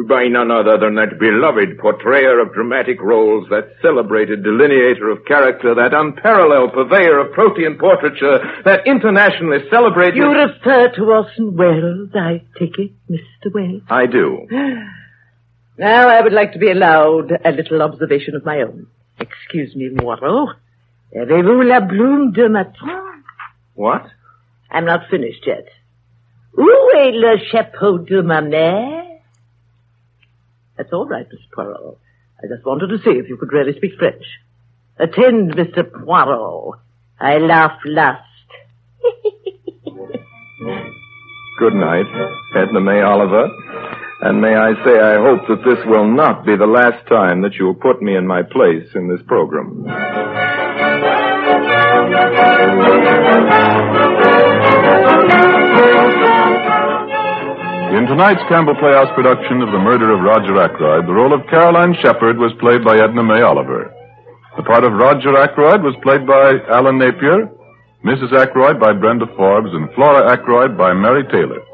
by 0.05 0.28
none 0.28 0.51
other 0.51 0.76
than 0.78 0.94
that 0.97 1.18
beloved 1.18 1.78
portrayer 1.78 2.38
of 2.40 2.53
dramatic 2.53 3.01
roles, 3.01 3.49
that 3.49 3.72
celebrated 3.80 4.42
delineator 4.42 5.11
of 5.11 5.24
character, 5.24 5.74
that 5.74 5.94
unparalleled 5.94 6.72
purveyor 6.74 7.18
of 7.18 7.32
protean 7.32 7.78
portraiture, 7.78 8.38
that 8.64 8.86
internationally 8.86 9.59
celebrated... 9.70 10.16
You 10.16 10.32
refer 10.32 10.92
to 10.97 11.03
Orson 11.05 11.57
Welles, 11.57 12.11
I 12.14 12.42
take 12.59 12.78
it, 12.78 12.92
Mr. 13.11 13.53
Welles. 13.55 13.82
I 13.88 14.07
do. 14.07 14.47
Now 15.78 16.09
I 16.09 16.22
would 16.22 16.32
like 16.32 16.53
to 16.53 16.59
be 16.59 16.70
allowed 16.70 17.32
a 17.44 17.51
little 17.51 17.82
observation 17.82 18.34
of 18.34 18.47
my 18.47 18.62
own. 18.62 18.86
Excuse 19.20 19.76
me, 19.76 19.90
Moirot. 19.90 20.55
Avez-vous 21.14 21.62
la 21.62 21.80
bloom 21.80 22.32
de 22.32 22.49
matin? 22.49 23.22
What? 23.74 24.07
I'm 24.70 24.86
not 24.86 25.11
finished 25.11 25.47
yet. 25.47 25.66
Où 26.57 26.90
est 26.97 27.12
le 27.12 27.36
chapeau 27.51 27.99
de 27.99 28.22
ma 28.22 28.40
mère? 28.40 29.05
That's 30.77 30.93
all 30.93 31.07
right, 31.07 31.27
Mr. 31.27 31.51
Poirot. 31.55 31.99
I 32.43 32.47
just 32.55 32.66
wanted 32.66 32.89
to 32.89 32.99
see 32.99 33.18
if 33.18 33.29
you 33.29 33.37
could 33.37 33.53
really 33.53 33.77
speak 33.77 33.93
French. 33.99 34.24
Attend, 34.99 35.55
Mr. 35.55 35.91
Poirot. 35.91 36.79
I 37.18 37.39
laugh 37.39 37.79
last. 37.85 38.22
Good 41.59 41.74
night, 41.74 42.07
Edna 42.55 42.81
May 42.81 43.01
Oliver. 43.01 43.49
And 44.20 44.41
may 44.41 44.55
I 44.55 44.72
say 44.85 44.99
I 44.99 45.16
hope 45.16 45.47
that 45.49 45.64
this 45.64 45.79
will 45.87 46.09
not 46.09 46.45
be 46.45 46.57
the 46.57 46.66
last 46.66 47.07
time 47.07 47.43
that 47.43 47.55
you 47.55 47.66
will 47.66 47.74
put 47.74 48.03
me 48.03 48.16
in 48.16 48.27
my 48.27 48.43
place 48.43 48.89
in 48.95 49.09
this 49.09 49.20
program. 49.27 49.85
In 57.97 58.05
tonight's 58.05 58.44
Campbell 58.53 58.76
Playhouse 58.76 59.09
production 59.16 59.64
of 59.64 59.72
The 59.72 59.80
Murder 59.80 60.12
of 60.12 60.20
Roger 60.20 60.61
Ackroyd, 60.61 61.09
the 61.09 61.16
role 61.16 61.32
of 61.32 61.49
Caroline 61.49 61.97
Sheppard 62.05 62.36
was 62.36 62.53
played 62.61 62.84
by 62.84 63.01
Edna 63.01 63.24
May 63.24 63.40
Oliver. 63.40 63.88
The 64.61 64.68
part 64.68 64.84
of 64.84 64.92
Roger 64.92 65.32
Ackroyd 65.32 65.80
was 65.80 65.97
played 66.05 66.28
by 66.28 66.61
Alan 66.68 67.01
Napier, 67.01 67.49
Mrs. 68.05 68.36
Ackroyd 68.36 68.76
by 68.76 68.92
Brenda 68.92 69.24
Forbes, 69.32 69.72
and 69.72 69.88
Flora 69.97 70.28
Ackroyd 70.28 70.76
by 70.76 70.92
Mary 70.92 71.24
Taylor. 71.32 71.64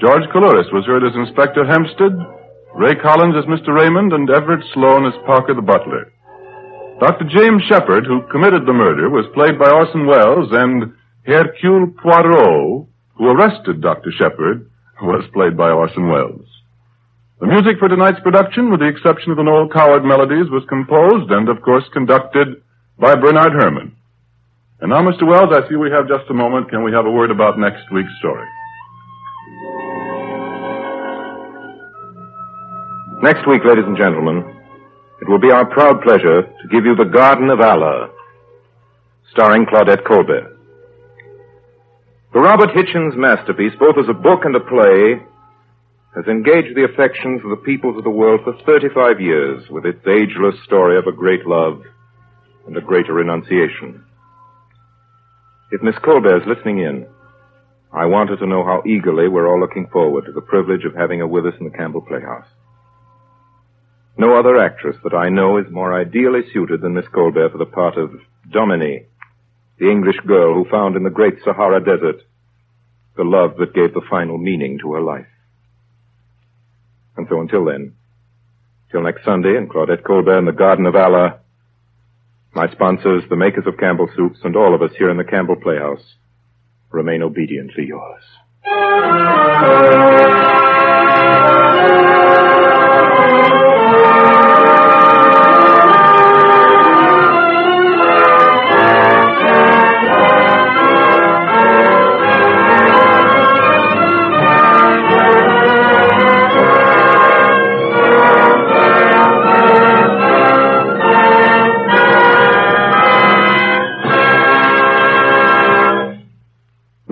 George 0.00 0.24
Coulouris 0.32 0.72
was 0.72 0.88
heard 0.88 1.04
as 1.04 1.12
Inspector 1.12 1.60
Hempstead, 1.68 2.16
Ray 2.72 2.96
Collins 2.96 3.36
as 3.36 3.44
Mr. 3.44 3.76
Raymond, 3.76 4.16
and 4.16 4.32
Everett 4.32 4.64
Sloane 4.72 5.04
as 5.04 5.26
Parker 5.28 5.52
the 5.52 5.60
butler. 5.60 6.08
Dr. 6.96 7.28
James 7.28 7.60
Sheppard, 7.68 8.08
who 8.08 8.24
committed 8.32 8.64
the 8.64 8.72
murder, 8.72 9.12
was 9.12 9.28
played 9.36 9.60
by 9.60 9.68
Orson 9.68 10.08
Welles, 10.08 10.48
and 10.48 10.96
Hercule 11.28 11.92
Poirot, 12.00 12.88
who 13.20 13.28
arrested 13.28 13.84
Dr. 13.84 14.08
Sheppard, 14.16 14.71
was 15.02 15.24
played 15.34 15.56
by 15.56 15.70
Orson 15.70 16.08
Welles. 16.08 16.46
The 17.40 17.46
music 17.46 17.78
for 17.78 17.88
tonight's 17.88 18.20
production, 18.22 18.70
with 18.70 18.80
the 18.80 18.86
exception 18.86 19.32
of 19.32 19.36
the 19.36 19.42
Noel 19.42 19.68
Coward 19.68 20.04
melodies, 20.04 20.48
was 20.48 20.62
composed 20.68 21.30
and, 21.30 21.48
of 21.48 21.60
course, 21.62 21.84
conducted 21.92 22.62
by 22.98 23.16
Bernard 23.16 23.52
Herrmann. 23.58 23.96
And 24.80 24.90
now, 24.90 25.02
Mr. 25.02 25.26
Welles, 25.26 25.50
I 25.50 25.68
see 25.68 25.74
we 25.74 25.90
have 25.90 26.06
just 26.06 26.30
a 26.30 26.34
moment. 26.34 26.70
Can 26.70 26.84
we 26.84 26.92
have 26.92 27.06
a 27.06 27.10
word 27.10 27.30
about 27.30 27.58
next 27.58 27.90
week's 27.90 28.14
story? 28.18 28.46
Next 33.22 33.46
week, 33.46 33.62
ladies 33.64 33.86
and 33.86 33.96
gentlemen, 33.96 34.42
it 35.20 35.28
will 35.28 35.38
be 35.38 35.50
our 35.50 35.66
proud 35.66 36.02
pleasure 36.02 36.42
to 36.42 36.68
give 36.70 36.84
you 36.84 36.96
The 36.96 37.10
Garden 37.10 37.50
of 37.50 37.60
Allah, 37.60 38.10
starring 39.30 39.66
Claudette 39.66 40.04
Colbert. 40.06 40.58
The 42.32 42.40
Robert 42.40 42.70
Hichens 42.70 43.14
masterpiece, 43.14 43.74
both 43.78 43.98
as 43.98 44.08
a 44.08 44.14
book 44.14 44.44
and 44.44 44.56
a 44.56 44.60
play, 44.60 45.20
has 46.16 46.24
engaged 46.26 46.74
the 46.74 46.88
affections 46.88 47.42
of 47.44 47.50
the 47.50 47.60
peoples 47.62 47.98
of 47.98 48.04
the 48.04 48.10
world 48.10 48.40
for 48.42 48.56
35 48.64 49.20
years 49.20 49.68
with 49.68 49.84
its 49.84 50.00
ageless 50.06 50.56
story 50.64 50.96
of 50.96 51.06
a 51.06 51.12
great 51.12 51.44
love 51.46 51.82
and 52.66 52.74
a 52.74 52.80
greater 52.80 53.12
renunciation. 53.12 54.02
If 55.72 55.82
Miss 55.82 55.96
Colbert 56.02 56.40
is 56.40 56.48
listening 56.48 56.78
in, 56.78 57.06
I 57.92 58.06
want 58.06 58.30
her 58.30 58.36
to 58.36 58.46
know 58.46 58.64
how 58.64 58.82
eagerly 58.86 59.28
we're 59.28 59.46
all 59.46 59.60
looking 59.60 59.88
forward 59.92 60.24
to 60.24 60.32
the 60.32 60.40
privilege 60.40 60.86
of 60.86 60.94
having 60.94 61.18
her 61.18 61.26
with 61.26 61.44
us 61.44 61.54
in 61.60 61.66
the 61.66 61.76
Campbell 61.76 62.00
Playhouse. 62.00 62.48
No 64.16 64.38
other 64.38 64.56
actress 64.56 64.96
that 65.04 65.14
I 65.14 65.28
know 65.28 65.58
is 65.58 65.66
more 65.70 65.98
ideally 65.98 66.48
suited 66.54 66.80
than 66.80 66.94
Miss 66.94 67.08
Colbert 67.14 67.50
for 67.50 67.58
the 67.58 67.66
part 67.66 67.98
of 67.98 68.10
Dominique, 68.50 69.11
the 69.78 69.90
English 69.90 70.20
girl 70.26 70.54
who 70.54 70.70
found 70.70 70.96
in 70.96 71.02
the 71.02 71.10
great 71.10 71.34
Sahara 71.44 71.80
Desert 71.80 72.22
the 73.16 73.24
love 73.24 73.56
that 73.58 73.74
gave 73.74 73.92
the 73.92 74.06
final 74.08 74.38
meaning 74.38 74.78
to 74.78 74.92
her 74.94 75.00
life. 75.00 75.26
And 77.16 77.26
so 77.28 77.40
until 77.40 77.64
then, 77.64 77.94
till 78.90 79.02
next 79.02 79.24
Sunday 79.24 79.56
in 79.56 79.68
Claudette 79.68 80.04
Colbert 80.04 80.38
in 80.38 80.46
the 80.46 80.52
Garden 80.52 80.86
of 80.86 80.96
Allah, 80.96 81.40
my 82.54 82.70
sponsors, 82.70 83.24
the 83.28 83.36
makers 83.36 83.64
of 83.66 83.78
Campbell 83.78 84.08
Soups, 84.16 84.38
and 84.44 84.56
all 84.56 84.74
of 84.74 84.82
us 84.82 84.96
here 84.96 85.10
in 85.10 85.16
the 85.16 85.24
Campbell 85.24 85.56
Playhouse 85.56 86.16
remain 86.90 87.22
obediently 87.22 87.86
yours. 87.86 88.22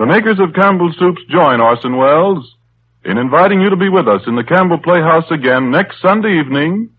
Makers 0.05 0.39
of 0.39 0.53
Campbell 0.53 0.93
Soups 0.97 1.21
join 1.29 1.59
Orson 1.61 1.97
Welles 1.97 2.55
in 3.03 3.17
inviting 3.17 3.61
you 3.61 3.69
to 3.69 3.75
be 3.75 3.89
with 3.89 4.07
us 4.07 4.21
in 4.25 4.35
the 4.35 4.43
Campbell 4.43 4.77
Playhouse 4.77 5.29
again 5.31 5.71
next 5.71 6.01
Sunday 6.01 6.39
evening 6.39 6.91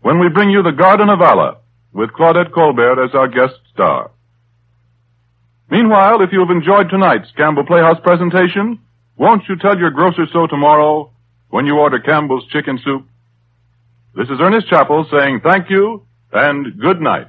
when 0.00 0.18
we 0.18 0.28
bring 0.28 0.50
you 0.50 0.62
The 0.62 0.72
Garden 0.72 1.10
of 1.10 1.20
Allah 1.20 1.58
with 1.92 2.10
Claudette 2.10 2.52
Colbert 2.52 3.04
as 3.04 3.14
our 3.14 3.28
guest 3.28 3.54
star. 3.72 4.10
Meanwhile, 5.70 6.22
if 6.22 6.32
you 6.32 6.40
have 6.40 6.50
enjoyed 6.50 6.88
tonight's 6.90 7.30
Campbell 7.36 7.64
Playhouse 7.64 8.00
presentation, 8.02 8.80
won't 9.16 9.42
you 9.48 9.56
tell 9.56 9.78
your 9.78 9.90
grocer 9.90 10.26
so 10.32 10.46
tomorrow 10.46 11.12
when 11.50 11.66
you 11.66 11.76
order 11.76 12.00
Campbell's 12.00 12.46
chicken 12.48 12.80
soup? 12.82 13.06
This 14.16 14.28
is 14.28 14.40
Ernest 14.40 14.68
Chappell 14.68 15.06
saying 15.10 15.40
thank 15.44 15.70
you 15.70 16.04
and 16.32 16.80
good 16.80 17.00
night. 17.00 17.28